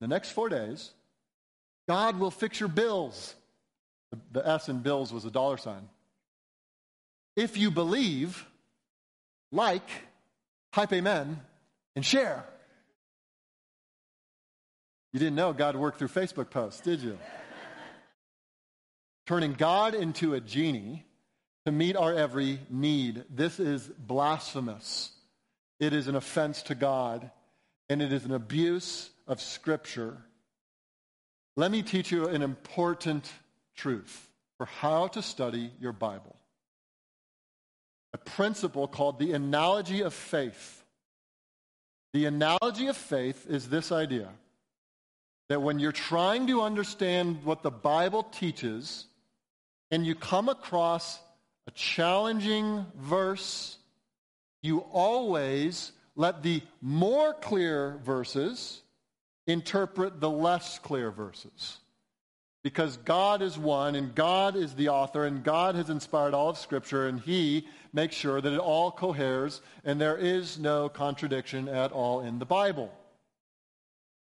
the 0.00 0.08
next 0.08 0.30
four 0.30 0.48
days, 0.48 0.92
God 1.88 2.18
will 2.18 2.30
fix 2.30 2.58
your 2.58 2.68
bills. 2.68 3.34
The, 4.10 4.18
the 4.32 4.48
S 4.48 4.68
in 4.68 4.80
bills 4.80 5.12
was 5.12 5.24
a 5.24 5.30
dollar 5.30 5.56
sign. 5.56 5.88
If 7.34 7.58
you 7.58 7.70
believe, 7.70 8.46
like, 9.52 9.88
type 10.72 10.92
amen, 10.92 11.40
and 11.94 12.04
share. 12.04 12.44
You 15.12 15.20
didn't 15.20 15.34
know 15.34 15.52
God 15.52 15.76
worked 15.76 15.98
through 15.98 16.08
Facebook 16.08 16.50
posts, 16.50 16.80
did 16.80 17.00
you? 17.00 17.18
turning 19.26 19.52
God 19.52 19.94
into 19.94 20.34
a 20.34 20.40
genie 20.40 21.04
to 21.66 21.72
meet 21.72 21.96
our 21.96 22.14
every 22.14 22.60
need. 22.70 23.24
This 23.28 23.58
is 23.58 23.82
blasphemous. 23.98 25.10
It 25.80 25.92
is 25.92 26.06
an 26.06 26.14
offense 26.14 26.62
to 26.62 26.76
God, 26.76 27.28
and 27.90 28.00
it 28.00 28.12
is 28.12 28.24
an 28.24 28.32
abuse 28.32 29.10
of 29.26 29.40
Scripture. 29.40 30.16
Let 31.56 31.72
me 31.72 31.82
teach 31.82 32.12
you 32.12 32.28
an 32.28 32.42
important 32.42 33.28
truth 33.74 34.30
for 34.58 34.66
how 34.66 35.08
to 35.08 35.22
study 35.22 35.72
your 35.80 35.92
Bible. 35.92 36.36
A 38.14 38.18
principle 38.18 38.86
called 38.86 39.18
the 39.18 39.32
analogy 39.32 40.02
of 40.02 40.14
faith. 40.14 40.84
The 42.12 42.26
analogy 42.26 42.86
of 42.86 42.96
faith 42.96 43.44
is 43.50 43.68
this 43.68 43.90
idea 43.90 44.28
that 45.48 45.62
when 45.62 45.80
you're 45.80 45.90
trying 45.90 46.46
to 46.46 46.62
understand 46.62 47.42
what 47.42 47.64
the 47.64 47.72
Bible 47.72 48.22
teaches, 48.22 49.06
and 49.90 50.06
you 50.06 50.14
come 50.14 50.48
across 50.48 51.18
a 51.66 51.70
challenging 51.72 52.86
verse, 52.96 53.78
you 54.62 54.80
always 54.92 55.92
let 56.14 56.42
the 56.42 56.62
more 56.80 57.34
clear 57.34 58.00
verses 58.04 58.82
interpret 59.46 60.20
the 60.20 60.30
less 60.30 60.78
clear 60.78 61.10
verses. 61.10 61.78
Because 62.62 62.96
God 62.96 63.42
is 63.42 63.56
one, 63.56 63.94
and 63.94 64.12
God 64.12 64.56
is 64.56 64.74
the 64.74 64.88
author, 64.88 65.24
and 65.24 65.44
God 65.44 65.76
has 65.76 65.88
inspired 65.88 66.34
all 66.34 66.48
of 66.48 66.58
Scripture, 66.58 67.06
and 67.06 67.20
He 67.20 67.68
makes 67.92 68.16
sure 68.16 68.40
that 68.40 68.52
it 68.52 68.58
all 68.58 68.90
coheres, 68.90 69.60
and 69.84 70.00
there 70.00 70.16
is 70.16 70.58
no 70.58 70.88
contradiction 70.88 71.68
at 71.68 71.92
all 71.92 72.22
in 72.22 72.40
the 72.40 72.44
Bible. 72.44 72.92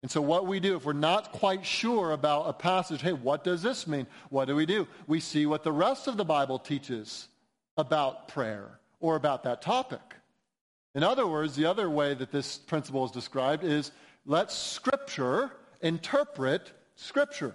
And 0.03 0.11
so, 0.11 0.21
what 0.21 0.47
we 0.47 0.61
do, 0.61 0.77
if 0.77 0.85
we're 0.85 0.93
not 0.93 1.33
quite 1.33 1.67
sure 1.67 2.13
about 2.13 2.49
a 2.49 2.53
passage, 2.53 3.03
hey, 3.03 3.13
what 3.13 3.43
does 3.43 3.63
this 3.63 3.87
mean? 3.87 4.07
What 4.31 4.45
do 4.45 4.55
we 4.55 4.65
do? 4.65 4.87
We 5.09 5.19
see 5.19 5.45
what 5.47 5.65
the 5.65 5.73
rest 5.73 6.07
of 6.07 6.17
the 6.17 6.25
Bible 6.25 6.59
teaches 6.59 7.29
about 7.77 8.29
prayer 8.29 8.79
or 9.01 9.17
about 9.17 9.43
that 9.45 9.61
topic. 9.61 10.01
In 10.95 11.03
other 11.03 11.27
words, 11.27 11.57
the 11.57 11.67
other 11.67 11.91
way 11.91 12.15
that 12.15 12.31
this 12.31 12.59
principle 12.59 13.05
is 13.05 13.11
described 13.11 13.65
is 13.65 13.91
let 14.25 14.53
Scripture 14.53 15.51
interpret 15.81 16.73
Scripture. 16.95 17.55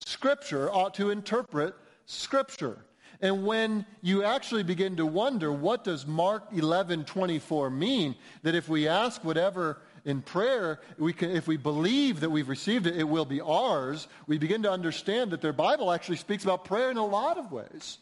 Scripture 0.00 0.72
ought 0.72 0.94
to 0.94 1.10
interpret 1.10 1.74
Scripture. 2.06 2.78
And 3.20 3.44
when 3.44 3.84
you 4.00 4.22
actually 4.22 4.62
begin 4.62 4.96
to 4.96 5.06
wonder, 5.06 5.52
what 5.52 5.82
does 5.82 6.06
Mark 6.06 6.44
11 6.52 7.04
24 7.04 7.70
mean? 7.70 8.14
That 8.42 8.54
if 8.54 8.68
we 8.68 8.86
ask 8.86 9.24
whatever 9.24 9.78
in 10.04 10.22
prayer, 10.22 10.80
we 10.98 11.12
can, 11.12 11.30
if 11.30 11.46
we 11.46 11.56
believe 11.56 12.20
that 12.20 12.30
we've 12.30 12.48
received 12.48 12.86
it, 12.86 12.96
it 12.96 13.08
will 13.08 13.24
be 13.24 13.40
ours. 13.40 14.08
We 14.26 14.38
begin 14.38 14.62
to 14.62 14.70
understand 14.70 15.30
that 15.32 15.40
their 15.40 15.52
Bible 15.52 15.92
actually 15.92 16.16
speaks 16.16 16.44
about 16.44 16.64
prayer 16.64 16.90
in 16.90 16.96
a 16.96 17.06
lot 17.06 17.38
of 17.38 17.52
ways. 17.52 17.98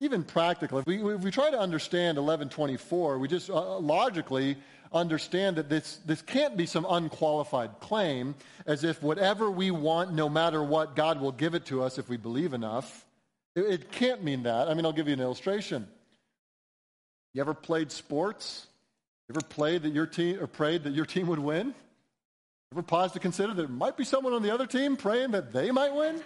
Even 0.00 0.24
practical. 0.24 0.78
If 0.78 0.86
we, 0.86 1.02
if 1.14 1.22
we 1.22 1.30
try 1.30 1.50
to 1.50 1.58
understand 1.58 2.18
1124, 2.18 3.18
we 3.18 3.28
just 3.28 3.48
uh, 3.48 3.78
logically 3.78 4.56
understand 4.92 5.56
that 5.56 5.68
this, 5.68 6.00
this 6.04 6.22
can't 6.22 6.56
be 6.56 6.66
some 6.66 6.86
unqualified 6.88 7.80
claim, 7.80 8.34
as 8.66 8.84
if 8.84 9.02
whatever 9.02 9.50
we 9.50 9.70
want, 9.70 10.12
no 10.12 10.28
matter 10.28 10.62
what, 10.62 10.96
God 10.96 11.20
will 11.20 11.32
give 11.32 11.54
it 11.54 11.66
to 11.66 11.82
us 11.82 11.98
if 11.98 12.08
we 12.08 12.16
believe 12.16 12.52
enough. 12.52 13.06
It, 13.54 13.64
it 13.64 13.92
can't 13.92 14.22
mean 14.22 14.42
that. 14.44 14.68
I 14.68 14.74
mean, 14.74 14.84
I'll 14.84 14.92
give 14.92 15.08
you 15.08 15.14
an 15.14 15.20
illustration. 15.20 15.88
You 17.32 17.40
ever 17.40 17.54
played 17.54 17.90
sports? 17.90 18.66
Ever 19.30 19.40
played 19.40 19.82
that 19.82 19.92
your 19.92 20.06
team 20.06 20.38
or 20.40 20.46
prayed 20.46 20.84
that 20.84 20.92
your 20.92 21.04
team 21.04 21.26
would 21.26 21.38
win? 21.38 21.74
Ever 22.72 22.82
paused 22.82 23.14
to 23.14 23.20
consider 23.20 23.54
that 23.54 23.62
there 23.62 23.68
might 23.68 23.96
be 23.96 24.04
someone 24.04 24.32
on 24.32 24.42
the 24.42 24.52
other 24.52 24.66
team 24.66 24.96
praying 24.96 25.32
that 25.32 25.52
they 25.52 25.70
might 25.70 25.94
win? 25.94 26.22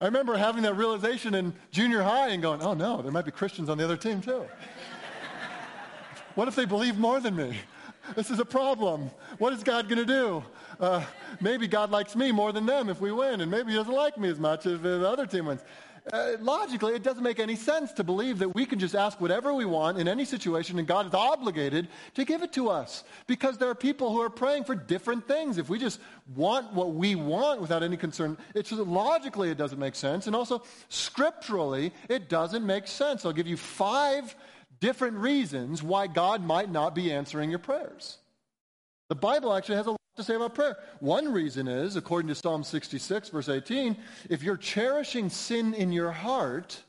I 0.00 0.04
remember 0.04 0.36
having 0.36 0.62
that 0.62 0.74
realization 0.74 1.34
in 1.34 1.52
junior 1.72 2.02
high 2.02 2.28
and 2.28 2.40
going, 2.40 2.62
oh 2.62 2.74
no, 2.74 3.02
there 3.02 3.10
might 3.10 3.24
be 3.24 3.32
Christians 3.32 3.68
on 3.68 3.78
the 3.78 3.84
other 3.84 3.96
team 3.96 4.20
too. 4.20 4.44
what 6.36 6.46
if 6.46 6.54
they 6.54 6.64
believe 6.64 6.96
more 6.96 7.18
than 7.18 7.34
me? 7.34 7.58
This 8.14 8.30
is 8.30 8.38
a 8.38 8.44
problem. 8.44 9.10
What 9.38 9.52
is 9.52 9.62
God 9.64 9.88
going 9.88 9.98
to 9.98 10.06
do? 10.06 10.44
Uh, 10.80 11.04
maybe 11.40 11.66
God 11.66 11.90
likes 11.90 12.14
me 12.14 12.30
more 12.30 12.52
than 12.52 12.64
them 12.64 12.88
if 12.88 13.00
we 13.00 13.10
win, 13.10 13.40
and 13.40 13.50
maybe 13.50 13.72
He 13.72 13.76
doesn't 13.76 13.92
like 13.92 14.16
me 14.16 14.28
as 14.28 14.38
much 14.38 14.64
if 14.64 14.82
the 14.82 15.06
other 15.06 15.26
team 15.26 15.46
wins. 15.46 15.62
Uh, 16.12 16.32
logically, 16.40 16.94
it 16.94 17.02
doesn't 17.02 17.22
make 17.22 17.38
any 17.38 17.56
sense 17.56 17.92
to 17.92 18.04
believe 18.04 18.38
that 18.38 18.54
we 18.54 18.64
can 18.64 18.78
just 18.78 18.94
ask 18.94 19.20
whatever 19.20 19.52
we 19.52 19.64
want 19.64 19.98
in 19.98 20.08
any 20.08 20.24
situation 20.24 20.78
and 20.78 20.88
God 20.88 21.06
is 21.06 21.14
obligated 21.14 21.88
to 22.14 22.24
give 22.24 22.42
it 22.42 22.52
to 22.54 22.70
us. 22.70 23.04
Because 23.26 23.58
there 23.58 23.68
are 23.68 23.74
people 23.74 24.12
who 24.12 24.20
are 24.20 24.30
praying 24.30 24.64
for 24.64 24.74
different 24.74 25.26
things. 25.28 25.58
If 25.58 25.68
we 25.68 25.78
just 25.78 26.00
want 26.34 26.72
what 26.72 26.94
we 26.94 27.14
want 27.14 27.60
without 27.60 27.82
any 27.82 27.96
concern, 27.96 28.38
it's 28.54 28.70
just, 28.70 28.82
logically 28.82 29.50
it 29.50 29.58
doesn't 29.58 29.78
make 29.78 29.94
sense. 29.94 30.26
And 30.26 30.34
also, 30.34 30.62
scripturally, 30.88 31.92
it 32.08 32.28
doesn't 32.28 32.64
make 32.64 32.86
sense. 32.86 33.24
I'll 33.24 33.32
give 33.32 33.46
you 33.46 33.56
five 33.56 34.34
different 34.80 35.16
reasons 35.18 35.82
why 35.82 36.06
God 36.06 36.42
might 36.42 36.70
not 36.70 36.94
be 36.94 37.12
answering 37.12 37.50
your 37.50 37.58
prayers. 37.58 38.18
The 39.08 39.14
Bible 39.14 39.52
actually 39.52 39.76
has 39.76 39.86
a 39.86 39.97
to 40.18 40.24
say 40.24 40.34
about 40.34 40.54
prayer. 40.54 40.76
One 41.00 41.32
reason 41.32 41.66
is, 41.66 41.96
according 41.96 42.28
to 42.28 42.34
Psalm 42.34 42.62
66, 42.62 43.30
verse 43.30 43.48
18, 43.48 43.96
if 44.28 44.42
you're 44.42 44.56
cherishing 44.56 45.30
sin 45.30 45.74
in 45.74 45.92
your 45.92 46.12
heart, 46.12 46.82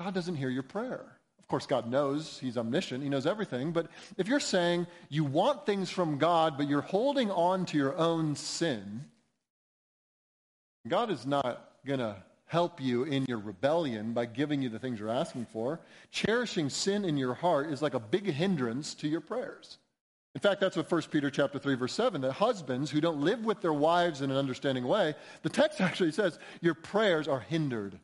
God 0.00 0.14
doesn't 0.14 0.36
hear 0.36 0.50
your 0.50 0.62
prayer. 0.62 1.04
Of 1.38 1.48
course, 1.48 1.66
God 1.66 1.90
knows, 1.90 2.38
He's 2.38 2.58
omniscient, 2.58 3.02
He 3.02 3.08
knows 3.08 3.26
everything. 3.26 3.72
But 3.72 3.86
if 4.18 4.28
you're 4.28 4.40
saying 4.40 4.86
you 5.08 5.24
want 5.24 5.66
things 5.66 5.90
from 5.90 6.18
God, 6.18 6.56
but 6.56 6.68
you're 6.68 6.80
holding 6.80 7.30
on 7.30 7.66
to 7.66 7.76
your 7.76 7.96
own 7.96 8.36
sin, 8.36 9.04
God 10.88 11.10
is 11.10 11.24
not 11.24 11.70
going 11.86 12.00
to 12.00 12.16
help 12.46 12.80
you 12.82 13.04
in 13.04 13.24
your 13.26 13.38
rebellion 13.38 14.12
by 14.12 14.26
giving 14.26 14.60
you 14.60 14.68
the 14.68 14.78
things 14.78 15.00
you're 15.00 15.08
asking 15.08 15.46
for. 15.46 15.80
Cherishing 16.10 16.68
sin 16.68 17.04
in 17.04 17.16
your 17.16 17.32
heart 17.32 17.70
is 17.70 17.80
like 17.80 17.94
a 17.94 18.00
big 18.00 18.26
hindrance 18.26 18.94
to 18.94 19.08
your 19.08 19.22
prayers. 19.22 19.78
In 20.34 20.40
fact, 20.40 20.60
that's 20.60 20.76
what 20.76 20.90
1 20.90 21.02
Peter 21.10 21.30
chapter 21.30 21.58
3 21.58 21.74
verse 21.74 21.92
7, 21.92 22.20
that 22.22 22.32
husbands 22.32 22.90
who 22.90 23.00
don't 23.00 23.20
live 23.20 23.44
with 23.44 23.60
their 23.60 23.72
wives 23.72 24.22
in 24.22 24.30
an 24.30 24.36
understanding 24.36 24.86
way, 24.86 25.14
the 25.42 25.48
text 25.48 25.80
actually 25.82 26.12
says 26.12 26.38
your 26.60 26.74
prayers 26.74 27.28
are 27.28 27.40
hindered. 27.40 27.98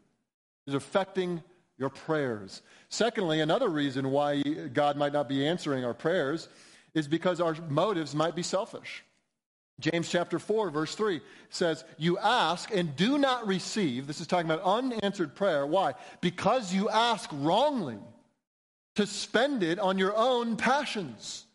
It's 0.67 0.77
affecting 0.77 1.43
your 1.79 1.89
prayers. 1.89 2.61
Secondly, 2.91 3.41
another 3.41 3.69
reason 3.69 4.11
why 4.11 4.43
God 4.43 4.97
might 4.97 5.13
not 5.13 5.29
be 5.29 5.47
answering 5.47 5.85
our 5.85 5.95
prayers 5.95 6.49
is 6.93 7.09
because 7.09 7.41
our 7.41 7.55
motives 7.69 8.15
might 8.15 8.35
be 8.35 8.43
selfish. 8.43 9.05
James 9.81 10.11
chapter 10.11 10.41
4 10.41 10.71
verse 10.71 10.95
3 10.97 11.21
says, 11.51 11.85
"You 11.97 12.19
ask 12.19 12.75
and 12.75 12.97
do 12.97 13.17
not 13.17 13.47
receive." 13.47 14.07
This 14.07 14.21
is 14.21 14.27
talking 14.27 14.51
about 14.51 14.65
unanswered 14.65 15.37
prayer. 15.37 15.65
Why? 15.65 15.95
Because 16.21 16.75
you 16.75 16.89
ask 16.89 17.31
wrongly 17.33 17.99
to 18.97 19.07
spend 19.07 19.63
it 19.63 19.79
on 19.79 19.97
your 19.97 20.17
own 20.17 20.57
passions. 20.57 21.47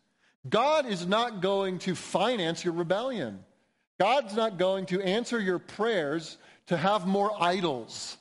God 0.48 0.86
is 0.86 1.06
not 1.06 1.40
going 1.40 1.78
to 1.80 1.94
finance 1.94 2.64
your 2.64 2.74
rebellion. 2.74 3.44
God's 3.98 4.34
not 4.34 4.58
going 4.58 4.86
to 4.86 5.00
answer 5.00 5.40
your 5.40 5.58
prayers 5.58 6.36
to 6.66 6.76
have 6.76 7.06
more 7.06 7.30
idols. 7.40 8.16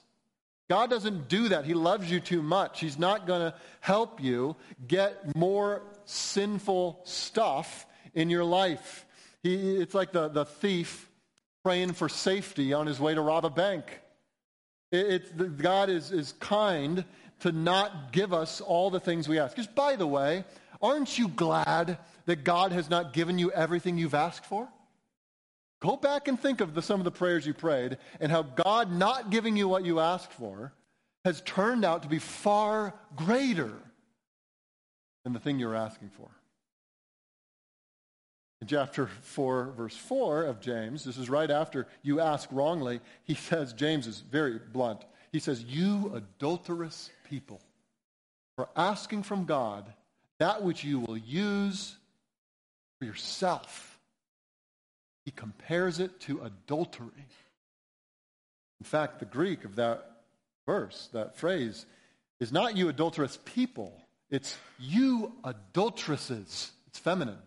God 0.70 0.90
doesn't 0.90 1.28
do 1.28 1.50
that. 1.50 1.66
He 1.66 1.74
loves 1.74 2.10
you 2.10 2.20
too 2.20 2.42
much. 2.42 2.80
He's 2.80 2.98
not 2.98 3.28
going 3.28 3.42
to 3.42 3.54
help 3.82 4.24
you 4.24 4.56
get 4.88 5.36
more 5.36 5.82
sinful 6.06 7.02
stuff 7.04 7.86
in 8.14 8.30
your 8.30 8.44
life. 8.44 9.06
He, 9.42 9.76
it's 9.78 9.94
like 9.94 10.12
the, 10.12 10.30
the 10.30 10.46
thief 10.46 11.10
praying 11.64 11.94
for 11.94 12.08
safety 12.08 12.74
on 12.74 12.88
his 12.88 13.00
way 13.00 13.14
to 13.14 13.22
rob 13.22 13.46
a 13.46 13.50
bank. 13.50 14.00
It, 14.92 15.26
it, 15.38 15.58
God 15.58 15.90
is, 15.90 16.12
is 16.12 16.34
kind 16.40 17.04
to 17.42 17.52
not 17.52 18.12
give 18.12 18.34
us 18.34 18.62
all 18.62 18.90
the 18.90 19.00
things 19.00 19.28
we 19.28 19.40
ask. 19.40 19.56
Because, 19.56 19.68
by 19.68 19.96
the 19.96 20.08
way, 20.08 20.46
aren't 20.82 21.18
you 21.18 21.28
glad 21.28 21.98
that 22.26 22.44
God 22.44 22.72
has 22.72 22.90
not 22.90 23.14
given 23.14 23.38
you 23.38 23.52
everything 23.52 23.98
you've 23.98 24.14
asked 24.14 24.46
for? 24.46 24.68
Go 25.82 25.98
back 25.98 26.28
and 26.28 26.40
think 26.40 26.62
of 26.62 26.74
the, 26.74 26.82
some 26.82 27.02
of 27.02 27.04
the 27.04 27.12
prayers 27.12 27.46
you 27.46 27.54
prayed 27.54 27.98
and 28.22 28.32
how 28.32 28.44
God 28.44 28.92
not 28.92 29.30
giving 29.30 29.58
you 29.58 29.68
what 29.68 29.84
you 29.84 30.00
asked 30.00 30.32
for 30.32 30.72
has 31.26 31.42
turned 31.42 31.84
out 31.84 32.04
to 32.04 32.10
be 32.10 32.20
far 32.20 32.94
greater 33.16 33.74
than 35.24 35.34
the 35.34 35.40
thing 35.40 35.60
you 35.60 35.68
were 35.68 35.76
asking 35.76 36.10
for. 36.10 36.30
In 38.62 38.68
chapter 38.68 39.08
4, 39.08 39.74
verse 39.76 39.96
4 39.96 40.44
of 40.44 40.62
James, 40.62 41.04
this 41.04 41.18
is 41.18 41.30
right 41.30 41.52
after 41.52 41.86
you 42.02 42.22
ask 42.22 42.48
wrongly, 42.52 43.02
he 43.26 43.34
says, 43.34 43.74
James 43.74 44.08
is 44.08 44.22
very 44.22 44.60
blunt. 44.72 45.04
He 45.34 45.40
says, 45.40 45.64
You 45.64 46.14
adulterous 46.16 47.10
people, 47.30 47.60
for 48.56 48.70
asking 48.78 49.24
from 49.24 49.44
God 49.44 49.92
that 50.40 50.64
which 50.64 50.86
you 50.86 51.02
will 51.02 51.18
use 51.18 51.98
for 53.04 53.08
yourself. 53.08 54.00
He 55.26 55.32
compares 55.32 56.00
it 56.00 56.20
to 56.22 56.42
adultery. 56.42 57.28
In 58.80 58.86
fact, 58.86 59.20
the 59.20 59.26
Greek 59.26 59.66
of 59.66 59.76
that 59.76 60.10
verse, 60.66 61.10
that 61.14 61.38
phrase, 61.38 61.86
is 62.40 62.52
not 62.52 62.76
you 62.78 62.90
adulterous 62.90 63.38
people, 63.46 63.94
it's 64.30 64.58
you 64.80 65.32
adulteresses. 65.44 66.72
It's 66.88 67.00
feminine. 67.00 67.38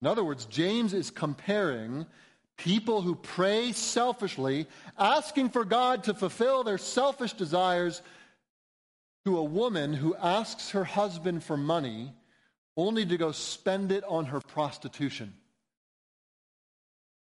In 0.00 0.08
other 0.08 0.24
words, 0.24 0.44
James 0.46 0.94
is 0.94 1.10
comparing 1.10 2.06
people 2.56 3.02
who 3.02 3.14
pray 3.14 3.72
selfishly, 3.72 4.66
asking 4.98 5.50
for 5.50 5.64
God 5.64 6.04
to 6.04 6.14
fulfill 6.14 6.64
their 6.64 6.78
selfish 6.78 7.32
desires, 7.32 8.02
to 9.24 9.38
a 9.38 9.44
woman 9.44 9.92
who 9.92 10.16
asks 10.16 10.70
her 10.70 10.84
husband 10.84 11.44
for 11.44 11.56
money 11.56 12.12
only 12.76 13.04
to 13.06 13.16
go 13.16 13.32
spend 13.32 13.92
it 13.92 14.04
on 14.04 14.26
her 14.26 14.40
prostitution. 14.40 15.34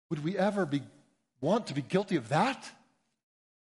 Would 0.09 0.23
we 0.23 0.37
ever 0.37 0.65
be, 0.65 0.81
want 1.41 1.67
to 1.67 1.73
be 1.73 1.81
guilty 1.81 2.15
of 2.15 2.29
that? 2.29 2.69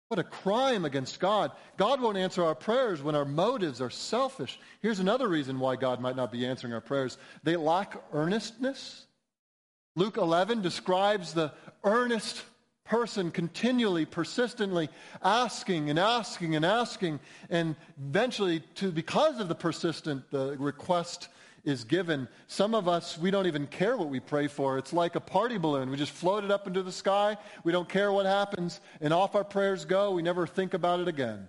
What 0.08 0.20
a 0.20 0.24
crime 0.24 0.86
against 0.86 1.20
God. 1.20 1.52
God 1.78 2.00
won't 2.00 2.18
answer 2.18 2.44
our 2.44 2.54
prayers 2.54 3.02
when 3.02 3.16
our 3.16 3.26
motives 3.26 3.82
are 3.82 3.90
selfish. 3.90 4.60
Here's 4.82 5.00
another 5.00 5.28
reason 5.28 5.60
why 5.60 5.76
God 5.76 6.00
might 6.00 6.16
not 6.16 6.32
be 6.32 6.46
answering 6.46 6.74
our 6.74 6.82
prayers 6.82 7.18
they 7.44 7.56
lack 7.56 7.96
earnestness. 8.14 9.08
Luke 9.96 10.18
11 10.18 10.62
describes 10.62 11.34
the 11.34 11.54
earnest 11.84 12.44
person 12.84 13.32
continually, 13.32 14.06
persistently 14.06 14.90
asking 15.24 15.90
and 15.90 15.98
asking 15.98 16.56
and 16.56 16.64
asking, 16.64 17.20
and 17.50 17.76
eventually, 17.98 18.60
to, 18.76 18.92
because 18.92 19.40
of 19.40 19.48
the 19.48 19.56
persistent 19.56 20.30
the 20.30 20.56
request 20.60 21.30
is 21.66 21.84
given. 21.84 22.28
Some 22.48 22.76
of 22.76 22.88
us, 22.88 23.18
we 23.18 23.32
don't 23.32 23.48
even 23.48 23.68
care 23.68 23.98
what 23.98 24.10
we 24.10 24.20
pray 24.20 24.48
for. 24.48 24.78
It's 24.78 24.94
like 24.94 25.16
a 25.16 25.20
party 25.20 25.58
balloon. 25.58 25.90
We 25.90 25.98
just 25.98 26.12
float 26.12 26.44
it 26.44 26.52
up 26.52 26.68
into 26.68 26.84
the 26.84 26.92
sky. 26.92 27.38
We 27.64 27.72
don't 27.72 27.90
care 27.90 28.12
what 28.12 28.26
happens, 28.26 28.80
and 29.02 29.12
off 29.12 29.36
our 29.36 29.44
prayers 29.44 29.84
go. 29.84 30.12
We 30.12 30.22
never 30.22 30.48
think 30.48 30.74
about 30.74 31.00
it 31.00 31.08
again. 31.08 31.48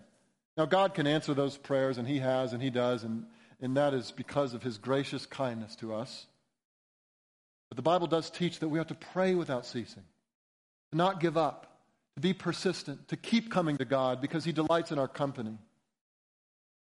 Now, 0.56 0.64
God 0.64 0.94
can 0.94 1.06
answer 1.06 1.34
those 1.34 1.56
prayers, 1.58 1.98
and 1.98 2.08
He 2.08 2.18
has, 2.18 2.54
and 2.54 2.62
He 2.62 2.70
does, 2.70 3.04
and, 3.04 3.26
and 3.60 3.76
that 3.76 3.92
is 3.92 4.10
because 4.10 4.54
of 4.54 4.62
His 4.62 4.78
gracious 4.78 5.26
kindness 5.26 5.76
to 5.76 5.94
us. 5.94 6.26
But 7.68 7.76
the 7.76 7.82
Bible 7.82 8.06
does 8.06 8.30
teach 8.30 8.60
that 8.60 8.68
we 8.68 8.78
have 8.78 8.86
to 8.88 8.94
pray 8.94 9.34
without 9.34 9.66
ceasing, 9.66 10.04
to 10.92 10.96
not 10.96 11.20
give 11.20 11.36
up, 11.36 11.80
to 12.14 12.22
be 12.22 12.32
persistent, 12.32 13.08
to 13.08 13.16
keep 13.16 13.50
coming 13.50 13.76
to 13.76 13.84
God 13.84 14.22
because 14.22 14.44
He 14.44 14.52
delights 14.52 14.92
in 14.92 14.98
our 14.98 15.08
company. 15.08 15.58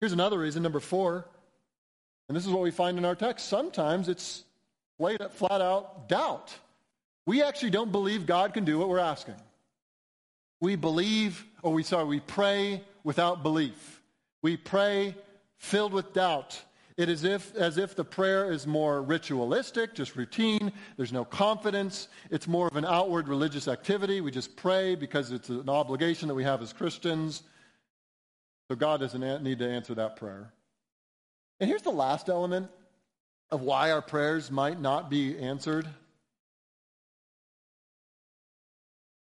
Here's 0.02 0.12
another 0.12 0.40
reason, 0.40 0.64
number 0.64 0.82
four 0.82 1.28
and 2.28 2.36
this 2.36 2.46
is 2.46 2.52
what 2.52 2.62
we 2.62 2.72
find 2.72 2.98
in 2.98 3.06
our 3.06 3.16
text. 3.16 3.48
Sometimes 3.48 4.08
it's 4.08 4.44
flat 4.98 5.62
out 5.62 6.08
doubt. 6.08 6.54
We 7.26 7.44
actually 7.44 7.72
don't 7.72 7.92
believe 7.92 8.26
God 8.26 8.54
can 8.54 8.66
do 8.66 8.78
what 8.78 8.90
we're 8.90 9.00
asking. 9.00 9.36
We 10.60 10.76
believe, 10.76 11.44
or 11.64 11.74
we 11.74 11.84
sorry, 11.84 12.06
we 12.06 12.20
pray 12.20 12.84
without 13.04 13.44
belief. 13.44 14.02
We 14.42 14.58
pray 14.58 15.16
filled 15.58 15.94
with 15.94 16.14
doubt. 16.14 16.60
It 16.98 17.10
is 17.10 17.24
if, 17.24 17.56
as 17.56 17.78
if 17.78 17.96
the 17.96 18.04
prayer 18.04 18.52
is 18.52 18.68
more 18.68 19.02
ritualistic, 19.02 19.96
just 19.96 20.16
routine. 20.16 20.72
There's 20.98 21.14
no 21.14 21.26
confidence. 21.26 22.10
It's 22.30 22.48
more 22.48 22.68
of 22.68 22.76
an 22.76 22.86
outward 22.86 23.28
religious 23.28 23.68
activity. 23.68 24.22
We 24.22 24.30
just 24.30 24.56
pray 24.56 24.96
because 24.96 25.32
it's 25.32 25.50
an 25.50 25.70
obligation 25.70 26.28
that 26.28 26.36
we 26.36 26.44
have 26.44 26.62
as 26.62 26.74
Christians. 26.74 27.44
So 28.70 28.76
God 28.76 29.00
doesn't 29.00 29.44
need 29.44 29.60
to 29.60 29.70
answer 29.70 29.96
that 29.96 30.16
prayer. 30.16 30.54
And 31.62 31.70
here's 31.70 31.84
the 31.84 31.92
last 31.92 32.28
element 32.28 32.70
of 33.52 33.62
why 33.62 33.92
our 33.92 34.02
prayers 34.02 34.50
might 34.50 34.82
not 34.82 35.10
be 35.10 35.38
answered. 35.38 35.88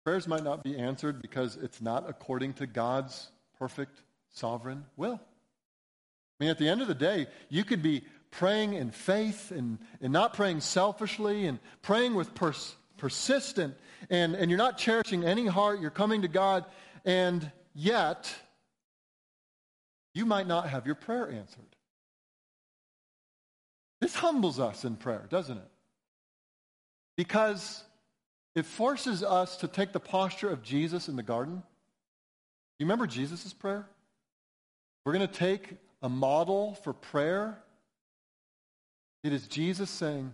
prayers 0.03 0.27
might 0.27 0.43
not 0.43 0.63
be 0.63 0.77
answered 0.77 1.21
because 1.21 1.55
it's 1.55 1.79
not 1.79 2.09
according 2.09 2.53
to 2.53 2.67
God's 2.67 3.29
perfect 3.57 4.01
sovereign 4.33 4.83
will. 4.97 5.13
I 5.13 6.43
mean, 6.43 6.49
at 6.49 6.57
the 6.57 6.67
end 6.67 6.81
of 6.81 6.89
the 6.89 6.95
day, 6.95 7.27
you 7.47 7.63
could 7.63 7.81
be 7.81 8.01
praying 8.29 8.73
in 8.73 8.91
faith 8.91 9.51
and, 9.51 9.77
and 10.01 10.11
not 10.11 10.33
praying 10.33 10.59
selfishly 10.59 11.45
and 11.45 11.59
praying 11.83 12.15
with 12.15 12.35
pers- 12.35 12.75
persistent 12.97 13.75
and, 14.09 14.35
and 14.35 14.51
you're 14.51 14.57
not 14.57 14.77
cherishing 14.77 15.23
any 15.23 15.45
heart. 15.45 15.79
You're 15.79 15.89
coming 15.91 16.23
to 16.23 16.27
God, 16.27 16.65
and 17.05 17.49
yet 17.73 18.33
you 20.13 20.25
might 20.25 20.47
not 20.47 20.67
have 20.67 20.85
your 20.85 20.95
prayer 20.95 21.31
answered. 21.31 21.72
This 24.03 24.15
humbles 24.15 24.59
us 24.59 24.83
in 24.83 24.97
prayer, 24.97 25.27
doesn't 25.29 25.55
it? 25.55 25.71
Because 27.15 27.85
it 28.53 28.65
forces 28.65 29.23
us 29.23 29.55
to 29.57 29.67
take 29.69 29.93
the 29.93 29.99
posture 30.01 30.49
of 30.49 30.61
Jesus 30.61 31.07
in 31.07 31.15
the 31.15 31.23
garden. 31.23 31.63
You 32.79 32.85
remember 32.85 33.07
Jesus' 33.07 33.53
prayer? 33.53 33.87
We're 35.05 35.13
going 35.13 35.25
to 35.25 35.33
take 35.33 35.77
a 36.01 36.09
model 36.09 36.73
for 36.83 36.91
prayer. 36.91 37.57
It 39.23 39.31
is 39.31 39.47
Jesus 39.47 39.89
saying, 39.89 40.33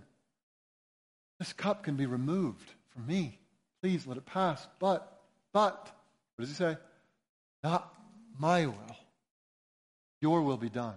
This 1.37 1.53
cup 1.53 1.83
can 1.83 1.95
be 1.95 2.07
removed 2.07 2.71
from 2.89 3.05
me. 3.05 3.37
Please 3.83 4.07
let 4.07 4.17
it 4.17 4.25
pass. 4.25 4.67
But, 4.79 5.21
but, 5.53 5.95
what 6.35 6.45
does 6.45 6.49
he 6.49 6.55
say? 6.55 6.75
Not 7.63 7.93
my 8.39 8.65
will. 8.65 8.97
Your 10.21 10.41
will 10.41 10.57
be 10.57 10.69
done. 10.69 10.95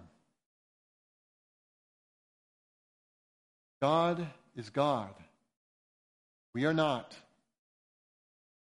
God 3.83 4.25
is 4.55 4.69
God. 4.69 5.13
We 6.53 6.63
are 6.63 6.73
not. 6.73 7.17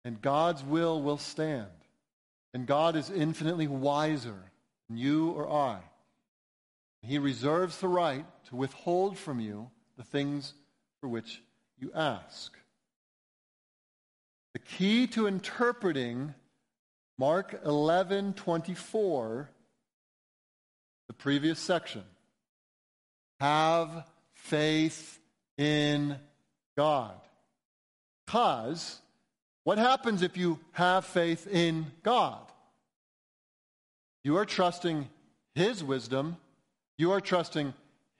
And 0.03 0.21
God's 0.21 0.65
will 0.65 1.01
will 1.01 1.17
stand. 1.17 1.71
And 2.53 2.67
God 2.67 2.97
is 2.97 3.09
infinitely 3.09 3.69
wiser 3.69 4.35
than 4.89 4.97
you 4.97 5.29
or 5.29 5.49
I. 5.49 5.79
He 7.03 7.19
reserves 7.19 7.77
the 7.77 7.87
right 7.87 8.25
to 8.49 8.57
withhold 8.57 9.17
from 9.17 9.39
you 9.39 9.71
the 9.95 10.03
things 10.03 10.53
for 10.99 11.07
which 11.07 11.41
you 11.79 11.89
ask. 11.95 12.53
The 14.51 14.59
key 14.59 15.07
to 15.07 15.25
interpreting 15.25 16.33
Mark 17.17 17.63
11:24 17.63 19.47
the 21.07 21.13
previous 21.13 21.61
section 21.61 22.03
have 23.39 24.05
faith 24.47 25.19
in 25.57 26.17
God. 26.77 27.15
Because 28.25 28.99
what 29.63 29.77
happens 29.77 30.21
if 30.21 30.37
you 30.37 30.59
have 30.71 31.05
faith 31.05 31.47
in 31.47 31.87
God? 32.03 32.39
You 34.23 34.37
are 34.37 34.45
trusting 34.45 35.09
His 35.55 35.83
wisdom, 35.83 36.37
you 36.97 37.11
are 37.11 37.21
trusting 37.21 37.73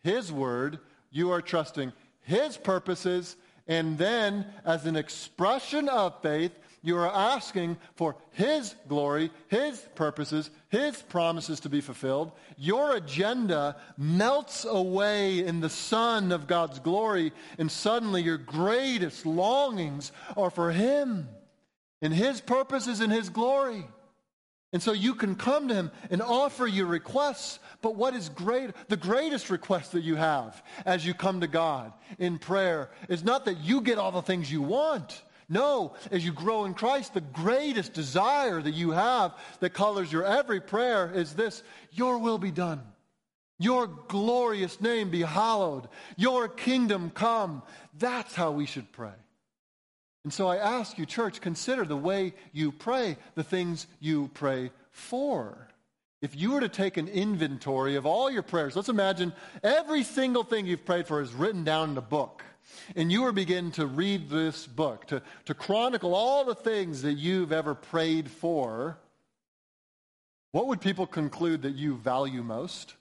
His 0.04 0.32
word, 0.32 0.80
you 1.12 1.32
are 1.32 1.42
trusting 1.42 1.94
His 2.22 2.58
purposes, 2.58 3.38
and 3.68 3.98
then 3.98 4.46
as 4.66 4.86
an 4.86 4.96
expression 4.96 5.88
of 5.88 6.22
faith, 6.22 6.52
you 6.88 6.98
are 6.98 7.14
asking 7.14 7.78
for 7.96 8.16
His 8.32 8.76
glory, 8.88 9.32
His 9.48 9.80
purposes, 9.96 10.50
His 10.70 11.02
promises 11.02 11.60
to 11.62 11.70
be 11.70 11.82
fulfilled. 11.82 12.32
Your 12.58 12.96
agenda 12.96 13.76
melts 13.98 14.66
away 14.66 15.46
in 15.46 15.60
the 15.60 15.70
sun 15.70 16.32
of 16.32 16.48
God's 16.48 16.80
glory, 16.80 17.34
and 17.58 17.72
suddenly 17.72 18.24
your 18.24 18.38
greatest 18.38 19.26
longings 19.26 20.12
are 20.36 20.50
for 20.50 20.72
Him 20.72 21.28
and 22.02 22.14
His 22.14 22.42
purposes 22.42 23.02
and 23.02 23.12
His 23.12 23.30
glory. 23.30 23.86
And 24.74 24.84
so 24.84 24.92
you 24.92 25.16
can 25.16 25.36
come 25.36 25.70
to 25.70 25.74
him 25.74 25.92
and 26.12 26.22
offer 26.22 26.68
your 26.68 26.88
requests. 26.88 27.60
But 27.82 27.96
what 27.96 28.14
is 28.14 28.28
great, 28.28 28.72
the 28.90 28.98
greatest 28.98 29.50
request 29.50 29.94
that 29.94 30.04
you 30.04 30.16
have 30.16 30.62
as 30.86 31.06
you 31.06 31.14
come 31.14 31.40
to 31.40 31.48
God 31.48 31.94
in 32.20 32.38
prayer 32.38 32.90
is 33.08 33.24
not 33.24 33.46
that 33.46 33.60
you 33.62 33.80
get 33.82 33.98
all 33.98 34.12
the 34.12 34.22
things 34.22 34.52
you 34.52 34.62
want. 34.62 35.24
No, 35.50 35.94
as 36.12 36.26
you 36.26 36.34
grow 36.34 36.66
in 36.66 36.74
Christ, 36.74 37.14
the 37.14 37.22
greatest 37.22 37.94
desire 37.94 38.62
that 38.62 38.74
you 38.74 38.92
have 38.92 39.34
that 39.62 39.74
colors 39.74 40.12
your 40.12 40.26
every 40.26 40.60
prayer 40.60 41.12
is 41.14 41.34
this 41.34 41.64
Your 41.92 42.18
will 42.18 42.38
be 42.38 42.52
done. 42.52 42.82
Your 43.60 43.88
glorious 43.88 44.80
name 44.82 45.10
be 45.10 45.22
hallowed. 45.22 45.88
Your 46.16 46.48
kingdom 46.48 47.10
come. 47.10 47.64
That's 47.98 48.36
how 48.36 48.52
we 48.52 48.66
should 48.66 48.92
pray. 48.92 49.16
And 50.24 50.34
so 50.34 50.48
I 50.48 50.58
ask 50.58 50.98
you, 50.98 51.06
church, 51.06 51.40
consider 51.40 51.86
the 51.86 51.98
way 51.98 52.34
you 52.52 52.72
pray, 52.72 53.18
the 53.36 53.44
things 53.44 53.88
you 54.00 54.30
pray 54.34 54.72
for. 54.92 55.70
If 56.22 56.36
you 56.36 56.52
were 56.52 56.60
to 56.60 56.70
take 56.70 56.98
an 56.98 57.08
inventory 57.08 57.96
of 57.96 58.06
all 58.06 58.30
your 58.30 58.44
prayers, 58.44 58.76
let's 58.76 58.90
imagine 58.90 59.34
every 59.64 60.04
single 60.04 60.44
thing 60.44 60.66
you've 60.66 60.86
prayed 60.86 61.08
for 61.08 61.22
is 61.22 61.34
written 61.34 61.64
down 61.64 61.92
in 61.92 61.98
a 61.98 62.02
book 62.02 62.44
and 62.96 63.12
you 63.12 63.26
are 63.26 63.32
beginning 63.32 63.72
to 63.74 63.86
read 63.86 64.30
this 64.30 64.66
book, 64.66 65.08
to, 65.08 65.22
to 65.46 65.54
chronicle 65.54 66.16
all 66.16 66.46
the 66.46 66.56
things 66.56 67.02
that 67.02 67.14
you've 67.14 67.52
ever 67.52 67.76
prayed 67.76 68.30
for, 68.30 68.98
what 70.52 70.68
would 70.68 70.82
people 70.82 71.06
conclude 71.06 71.64
that 71.64 71.76
you 71.76 71.96
value 71.96 72.44
most? 72.44 72.96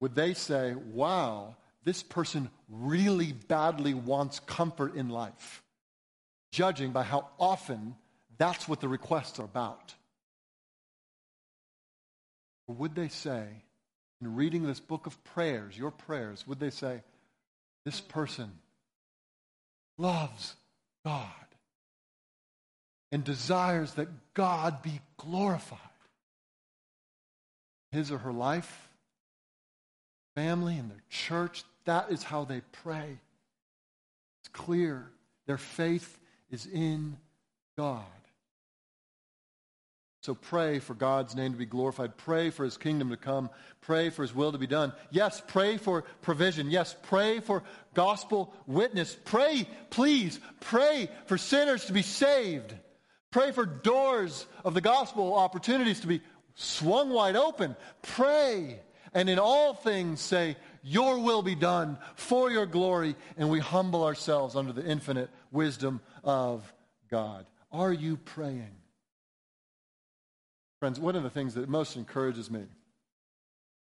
Would 0.00 0.14
they 0.14 0.34
say, 0.34 0.74
wow, 0.74 1.56
this 1.84 2.02
person 2.02 2.50
really 2.68 3.32
badly 3.32 3.94
wants 3.94 4.40
comfort 4.40 4.94
in 4.96 5.08
life, 5.08 5.62
judging 6.52 6.92
by 6.92 7.02
how 7.02 7.28
often 7.38 7.96
that's 8.38 8.68
what 8.68 8.80
the 8.80 8.88
requests 8.88 9.38
are 9.38 9.44
about? 9.44 9.94
Or 12.66 12.74
would 12.76 12.94
they 12.94 13.08
say, 13.08 13.46
in 14.24 14.34
reading 14.34 14.66
this 14.66 14.80
book 14.80 15.06
of 15.06 15.22
prayers, 15.22 15.76
your 15.76 15.90
prayers, 15.90 16.46
would 16.46 16.58
they 16.58 16.70
say, 16.70 17.02
this 17.84 18.00
person 18.00 18.50
loves 19.98 20.54
God 21.04 21.28
and 23.12 23.22
desires 23.22 23.92
that 23.94 24.08
God 24.32 24.82
be 24.82 25.00
glorified. 25.18 25.78
His 27.92 28.10
or 28.10 28.18
her 28.18 28.32
life, 28.32 28.88
family, 30.34 30.78
and 30.78 30.90
their 30.90 31.02
church, 31.10 31.62
that 31.84 32.10
is 32.10 32.22
how 32.22 32.44
they 32.44 32.62
pray. 32.82 33.18
It's 34.40 34.48
clear. 34.52 35.10
Their 35.46 35.58
faith 35.58 36.18
is 36.50 36.66
in 36.66 37.18
God. 37.76 38.04
So 40.24 40.34
pray 40.34 40.78
for 40.78 40.94
God's 40.94 41.36
name 41.36 41.52
to 41.52 41.58
be 41.58 41.66
glorified. 41.66 42.16
Pray 42.16 42.48
for 42.48 42.64
his 42.64 42.78
kingdom 42.78 43.10
to 43.10 43.16
come. 43.18 43.50
Pray 43.82 44.08
for 44.08 44.22
his 44.22 44.34
will 44.34 44.52
to 44.52 44.56
be 44.58 44.66
done. 44.66 44.94
Yes, 45.10 45.42
pray 45.48 45.76
for 45.76 46.04
provision. 46.22 46.70
Yes, 46.70 46.96
pray 47.02 47.40
for 47.40 47.62
gospel 47.92 48.54
witness. 48.66 49.14
Pray, 49.26 49.68
please, 49.90 50.40
pray 50.60 51.10
for 51.26 51.36
sinners 51.36 51.84
to 51.84 51.92
be 51.92 52.00
saved. 52.00 52.74
Pray 53.32 53.52
for 53.52 53.66
doors 53.66 54.46
of 54.64 54.72
the 54.72 54.80
gospel 54.80 55.34
opportunities 55.34 56.00
to 56.00 56.06
be 56.06 56.22
swung 56.54 57.10
wide 57.10 57.36
open. 57.36 57.76
Pray. 58.00 58.80
And 59.12 59.28
in 59.28 59.38
all 59.38 59.74
things 59.74 60.22
say, 60.22 60.56
Your 60.82 61.18
will 61.18 61.42
be 61.42 61.54
done 61.54 61.98
for 62.14 62.50
your 62.50 62.64
glory. 62.64 63.14
And 63.36 63.50
we 63.50 63.60
humble 63.60 64.04
ourselves 64.04 64.56
under 64.56 64.72
the 64.72 64.86
infinite 64.86 65.28
wisdom 65.52 66.00
of 66.22 66.64
God. 67.10 67.44
Are 67.70 67.92
you 67.92 68.16
praying? 68.16 68.70
Friends, 70.84 71.00
one 71.00 71.16
of 71.16 71.22
the 71.22 71.30
things 71.30 71.54
that 71.54 71.66
most 71.66 71.96
encourages 71.96 72.50
me, 72.50 72.60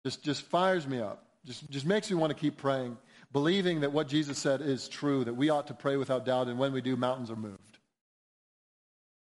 just, 0.02 0.22
just 0.22 0.40
fires 0.40 0.86
me 0.86 0.98
up, 0.98 1.26
just, 1.44 1.68
just 1.68 1.84
makes 1.84 2.10
me 2.10 2.16
want 2.16 2.30
to 2.30 2.34
keep 2.34 2.56
praying, 2.56 2.96
believing 3.34 3.82
that 3.82 3.92
what 3.92 4.08
Jesus 4.08 4.38
said 4.38 4.62
is 4.62 4.88
true, 4.88 5.22
that 5.22 5.34
we 5.34 5.50
ought 5.50 5.66
to 5.66 5.74
pray 5.74 5.98
without 5.98 6.24
doubt, 6.24 6.48
and 6.48 6.58
when 6.58 6.72
we 6.72 6.80
do, 6.80 6.96
mountains 6.96 7.30
are 7.30 7.36
moved. 7.36 7.60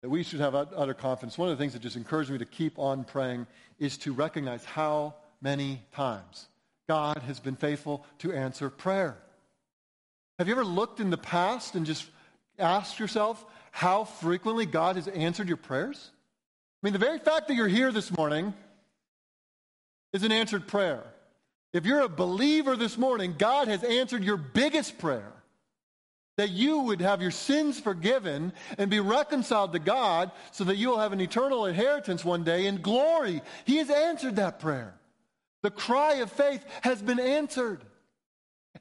That 0.03 0.09
we 0.11 0.21
should 0.21 0.39
have 0.39 0.53
utter 0.53 0.93
confidence. 0.93 1.35
One 1.35 1.49
of 1.49 1.57
the 1.57 1.59
things 1.59 1.73
that 1.73 1.81
just 1.81 1.95
encourages 1.95 2.29
me 2.29 2.37
to 2.37 2.45
keep 2.45 2.77
on 2.77 3.03
praying 3.03 3.47
is 3.79 3.97
to 3.97 4.13
recognize 4.13 4.63
how 4.63 5.15
many 5.41 5.81
times 5.95 6.49
God 6.87 7.23
has 7.23 7.39
been 7.39 7.55
faithful 7.55 8.05
to 8.19 8.33
answer 8.33 8.69
prayer. 8.69 9.17
Have 10.37 10.47
you 10.47 10.53
ever 10.53 10.63
looked 10.63 10.99
in 10.99 11.09
the 11.09 11.17
past 11.17 11.73
and 11.73 11.87
just 11.87 12.05
asked 12.59 12.99
yourself 12.99 13.43
how 13.71 14.03
frequently 14.03 14.67
God 14.67 14.95
has 14.95 15.07
answered 15.07 15.47
your 15.47 15.57
prayers? 15.57 16.11
I 16.81 16.87
mean, 16.87 16.93
the 16.93 16.99
very 16.99 17.19
fact 17.19 17.47
that 17.47 17.55
you're 17.55 17.67
here 17.67 17.91
this 17.91 18.15
morning 18.15 18.53
is 20.13 20.23
an 20.23 20.31
answered 20.31 20.67
prayer. 20.67 21.03
If 21.73 21.85
you're 21.85 22.01
a 22.01 22.09
believer 22.09 22.75
this 22.75 22.97
morning, 22.97 23.35
God 23.37 23.67
has 23.67 23.83
answered 23.83 24.23
your 24.23 24.37
biggest 24.37 24.97
prayer 24.97 25.31
that 26.37 26.51
you 26.51 26.81
would 26.81 27.01
have 27.01 27.21
your 27.21 27.31
sins 27.31 27.79
forgiven 27.79 28.53
and 28.77 28.91
be 28.91 28.99
reconciled 28.99 29.73
to 29.73 29.79
God 29.79 30.31
so 30.51 30.63
that 30.65 30.77
you 30.77 30.89
will 30.89 30.99
have 30.99 31.13
an 31.13 31.21
eternal 31.21 31.65
inheritance 31.65 32.23
one 32.23 32.43
day 32.43 32.67
in 32.67 32.81
glory. 32.81 33.41
He 33.65 33.77
has 33.77 33.89
answered 33.89 34.35
that 34.35 34.59
prayer. 34.59 34.93
The 35.63 35.71
cry 35.71 36.15
of 36.15 36.31
faith 36.31 36.63
has 36.81 37.01
been 37.01 37.19
answered. 37.19 37.81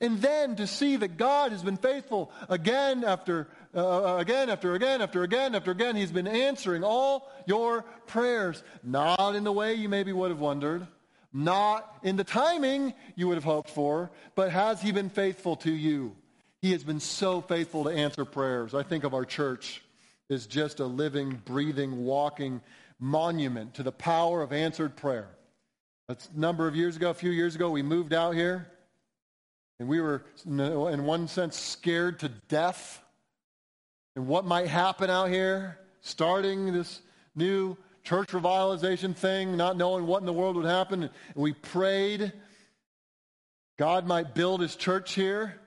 And 0.03 0.21
then 0.21 0.57
to 0.57 0.67
see 0.67 0.97
that 0.97 1.17
God 1.17 1.53
has 1.53 1.63
been 1.63 1.79
faithful 1.79 2.31
again 2.51 3.03
after 3.03 3.49
uh, 3.77 4.17
again 4.19 4.51
after 4.51 4.75
again 4.75 5.03
after 5.03 5.23
again 5.23 5.55
after 5.55 5.71
again. 5.71 5.95
He's 5.95 6.11
been 6.11 6.27
answering 6.27 6.83
all 6.83 7.31
your 7.47 7.83
prayers, 8.07 8.63
not 8.83 9.35
in 9.35 9.45
the 9.45 9.53
way 9.53 9.75
you 9.75 9.89
maybe 9.89 10.13
would 10.13 10.31
have 10.31 10.41
wondered, 10.41 10.87
not 11.33 11.99
in 12.03 12.17
the 12.17 12.25
timing 12.25 12.95
you 13.15 13.29
would 13.29 13.37
have 13.37 13.45
hoped 13.45 13.71
for, 13.71 14.11
but 14.35 14.51
has 14.51 14.81
He 14.81 14.93
been 14.93 15.11
faithful 15.11 15.57
to 15.57 15.71
you? 15.71 16.17
He 16.63 16.73
has 16.73 16.83
been 16.83 17.01
so 17.01 17.41
faithful 17.43 17.85
to 17.85 17.91
answer 17.91 18.25
prayers. 18.25 18.75
I 18.75 18.83
think 18.83 19.05
of 19.05 19.15
our 19.15 19.25
church 19.25 19.83
as 20.31 20.47
just 20.47 20.81
a 20.81 20.87
living, 20.87 21.41
breathing, 21.45 22.05
walking 22.05 22.61
monument 22.99 23.75
to 23.75 23.83
the 23.83 23.93
power 23.93 24.43
of 24.43 24.53
answered 24.53 24.97
prayer. 24.97 25.29
A 26.09 26.17
number 26.35 26.67
of 26.67 26.75
years 26.75 26.97
ago, 26.97 27.11
a 27.11 27.15
few 27.15 27.31
years 27.31 27.55
ago, 27.55 27.71
we 27.71 27.83
moved 27.83 28.13
out 28.13 28.35
here. 28.35 28.67
And 29.79 29.89
we 29.89 30.01
were, 30.01 30.25
in 30.47 31.05
one 31.05 31.29
sense, 31.29 31.57
scared 31.57 32.21
to 32.21 32.31
death. 32.49 33.03
And 34.17 34.27
what 34.27 34.45
might 34.45 34.67
happen 34.67 35.11
out 35.11 35.29
here, 35.29 35.79
starting 36.01 36.73
this 36.73 37.01
new 37.35 37.77
church 38.03 38.31
revitalization 38.31 39.15
thing, 39.15 39.57
not 39.57 39.77
knowing 39.77 40.07
what 40.07 40.21
in 40.21 40.27
the 40.27 40.33
world 40.33 40.57
would 40.57 40.65
happen. 40.65 41.03
And 41.05 41.13
we 41.35 41.53
prayed 41.53 42.33
God 43.79 44.07
might 44.07 44.35
build 44.35 44.63
his 44.63 44.75
church 44.75 45.13
here. 45.13 45.61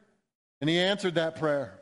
And 0.61 0.69
he 0.69 0.79
answered 0.79 1.15
that 1.15 1.35
prayer. 1.37 1.79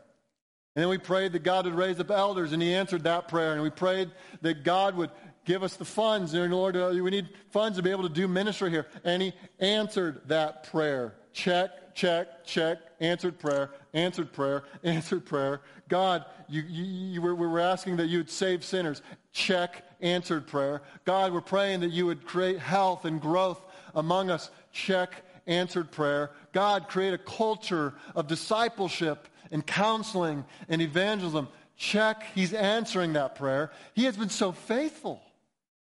And 0.75 0.83
then 0.83 0.89
we 0.89 0.97
prayed 0.97 1.31
that 1.31 1.43
God 1.43 1.65
would 1.65 1.73
raise 1.73 1.99
up 1.99 2.11
elders, 2.11 2.53
and 2.53 2.61
he 2.61 2.75
answered 2.75 3.05
that 3.05 3.27
prayer. 3.27 3.53
And 3.53 3.63
we 3.63 3.71
prayed 3.71 4.11
that 4.41 4.63
God 4.63 4.95
would 4.95 5.09
give 5.45 5.63
us 5.63 5.75
the 5.75 5.85
funds. 5.85 6.35
Lord, 6.35 6.75
uh, 6.75 6.91
we 6.93 7.09
need 7.09 7.29
funds 7.49 7.77
to 7.77 7.83
be 7.83 7.89
able 7.89 8.03
to 8.03 8.13
do 8.13 8.27
ministry 8.27 8.69
here. 8.69 8.85
And 9.03 9.21
he 9.21 9.33
answered 9.59 10.21
that 10.27 10.69
prayer. 10.69 11.15
Check, 11.33 11.86
check, 11.97 12.45
check. 12.45 12.77
Answered 12.99 13.39
prayer, 13.39 13.71
answered 13.93 14.31
prayer, 14.31 14.63
answered 14.83 15.25
prayer. 15.25 15.61
God, 15.89 16.25
you, 16.47 16.61
you, 16.67 16.83
you 16.83 17.21
were, 17.21 17.35
we 17.35 17.47
were 17.47 17.59
asking 17.59 17.97
that 17.97 18.07
you 18.07 18.19
would 18.19 18.29
save 18.29 18.63
sinners. 18.63 19.01
Check, 19.33 19.83
answered 19.99 20.47
prayer. 20.47 20.81
God, 21.05 21.33
we're 21.33 21.41
praying 21.41 21.81
that 21.81 21.91
you 21.91 22.05
would 22.05 22.25
create 22.25 22.59
health 22.59 23.05
and 23.05 23.19
growth 23.19 23.63
among 23.95 24.29
us. 24.29 24.51
Check, 24.71 25.11
answered 25.47 25.91
prayer. 25.91 26.31
God, 26.53 26.87
create 26.87 27.13
a 27.13 27.19
culture 27.19 27.93
of 28.15 28.27
discipleship 28.27 29.27
and 29.51 29.65
counseling 29.65 30.45
and 30.69 30.81
evangelism. 30.81 31.47
Check, 31.77 32.23
he's 32.35 32.53
answering 32.53 33.13
that 33.13 33.35
prayer. 33.35 33.71
He 33.93 34.05
has 34.05 34.17
been 34.17 34.29
so 34.29 34.51
faithful. 34.51 35.21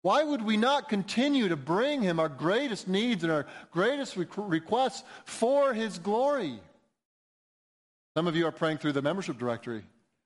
Why 0.02 0.24
would 0.24 0.42
we 0.42 0.56
not 0.56 0.88
continue 0.88 1.48
to 1.48 1.56
bring 1.56 2.02
him 2.02 2.18
our 2.18 2.28
greatest 2.28 2.88
needs 2.88 3.22
and 3.22 3.32
our 3.32 3.46
greatest 3.70 4.16
requests 4.16 5.04
for 5.24 5.72
his 5.72 5.98
glory? 5.98 6.58
Some 8.16 8.26
of 8.26 8.36
you 8.36 8.46
are 8.46 8.52
praying 8.52 8.78
through 8.78 8.92
the 8.92 9.02
membership 9.02 9.38
directory 9.38 9.84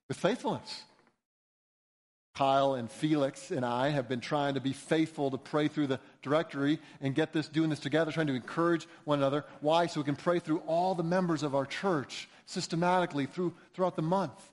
with 0.09 0.17
faithfulness. 0.17 0.83
Kyle 2.35 2.75
and 2.75 2.91
Felix 2.91 3.51
and 3.51 3.65
I 3.65 3.89
have 3.89 4.09
been 4.09 4.21
trying 4.21 4.55
to 4.55 4.61
be 4.61 4.73
faithful 4.75 5.31
to 5.31 5.39
pray 5.39 5.69
through 5.69 5.87
the 5.87 6.01
directory 6.23 6.79
and 7.01 7.15
get 7.15 7.33
this, 7.33 7.49
doing 7.49 7.71
this 7.71 7.81
together, 7.81 8.13
trying 8.13 8.27
to 8.27 8.35
encourage 8.35 8.87
one 9.05 9.21
another. 9.21 9.45
Why? 9.61 9.87
So 9.87 10.01
we 10.01 10.05
can 10.05 10.17
pray 10.17 10.39
through 10.39 10.59
all 10.67 10.95
the 10.95 11.03
members 11.03 11.43
of 11.43 11.55
our 11.55 11.65
church 11.65 12.29
systematically 12.45 13.27
through, 13.27 13.55
throughout 13.73 13.97
the 13.97 14.03
month. 14.03 14.51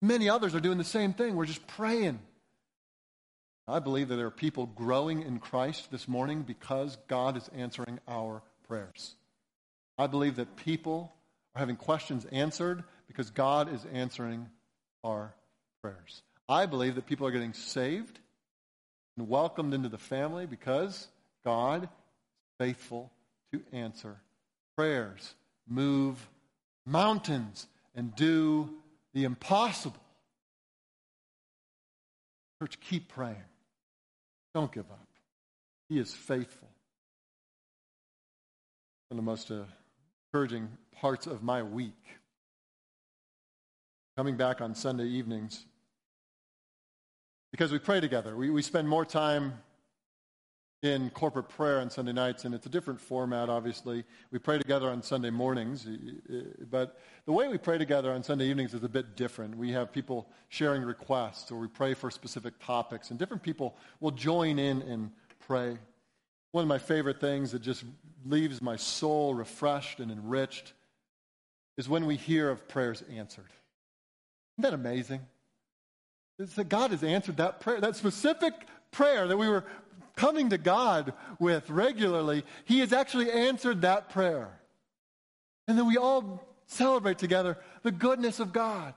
Many 0.00 0.28
others 0.28 0.54
are 0.54 0.60
doing 0.60 0.78
the 0.78 0.84
same 0.84 1.12
thing. 1.12 1.36
We're 1.36 1.46
just 1.46 1.66
praying. 1.66 2.18
I 3.66 3.78
believe 3.78 4.08
that 4.08 4.16
there 4.16 4.26
are 4.26 4.30
people 4.30 4.66
growing 4.66 5.22
in 5.22 5.38
Christ 5.38 5.90
this 5.90 6.06
morning 6.06 6.42
because 6.42 6.98
God 7.08 7.36
is 7.36 7.48
answering 7.56 7.98
our 8.06 8.42
prayers. 8.68 9.14
I 9.96 10.06
believe 10.06 10.36
that 10.36 10.56
people 10.56 11.14
are 11.54 11.60
having 11.60 11.76
questions 11.76 12.26
answered 12.26 12.84
because 13.06 13.30
God 13.30 13.72
is 13.72 13.86
answering 13.92 14.48
our 15.02 15.34
prayers. 15.82 16.22
I 16.46 16.66
believe 16.66 16.96
that 16.96 17.06
people 17.06 17.26
are 17.26 17.30
getting 17.30 17.54
saved 17.54 18.18
and 19.16 19.28
welcomed 19.28 19.72
into 19.72 19.88
the 19.88 19.98
family 19.98 20.44
because 20.44 21.08
God 21.44 21.84
is 21.84 21.88
faithful 22.58 23.10
to 23.52 23.62
answer 23.72 24.16
prayers, 24.76 25.34
move 25.66 26.28
mountains, 26.84 27.66
and 27.94 28.14
do 28.14 28.68
the 29.14 29.24
impossible. 29.24 30.00
Church, 32.60 32.78
keep 32.80 33.08
praying. 33.08 33.36
Don't 34.54 34.70
give 34.72 34.90
up. 34.90 35.08
He 35.88 35.98
is 35.98 36.14
faithful. 36.14 36.68
One 39.08 39.18
of 39.18 39.24
the 39.24 39.30
most 39.30 39.50
uh, 39.50 39.64
encouraging 40.32 40.68
parts 40.92 41.26
of 41.26 41.42
my 41.42 41.62
week. 41.62 41.92
Coming 44.16 44.36
back 44.36 44.60
on 44.60 44.76
Sunday 44.76 45.06
evenings, 45.06 45.66
because 47.50 47.72
we 47.72 47.80
pray 47.80 48.00
together. 48.00 48.36
We, 48.36 48.48
we 48.50 48.62
spend 48.62 48.88
more 48.88 49.04
time 49.04 49.54
in 50.84 51.08
corporate 51.10 51.48
prayer 51.48 51.80
on 51.80 51.88
Sunday 51.88 52.12
nights, 52.12 52.44
and 52.44 52.54
it's 52.54 52.66
a 52.66 52.68
different 52.68 53.00
format, 53.00 53.48
obviously. 53.48 54.04
We 54.30 54.38
pray 54.38 54.58
together 54.58 54.90
on 54.90 55.02
Sunday 55.02 55.30
mornings, 55.30 55.88
but 56.70 57.00
the 57.24 57.32
way 57.32 57.48
we 57.48 57.56
pray 57.56 57.78
together 57.78 58.12
on 58.12 58.22
Sunday 58.22 58.46
evenings 58.46 58.74
is 58.74 58.84
a 58.84 58.88
bit 58.88 59.16
different. 59.16 59.56
We 59.56 59.72
have 59.72 59.92
people 59.92 60.28
sharing 60.50 60.82
requests, 60.82 61.50
or 61.50 61.58
we 61.58 61.68
pray 61.68 61.94
for 61.94 62.10
specific 62.10 62.54
topics, 62.60 63.10
and 63.10 63.18
different 63.18 63.42
people 63.42 63.76
will 64.00 64.10
join 64.10 64.58
in 64.58 64.82
and 64.82 65.10
pray. 65.46 65.78
One 66.52 66.62
of 66.62 66.68
my 66.68 66.78
favorite 66.78 67.18
things 67.18 67.52
that 67.52 67.62
just 67.62 67.82
leaves 68.26 68.60
my 68.60 68.76
soul 68.76 69.34
refreshed 69.34 70.00
and 70.00 70.12
enriched 70.12 70.74
is 71.78 71.88
when 71.88 72.04
we 72.04 72.16
hear 72.16 72.50
of 72.50 72.68
prayers 72.68 73.02
answered. 73.10 73.48
Isn't 74.58 74.70
that 74.70 74.74
amazing? 74.74 75.22
It's 76.38 76.54
that 76.54 76.68
God 76.68 76.90
has 76.90 77.02
answered 77.02 77.38
that 77.38 77.60
prayer, 77.60 77.80
that 77.80 77.96
specific 77.96 78.52
prayer 78.90 79.26
that 79.26 79.36
we 79.36 79.48
were 79.48 79.64
coming 80.16 80.50
to 80.50 80.58
God 80.58 81.12
with 81.38 81.68
regularly. 81.70 82.44
He 82.64 82.80
has 82.80 82.92
actually 82.92 83.30
answered 83.30 83.82
that 83.82 84.10
prayer. 84.10 84.48
And 85.66 85.78
then 85.78 85.86
we 85.86 85.96
all 85.96 86.46
celebrate 86.66 87.18
together 87.18 87.58
the 87.82 87.92
goodness 87.92 88.40
of 88.40 88.52
God. 88.52 88.94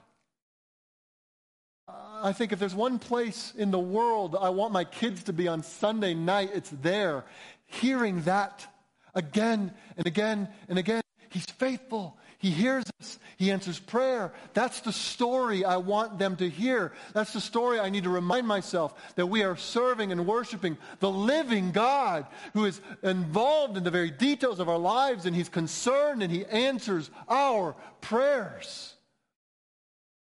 I 1.88 2.34
think 2.34 2.51
if 2.51 2.59
there's 2.59 2.76
one 2.76 2.99
place 2.99 3.53
in 3.57 3.72
the 3.72 3.80
world 3.80 4.36
I 4.39 4.49
want 4.49 4.74
my 4.74 4.84
kids 4.84 5.24
to 5.24 5.34
be 5.34 5.47
on 5.47 5.63
Sunday 5.63 6.13
night, 6.13 6.51
it's 6.53 6.70
there, 6.70 7.24
hearing 7.65 8.22
that 8.24 8.68
again 9.15 9.74
and 9.95 10.05
again 10.05 10.49
and 10.68 10.78
again. 10.78 11.01
He's 11.30 11.45
faithful. 11.45 12.18
He 12.40 12.52
hears 12.52 12.86
us. 13.00 13.18
He 13.38 13.52
answers 13.52 13.80
prayer. 13.80 14.32
That's 14.54 14.82
the 14.82 14.94
story 14.94 15.66
I 15.66 15.78
want 15.78 16.20
them 16.20 16.36
to 16.36 16.48
hear. 16.48 16.94
That's 17.14 17.34
the 17.34 17.42
story 17.42 17.80
I 17.80 17.90
need 17.90 18.04
to 18.04 18.12
remind 18.12 18.48
myself 18.48 18.94
that 19.16 19.26
we 19.26 19.44
are 19.44 19.58
serving 19.58 20.12
and 20.12 20.28
worshiping 20.28 20.78
the 21.00 21.10
living 21.10 21.72
God 21.72 22.28
who 22.54 22.66
is 22.66 22.80
involved 23.02 23.76
in 23.78 23.84
the 23.84 23.92
very 23.92 24.12
details 24.12 24.60
of 24.60 24.70
our 24.70 24.78
lives 24.78 25.26
and 25.26 25.36
He's 25.36 25.50
concerned 25.50 26.22
and 26.22 26.32
He 26.32 26.46
answers 26.46 27.10
our 27.28 27.76
prayers. 28.02 28.94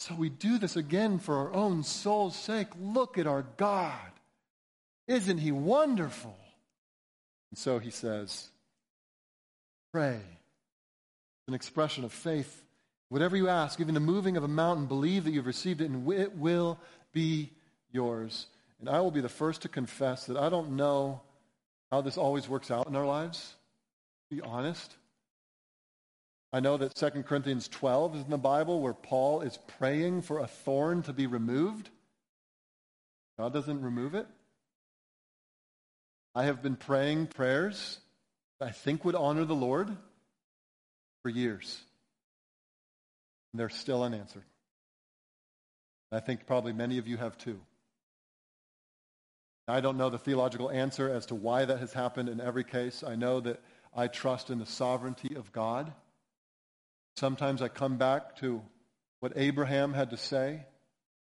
So 0.01 0.17
we 0.17 0.29
do 0.29 0.59
this 0.59 0.75
again 0.75 1.21
for 1.21 1.37
our 1.37 1.53
own 1.53 1.85
soul's 1.85 2.35
sake. 2.35 2.69
Look 2.81 3.17
at 3.17 3.29
our 3.29 3.45
God. 3.57 3.95
Isn't 5.07 5.39
He 5.39 5.53
wonderful? 5.53 6.37
And 7.53 7.59
so 7.59 7.79
He 7.79 7.91
says, 7.91 8.49
Pray 9.93 10.21
an 11.49 11.55
expression 11.55 12.05
of 12.05 12.13
faith. 12.13 12.65
Whatever 13.09 13.37
you 13.37 13.49
ask, 13.49 13.81
even 13.81 13.95
the 13.95 14.01
moving 14.01 14.37
of 14.37 14.45
a 14.45 14.49
mountain, 14.49 14.87
believe 14.87 15.25
that 15.25 15.33
you've 15.33 15.47
received 15.47 15.81
it 15.81 15.91
and 15.91 16.11
it 16.13 16.37
will 16.37 16.79
be 17.13 17.51
yours. 17.91 18.47
And 18.81 18.89
I 18.89 19.01
will 19.01 19.11
be 19.11 19.21
the 19.21 19.29
first 19.29 19.63
to 19.63 19.69
confess 19.69 20.27
that 20.27 20.37
I 20.37 20.49
don't 20.49 20.77
know 20.77 21.21
how 21.91 22.01
this 22.01 22.17
always 22.17 22.49
works 22.49 22.71
out 22.71 22.87
in 22.87 22.97
our 22.97 23.07
lives. 23.07 23.55
Be 24.31 24.41
honest. 24.41 24.97
I 26.53 26.61
know 26.61 26.77
that 26.77 26.95
2 26.95 27.23
Corinthians 27.23 27.69
12 27.69 28.17
is 28.17 28.25
in 28.25 28.31
the 28.31 28.39
Bible 28.39 28.81
where 28.81 28.95
Paul 28.95 29.43
is 29.43 29.59
praying 29.79 30.23
for 30.23 30.39
a 30.39 30.47
thorn 30.47 31.03
to 31.03 31.13
be 31.13 31.27
removed. 31.27 31.91
God 33.39 33.53
doesn't 33.53 33.83
remove 33.83 34.15
it. 34.15 34.27
I 36.35 36.45
have 36.45 36.63
been 36.63 36.77
praying 36.77 37.27
prayers 37.27 37.99
I 38.63 38.71
think 38.71 39.05
would 39.05 39.15
honor 39.15 39.45
the 39.45 39.55
Lord 39.55 39.97
for 41.23 41.29
years. 41.29 41.81
And 43.53 43.61
they're 43.61 43.69
still 43.69 44.03
unanswered. 44.03 44.45
I 46.11 46.21
think 46.21 46.47
probably 46.47 46.73
many 46.73 46.99
of 46.99 47.09
you 47.09 47.17
have 47.17 47.39
too. 47.39 47.61
I 49.69 49.81
don't 49.81 49.97
know 49.97 50.11
the 50.11 50.19
theological 50.19 50.71
answer 50.71 51.09
as 51.09 51.27
to 51.27 51.35
why 51.35 51.65
that 51.65 51.79
has 51.79 51.93
happened 51.93 52.29
in 52.29 52.41
every 52.41 52.65
case. 52.65 53.03
I 53.03 53.15
know 53.15 53.41
that 53.41 53.61
I 53.95 54.09
trust 54.09 54.51
in 54.51 54.59
the 54.59 54.67
sovereignty 54.67 55.37
of 55.37 55.53
God. 55.53 55.93
Sometimes 57.17 57.63
I 57.63 57.69
come 57.69 57.97
back 57.97 58.37
to 58.41 58.61
what 59.21 59.33
Abraham 59.37 59.95
had 59.95 60.11
to 60.11 60.17
say 60.17 60.67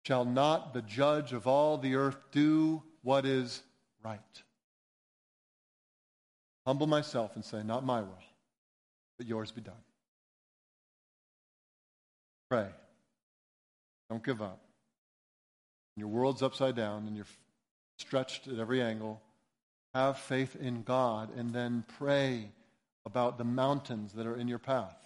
Shall 0.05 0.24
not 0.24 0.74
the 0.74 0.82
judge 0.82 1.32
of 1.32 1.47
all 1.47 1.78
the 1.78 1.95
earth 1.95 2.16
do 2.32 2.82
what 3.03 3.24
is 3.24 3.62
right? 4.05 4.20
Humble 6.66 6.88
myself 6.88 7.36
and 7.36 7.45
say, 7.45 7.62
Not 7.62 7.84
my 7.84 8.01
will, 8.01 8.18
but 9.18 9.26
yours 9.26 9.50
be 9.50 9.60
done. 9.60 9.74
Pray. 12.50 12.68
Don't 14.10 14.24
give 14.24 14.42
up. 14.42 14.60
Your 15.96 16.08
world's 16.08 16.42
upside 16.42 16.76
down 16.76 17.06
and 17.06 17.16
you're 17.16 17.26
stretched 17.98 18.48
at 18.48 18.58
every 18.58 18.82
angle. 18.82 19.22
Have 19.94 20.18
faith 20.18 20.56
in 20.56 20.82
God 20.82 21.34
and 21.36 21.54
then 21.54 21.84
pray 21.98 22.50
about 23.04 23.38
the 23.38 23.44
mountains 23.44 24.12
that 24.14 24.26
are 24.26 24.36
in 24.36 24.48
your 24.48 24.58
path. 24.58 24.96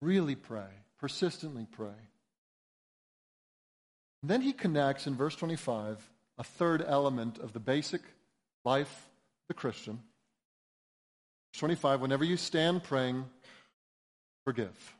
Really 0.00 0.34
pray. 0.34 0.68
Persistently 0.98 1.66
pray. 1.70 1.96
And 4.22 4.30
then 4.30 4.42
he 4.42 4.52
connects 4.52 5.06
in 5.06 5.14
verse 5.14 5.36
25 5.36 6.10
a 6.38 6.44
third 6.44 6.84
element 6.86 7.38
of 7.38 7.52
the 7.52 7.60
basic 7.60 8.00
life 8.64 9.08
of 9.42 9.48
the 9.48 9.54
Christian. 9.54 10.00
Verse 11.52 11.60
25 11.60 12.00
Whenever 12.00 12.24
you 12.24 12.36
stand 12.36 12.82
praying, 12.82 13.24
forgive. 14.44 14.94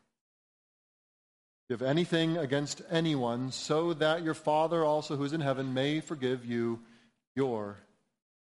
Give 1.69 1.83
anything 1.83 2.39
against 2.39 2.81
anyone, 2.91 3.53
so 3.53 3.93
that 3.95 4.23
your 4.23 4.35
Father 4.35 4.85
also 4.85 5.17
who 5.17 5.25
is 5.25 5.35
in 5.35 5.43
heaven 5.43 5.75
may 5.75 6.01
forgive 6.01 6.47
you 6.47 6.81
your 7.37 7.77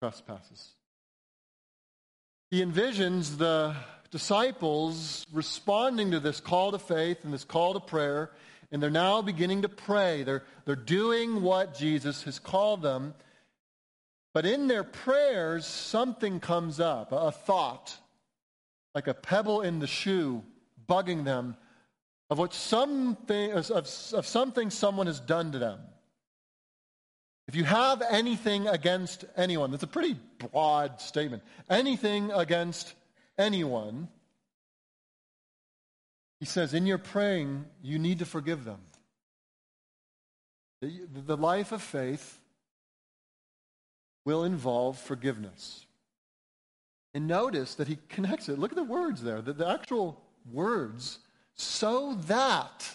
trespasses. 0.01 0.75
He 2.51 2.61
envisions 2.61 3.39
the 3.39 3.75
disciples 4.11 5.27
responding 5.33 6.11
to 6.11 6.21
this 6.21 6.41
call 6.41 6.73
to 6.73 6.79
faith 6.79 7.25
and 7.25 7.33
this 7.33 7.45
call 7.45 7.75
to 7.75 7.81
prayer, 7.81 8.31
and 8.71 8.83
they're 8.83 8.91
now 8.91 9.23
beginning 9.23 9.63
to 9.63 9.69
pray. 9.69 10.23
They're, 10.23 10.43
they're 10.65 10.77
doing 10.77 11.43
what 11.43 11.77
Jesus 11.77 12.23
has 12.25 12.39
called 12.39 12.83
them. 12.83 13.15
But 14.35 14.45
in 14.45 14.67
their 14.67 14.83
prayers, 14.83 15.65
something 15.65 16.41
comes 16.41 16.81
up, 16.81 17.13
a 17.13 17.31
thought, 17.31 17.97
like 18.93 19.07
a 19.07 19.15
pebble 19.15 19.63
in 19.63 19.79
the 19.79 19.87
shoe, 19.87 20.43
bugging 20.89 21.25
them 21.25 21.57
of 22.29 22.39
what 22.39 22.53
something 22.53 23.53
of, 23.53 23.71
of 23.71 24.27
something 24.27 24.71
someone 24.71 25.07
has 25.07 25.21
done 25.21 25.53
to 25.53 25.59
them. 25.61 25.79
If 27.47 27.55
you 27.55 27.63
have 27.65 28.03
anything 28.11 28.67
against 28.67 29.25
anyone, 29.37 29.71
that's 29.71 29.83
a 29.85 29.87
pretty 29.87 30.17
broad 30.39 31.01
statement. 31.01 31.45
Anything 31.71 32.33
against 32.33 32.93
anyone, 33.39 34.09
he 36.41 36.47
says, 36.47 36.75
in 36.75 36.87
your 36.87 36.99
praying, 36.99 37.67
you 37.83 38.01
need 38.01 38.19
to 38.19 38.27
forgive 38.27 38.65
them. 38.65 38.81
The, 40.81 41.07
the 41.27 41.37
life 41.37 41.71
of 41.71 41.83
faith 41.83 42.41
will 44.25 44.45
involve 44.45 44.99
forgiveness. 44.99 45.87
And 47.13 47.29
notice 47.29 47.75
that 47.77 47.89
he 47.89 47.99
connects 48.09 48.49
it. 48.49 48.59
Look 48.59 48.73
at 48.73 48.77
the 48.77 48.83
words 48.83 49.23
there. 49.23 49.41
The, 49.41 49.53
the 49.53 49.69
actual 49.69 50.21
words 50.53 51.21
so 51.55 52.15
that, 52.27 52.89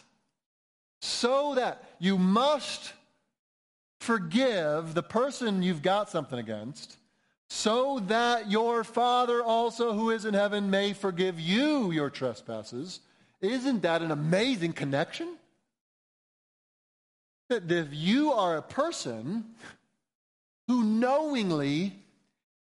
so 1.02 1.56
that 1.56 1.84
you 2.00 2.18
must 2.18 2.94
forgive 4.00 4.94
the 4.94 5.04
person 5.04 5.64
you've 5.64 5.82
got 5.82 6.10
something 6.10 6.40
against, 6.40 6.98
so 7.50 8.00
that 8.08 8.52
your 8.52 8.84
Father 8.84 9.42
also 9.42 9.94
who 9.94 10.12
is 10.12 10.26
in 10.26 10.34
heaven 10.34 10.70
may 10.70 10.94
forgive 10.94 11.40
you 11.40 11.92
your 11.92 12.10
trespasses. 12.10 13.00
Isn't 13.42 13.82
that 13.82 14.02
an 14.02 14.12
amazing 14.12 14.74
connection? 14.74 15.38
That 17.50 17.72
if 17.72 17.88
you 17.92 18.34
are 18.34 18.58
a 18.58 18.62
person 18.62 19.46
who 20.70 20.84
knowingly 20.84 21.96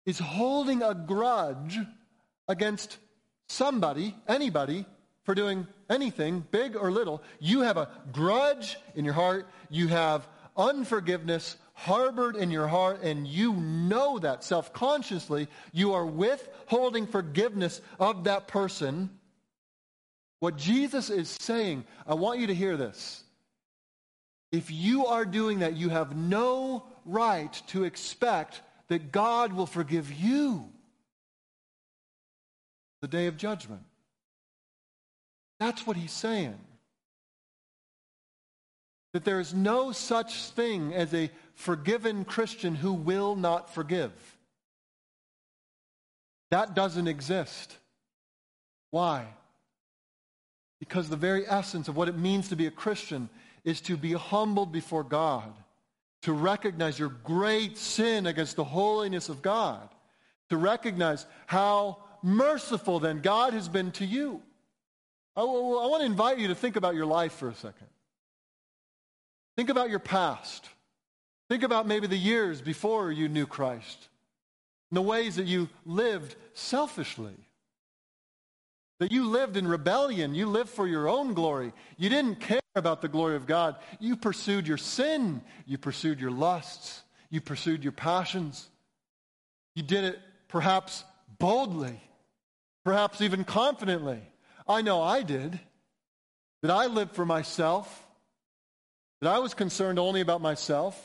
is 0.07 0.21
holding 0.21 0.81
a 0.81 0.95
grudge 0.95 1.77
against 2.47 2.99
somebody, 3.49 4.15
anybody, 4.29 4.87
for 5.25 5.35
doing 5.35 5.67
anything, 5.91 6.47
big 6.53 6.77
or 6.77 6.93
little, 6.93 7.21
you 7.41 7.63
have 7.63 7.77
a 7.77 7.89
grudge 8.13 8.77
in 8.95 9.05
your 9.05 9.13
heart, 9.13 9.49
you 9.71 9.89
have 9.89 10.29
unforgiveness 10.57 11.57
harbored 11.75 12.37
in 12.37 12.53
your 12.53 12.69
heart, 12.69 13.03
and 13.03 13.27
you 13.27 13.55
know 13.55 14.21
that 14.21 14.45
self 14.45 14.73
consciously, 14.73 15.49
you 15.73 15.93
are 15.93 16.07
withholding 16.07 17.09
forgiveness 17.09 17.81
of 17.99 18.23
that 18.23 18.47
person. 18.47 19.11
What 20.39 20.57
Jesus 20.57 21.11
is 21.11 21.29
saying, 21.29 21.85
I 22.07 22.15
want 22.15 22.39
you 22.39 22.47
to 22.47 22.55
hear 22.55 22.77
this. 22.77 23.25
If 24.53 24.71
you 24.71 25.07
are 25.07 25.25
doing 25.25 25.59
that, 25.59 25.77
you 25.77 25.89
have 25.89 26.17
no 26.17 26.85
right 27.07 27.53
to 27.69 27.85
expect 27.85 28.61
that 28.89 29.13
God 29.13 29.53
will 29.53 29.67
forgive 29.67 30.13
you 30.13 30.69
the 33.01 33.09
day 33.09 33.27
of 33.27 33.37
judgment. 33.37 33.83
That's 35.59 35.87
what 35.87 35.97
he's 35.97 36.13
saying. 36.13 36.59
That 39.13 39.25
there 39.25 39.41
is 39.41 39.55
no 39.55 39.93
such 39.93 40.51
thing 40.51 40.93
as 40.93 41.15
a 41.15 41.31
forgiven 41.55 42.25
Christian 42.25 42.75
who 42.75 42.93
will 42.93 43.35
not 43.35 43.73
forgive. 43.73 44.13
That 46.51 46.75
doesn't 46.75 47.09
exist. 47.09 47.77
Why? 48.91 49.27
Because 50.79 51.09
the 51.09 51.17
very 51.17 51.47
essence 51.47 51.89
of 51.89 51.97
what 51.97 52.09
it 52.09 52.19
means 52.19 52.49
to 52.49 52.57
be 52.57 52.67
a 52.67 52.71
Christian 52.71 53.29
is 53.65 53.81
to 53.83 53.97
be 53.97 54.13
humbled 54.13 54.71
before 54.73 55.03
God, 55.03 55.53
to 56.27 56.33
recognize 56.33 56.99
your 56.99 57.11
great 57.23 57.79
sin 57.79 58.27
against 58.27 58.57
the 58.57 58.65
holiness 58.65 59.29
of 59.29 59.43
God, 59.43 59.89
to 60.51 60.57
recognize 60.57 61.25
how 61.47 61.99
merciful 62.21 62.99
then 62.99 63.21
God 63.21 63.53
has 63.53 63.69
been 63.69 63.93
to 63.93 64.05
you. 64.05 64.43
I, 65.37 65.43
I 65.43 65.45
want 65.45 66.01
to 66.01 66.07
invite 66.07 66.41
you 66.41 66.49
to 66.49 66.55
think 66.57 66.75
about 66.75 66.97
your 66.97 67.07
life 67.07 67.35
for 67.35 67.49
a 67.49 67.55
second. 67.55 67.87
Think 69.55 69.71
about 69.71 69.89
your 69.89 70.01
past. 70.01 70.69
Think 71.49 71.63
about 71.63 71.87
maybe 71.87 72.09
the 72.09 72.17
years 72.17 72.61
before 72.61 73.13
you 73.13 73.29
knew 73.29 73.47
Christ, 73.47 74.09
and 74.91 74.97
the 74.97 75.03
ways 75.03 75.37
that 75.37 75.47
you 75.47 75.69
lived 75.85 76.35
selfishly. 76.55 77.37
That 78.99 79.13
you 79.13 79.29
lived 79.29 79.57
in 79.57 79.69
rebellion. 79.69 80.35
You 80.35 80.47
lived 80.47 80.71
for 80.71 80.87
your 80.87 81.09
own 81.09 81.35
glory. 81.35 81.73
You 81.99 82.09
didn't 82.09 82.41
care 82.41 82.61
about 82.75 83.03
the 83.03 83.09
glory 83.09 83.37
of 83.37 83.47
God. 83.47 83.77
You 84.01 84.17
pursued 84.17 84.67
your 84.67 84.79
sin. 84.79 85.43
You 85.67 85.79
pursued 85.79 86.21
your 86.21 86.31
lusts. 86.31 87.03
You 87.29 87.41
pursued 87.41 87.83
your 87.83 87.93
passions. 87.93 88.69
You 89.75 89.83
did 89.83 90.05
it 90.05 90.19
perhaps 90.49 91.05
boldly, 91.39 92.01
perhaps 92.85 93.21
even 93.21 93.45
confidently. 93.45 94.23
I 94.67 94.83
know 94.83 95.03
I 95.03 95.23
did. 95.23 95.61
That 96.63 96.71
I 96.71 96.87
lived 96.87 97.15
for 97.15 97.27
myself. 97.27 98.07
That 99.21 99.31
I 99.33 99.39
was 99.39 99.55
concerned 99.55 99.99
only 99.99 100.21
about 100.21 100.41
myself. 100.41 100.99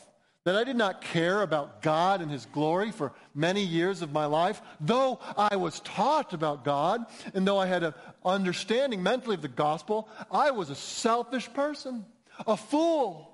That 0.45 0.55
I 0.55 0.63
did 0.63 0.75
not 0.75 1.01
care 1.01 1.41
about 1.41 1.83
God 1.83 2.21
and 2.21 2.31
His 2.31 2.47
glory 2.47 2.91
for 2.91 3.13
many 3.35 3.63
years 3.63 4.01
of 4.01 4.11
my 4.11 4.25
life, 4.25 4.61
though 4.79 5.19
I 5.37 5.55
was 5.55 5.79
taught 5.81 6.33
about 6.33 6.65
God 6.65 7.05
and 7.33 7.47
though 7.47 7.59
I 7.59 7.67
had 7.67 7.83
an 7.83 7.93
understanding 8.25 9.03
mentally 9.03 9.35
of 9.35 9.43
the 9.43 9.47
gospel, 9.47 10.09
I 10.31 10.51
was 10.51 10.69
a 10.69 10.75
selfish 10.75 11.51
person, 11.53 12.05
a 12.47 12.57
fool. 12.57 13.27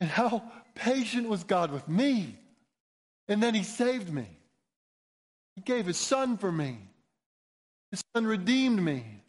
And 0.00 0.10
how 0.10 0.42
patient 0.74 1.28
was 1.28 1.44
God 1.44 1.72
with 1.72 1.88
me. 1.88 2.36
And 3.26 3.42
then 3.42 3.54
He 3.54 3.62
saved 3.62 4.12
me. 4.12 4.26
He 5.56 5.62
gave 5.62 5.86
His 5.86 5.96
Son 5.96 6.36
for 6.36 6.52
me. 6.52 6.78
His 7.90 8.04
Son 8.14 8.26
redeemed 8.26 8.82
me 8.82 9.22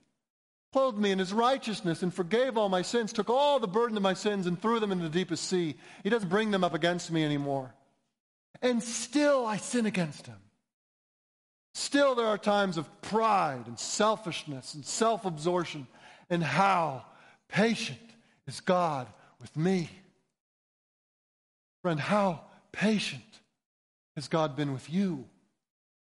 clothed 0.72 0.98
me 0.98 1.12
in 1.12 1.20
his 1.20 1.34
righteousness 1.34 2.04
and 2.04 2.14
forgave 2.14 2.58
all 2.58 2.70
my 2.70 2.82
sins, 2.82 3.12
took 3.12 3.30
all 3.30 3.60
the 3.60 3.68
burden 3.68 3.98
of 3.98 4.04
my 4.04 4.14
sins 4.14 4.48
and 4.48 4.62
threw 4.62 4.80
them 4.80 4.92
into 4.92 5.06
the 5.06 5.10
deepest 5.10 5.46
sea. 5.46 5.76
He 6.04 6.10
doesn't 6.10 6.30
bring 6.30 6.52
them 6.52 6.64
up 6.64 6.74
against 6.74 7.12
me 7.12 7.24
anymore. 7.24 7.74
And 8.62 8.84
still 8.84 9.46
I 9.46 9.58
sin 9.58 9.86
against 9.86 10.28
him. 10.28 10.38
Still 11.74 12.16
there 12.16 12.28
are 12.28 12.38
times 12.38 12.78
of 12.78 13.02
pride 13.02 13.64
and 13.68 13.80
selfishness 13.80 14.74
and 14.74 14.86
self 14.86 15.26
absorption. 15.26 15.88
And 16.30 16.44
how 16.44 17.06
patient 17.48 18.00
is 18.48 18.60
God 18.60 19.08
with 19.40 19.56
me? 19.56 19.90
Friend, 21.82 22.00
how 22.00 22.42
patient 22.72 23.24
has 24.16 24.28
God 24.28 24.56
been 24.56 24.74
with 24.74 24.90
you? 24.90 25.26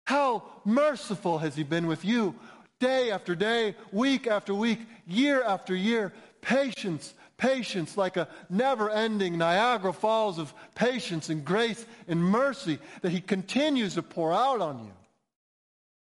How 0.06 0.44
merciful 0.66 1.38
has 1.38 1.56
He 1.56 1.64
been 1.64 1.86
with 1.86 2.04
you? 2.04 2.36
Day 2.80 3.12
after 3.12 3.36
day, 3.36 3.76
week 3.92 4.28
after 4.28 4.54
week, 4.54 4.80
year 5.06 5.44
after 5.44 5.76
year. 5.76 6.14
Patience, 6.42 7.14
patience, 7.38 7.98
like 7.98 8.18
a 8.18 8.28
never 8.50 8.90
ending 8.90 9.38
Niagara 9.38 9.94
Falls 9.94 10.40
of 10.40 10.54
patience 10.76 11.30
and 11.30 11.44
grace 11.44 11.86
and 12.08 12.24
mercy 12.24 12.80
that 13.02 13.12
He 13.12 13.22
continues 13.22 13.96
to 13.96 14.02
pour 14.02 14.34
out 14.34 14.62
on 14.62 14.80
you. 14.86 14.92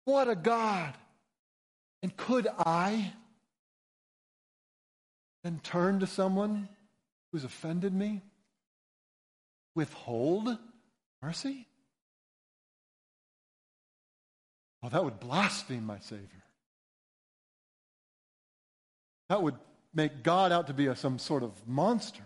What 0.06 0.30
a 0.30 0.36
God. 0.36 0.94
And 2.02 2.16
could 2.18 2.48
I 2.58 3.14
then 5.44 5.60
turn 5.64 6.00
to 6.00 6.08
someone 6.08 6.70
who's 7.32 7.44
offended 7.44 7.94
me? 7.94 8.22
Withhold 9.76 10.58
mercy? 11.22 11.68
Well, 14.82 14.90
that 14.90 15.04
would 15.04 15.20
blaspheme 15.20 15.86
my 15.86 16.00
Savior. 16.00 16.43
That 19.30 19.42
would 19.42 19.56
make 19.94 20.24
God 20.24 20.52
out 20.52 20.68
to 20.68 20.74
be 20.74 20.88
a, 20.88 20.96
some 20.96 21.20
sort 21.20 21.44
of 21.44 21.52
monster. 21.68 22.24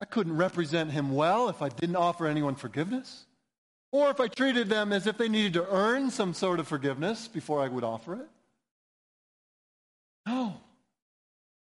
I 0.00 0.04
couldn't 0.04 0.36
represent 0.36 0.92
him 0.92 1.14
well 1.14 1.48
if 1.48 1.60
I 1.60 1.68
didn't 1.68 1.96
offer 1.96 2.26
anyone 2.26 2.54
forgiveness, 2.54 3.26
or 3.90 4.10
if 4.10 4.20
I 4.20 4.28
treated 4.28 4.68
them 4.68 4.92
as 4.92 5.06
if 5.06 5.18
they 5.18 5.28
needed 5.28 5.54
to 5.54 5.68
earn 5.68 6.10
some 6.10 6.34
sort 6.34 6.60
of 6.60 6.68
forgiveness 6.68 7.26
before 7.26 7.60
I 7.60 7.68
would 7.68 7.84
offer 7.84 8.14
it. 8.14 8.28
No. 10.26 10.54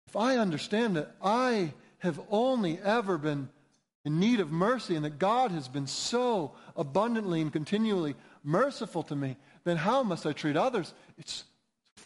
If 0.07 0.17
I 0.17 0.37
understand 0.37 0.97
that 0.97 1.15
I 1.23 1.75
have 1.99 2.21
only 2.31 2.79
ever 2.79 3.19
been 3.19 3.49
in 4.05 4.21
need 4.21 4.41
of 4.41 4.51
mercy 4.51 4.95
and 4.95 5.05
that 5.05 5.19
God 5.19 5.51
has 5.51 5.67
been 5.67 5.87
so 5.87 6.53
abundantly 6.77 7.41
and 7.41 7.53
continually 7.53 8.15
merciful 8.43 9.03
to 9.05 9.17
me, 9.17 9.37
then 9.65 9.77
how 9.77 10.03
must 10.03 10.27
I 10.27 10.33
treat 10.33 10.57
others? 10.57 10.95
It's 11.19 11.45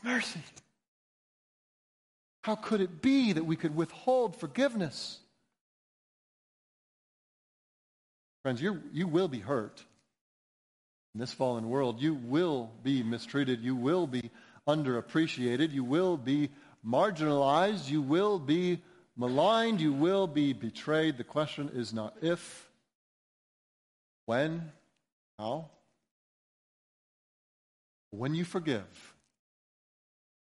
mercy. 0.03 0.41
How 2.49 2.55
could 2.55 2.80
it 2.80 3.03
be 3.03 3.34
that 3.34 3.44
we 3.44 3.57
could 3.57 3.76
withhold 3.76 4.34
forgiveness? 4.34 5.18
Friends, 8.40 8.62
you 8.62 8.80
you 8.90 9.07
will 9.07 9.28
be 9.28 9.40
hurt 9.40 9.84
in 11.14 11.20
this 11.20 11.30
fallen 11.30 11.68
world. 11.68 12.01
You 12.01 12.14
will 12.14 12.70
be 12.82 13.03
mistreated. 13.03 13.61
You 13.61 13.76
will 13.76 14.07
be 14.07 14.30
underappreciated. 14.66 15.72
You 15.72 15.84
will 15.84 16.16
be 16.16 16.49
marginalized. 16.82 17.90
You 17.90 18.01
will 18.01 18.38
be 18.38 18.82
maligned. 19.14 19.82
You 19.82 19.92
will 19.92 20.26
be 20.26 20.55
betrayed. 20.55 21.18
The 21.18 21.24
question 21.24 21.68
is 21.74 21.92
not 21.92 22.16
if, 22.22 22.66
when, 24.24 24.72
how. 25.38 25.68
When 28.09 28.34
you 28.34 28.46
forgive, 28.46 29.18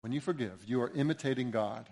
when 0.06 0.12
you 0.12 0.20
forgive, 0.20 0.62
you 0.68 0.80
are 0.82 0.92
imitating 0.94 1.50
God. 1.50 1.88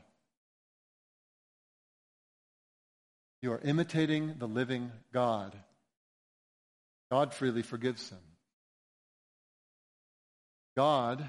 You 3.43 3.51
are 3.51 3.61
imitating 3.65 4.37
the 4.39 4.47
living 4.47 4.93
God. 5.13 5.53
God 7.11 7.35
freely 7.35 7.63
forgives 7.63 8.11
them. 8.11 8.21
God 10.77 11.29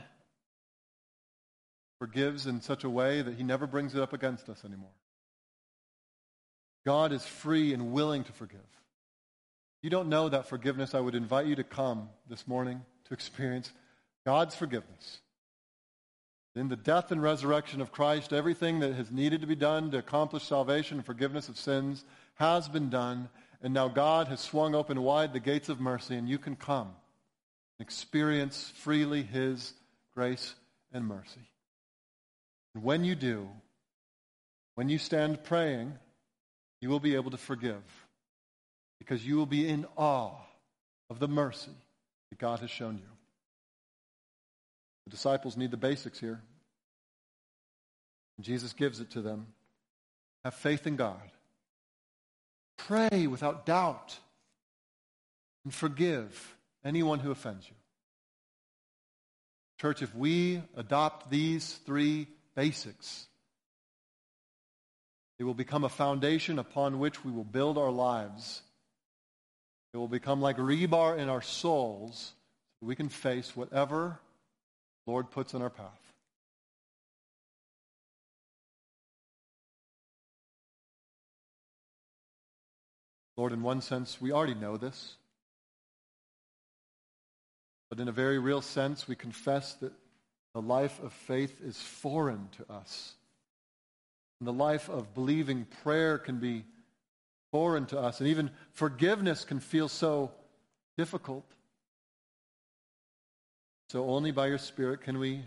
forgives 1.97 2.45
in 2.45 2.61
such 2.61 2.83
a 2.83 2.89
way 2.89 3.23
that 3.23 3.33
he 3.33 3.41
never 3.41 3.65
brings 3.65 3.95
it 3.95 4.01
up 4.01 4.13
against 4.13 4.47
us 4.47 4.63
anymore. 4.63 4.93
God 6.86 7.11
is 7.13 7.25
free 7.25 7.73
and 7.73 7.93
willing 7.93 8.23
to 8.25 8.31
forgive. 8.31 8.59
You 9.81 9.89
don't 9.89 10.09
know 10.09 10.29
that 10.29 10.49
forgiveness, 10.49 10.93
I 10.93 10.99
would 10.99 11.15
invite 11.15 11.47
you 11.47 11.55
to 11.55 11.63
come 11.63 12.09
this 12.29 12.47
morning 12.47 12.86
to 13.05 13.15
experience 13.15 13.73
God's 14.23 14.53
forgiveness. 14.53 15.21
In 16.56 16.70
the 16.70 16.78
death 16.78 17.12
and 17.12 17.22
resurrection 17.22 17.82
of 17.82 17.91
Christ, 17.91 18.32
everything 18.32 18.80
that 18.80 18.93
has 18.93 19.12
needed 19.12 19.41
to 19.41 19.47
be 19.47 19.56
done 19.56 19.91
to 19.91 19.97
accomplish 19.97 20.43
salvation 20.43 20.97
and 20.97 21.06
forgiveness 21.06 21.49
of 21.49 21.58
sins 21.58 22.06
has 22.36 22.70
been 22.70 22.89
done. 22.89 23.28
And 23.62 23.74
now 23.74 23.89
God 23.89 24.28
has 24.30 24.39
swung 24.39 24.74
open 24.74 25.01
wide 25.01 25.34
the 25.34 25.39
gates 25.39 25.68
of 25.68 25.82
mercy, 25.82 26.16
and 26.16 26.30
you 26.30 26.38
can 26.38 26.56
come 26.56 26.88
and 27.78 27.86
experience 27.86 28.72
freely 28.76 29.22
His 29.22 29.74
grace 30.14 30.56
and 30.93 31.06
mercy. 31.06 31.49
And 32.74 32.84
when 32.84 33.03
you 33.03 33.16
do, 33.16 33.49
when 34.76 34.88
you 34.88 34.97
stand 34.97 35.43
praying, 35.43 35.93
you 36.80 36.89
will 36.89 36.99
be 37.01 37.16
able 37.16 37.32
to 37.32 37.38
forgive 37.38 37.84
because 38.99 39.26
you 39.26 39.36
will 39.36 39.45
be 39.45 39.68
in 39.68 39.86
awe 39.97 40.36
of 41.10 41.20
the 41.20 41.28
mercy 41.28 41.72
that 42.30 42.39
God 42.39 42.60
has 42.60 42.70
shown 42.70 42.97
you. 42.97 43.14
The 45.06 45.12
disciples 45.12 45.56
need 45.56 45.72
the 45.72 45.78
basics 45.78 46.20
here. 46.20 46.41
Jesus 48.41 48.74
gives 48.74 48.99
it 48.99 49.12
to 49.12 49.22
them. 49.22 49.47
Have 50.43 50.56
faith 50.56 50.86
in 50.88 50.95
God. 50.95 51.22
Pray 52.78 53.28
without 53.28 53.66
doubt 53.66 54.18
and 55.64 55.74
forgive 55.74 56.56
anyone 56.84 57.20
who 57.20 57.32
offends 57.32 57.66
you. 57.68 57.76
Church, 59.80 60.01
if 60.01 60.14
we 60.16 60.62
adopt 60.76 61.30
these 61.30 61.80
three 61.86 62.28
basics, 62.56 63.28
it 65.38 65.43
will 65.43 65.53
become 65.53 65.84
a 65.84 65.89
foundation 65.89 66.60
upon 66.60 66.99
which 66.99 67.26
we 67.26 67.32
will 67.32 67.43
build 67.43 67.78
our 67.78 67.91
lives. 67.91 68.62
It 69.93 69.97
will 69.97 70.08
become 70.08 70.41
like 70.41 70.58
rebar 70.58 71.18
in 71.18 71.30
our 71.30 71.41
souls 71.41 72.34
so 72.80 72.86
we 72.86 72.95
can 72.95 73.10
face 73.10 73.56
whatever 73.56 74.20
Lord 75.08 75.30
puts 75.32 75.53
in 75.53 75.62
our 75.62 75.70
path. 75.70 76.06
Lord, 83.38 83.51
in 83.51 83.62
one 83.62 83.82
sense, 83.82 84.20
we 84.22 84.32
already 84.32 84.56
know 84.56 84.78
this. 84.78 85.16
But 87.89 87.99
in 87.99 88.08
a 88.08 88.14
very 88.14 88.39
real 88.39 88.62
sense, 88.62 89.08
we 89.08 89.16
confess 89.16 89.74
that 89.76 89.91
the 90.53 90.62
life 90.62 91.01
of 91.03 91.12
faith 91.12 91.62
is 91.62 91.78
foreign 91.78 92.49
to 92.58 92.74
us. 92.74 93.14
And 94.39 94.47
the 94.47 94.53
life 94.53 94.89
of 94.89 95.14
believing 95.14 95.68
prayer 95.84 96.18
can 96.18 96.39
be 96.39 96.64
foreign 97.51 97.86
to 97.88 97.99
us. 97.99 98.20
And 98.20 98.30
even 98.30 98.51
forgiveness 98.72 99.43
can 99.43 99.60
feel 99.60 99.88
so 99.88 100.32
difficult. 100.97 101.45
So 103.89 104.09
only 104.09 104.31
by 104.31 104.47
your 104.47 104.57
Spirit 104.57 105.01
can 105.01 105.19
we 105.19 105.41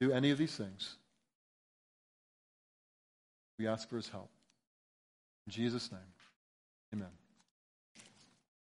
do 0.00 0.12
any 0.12 0.30
of 0.30 0.38
these 0.38 0.54
things. 0.54 0.96
We 3.58 3.66
ask 3.66 3.88
for 3.88 3.96
his 3.96 4.08
help. 4.08 4.30
In 5.46 5.52
Jesus' 5.52 5.90
name, 5.90 6.00
amen. 6.94 7.21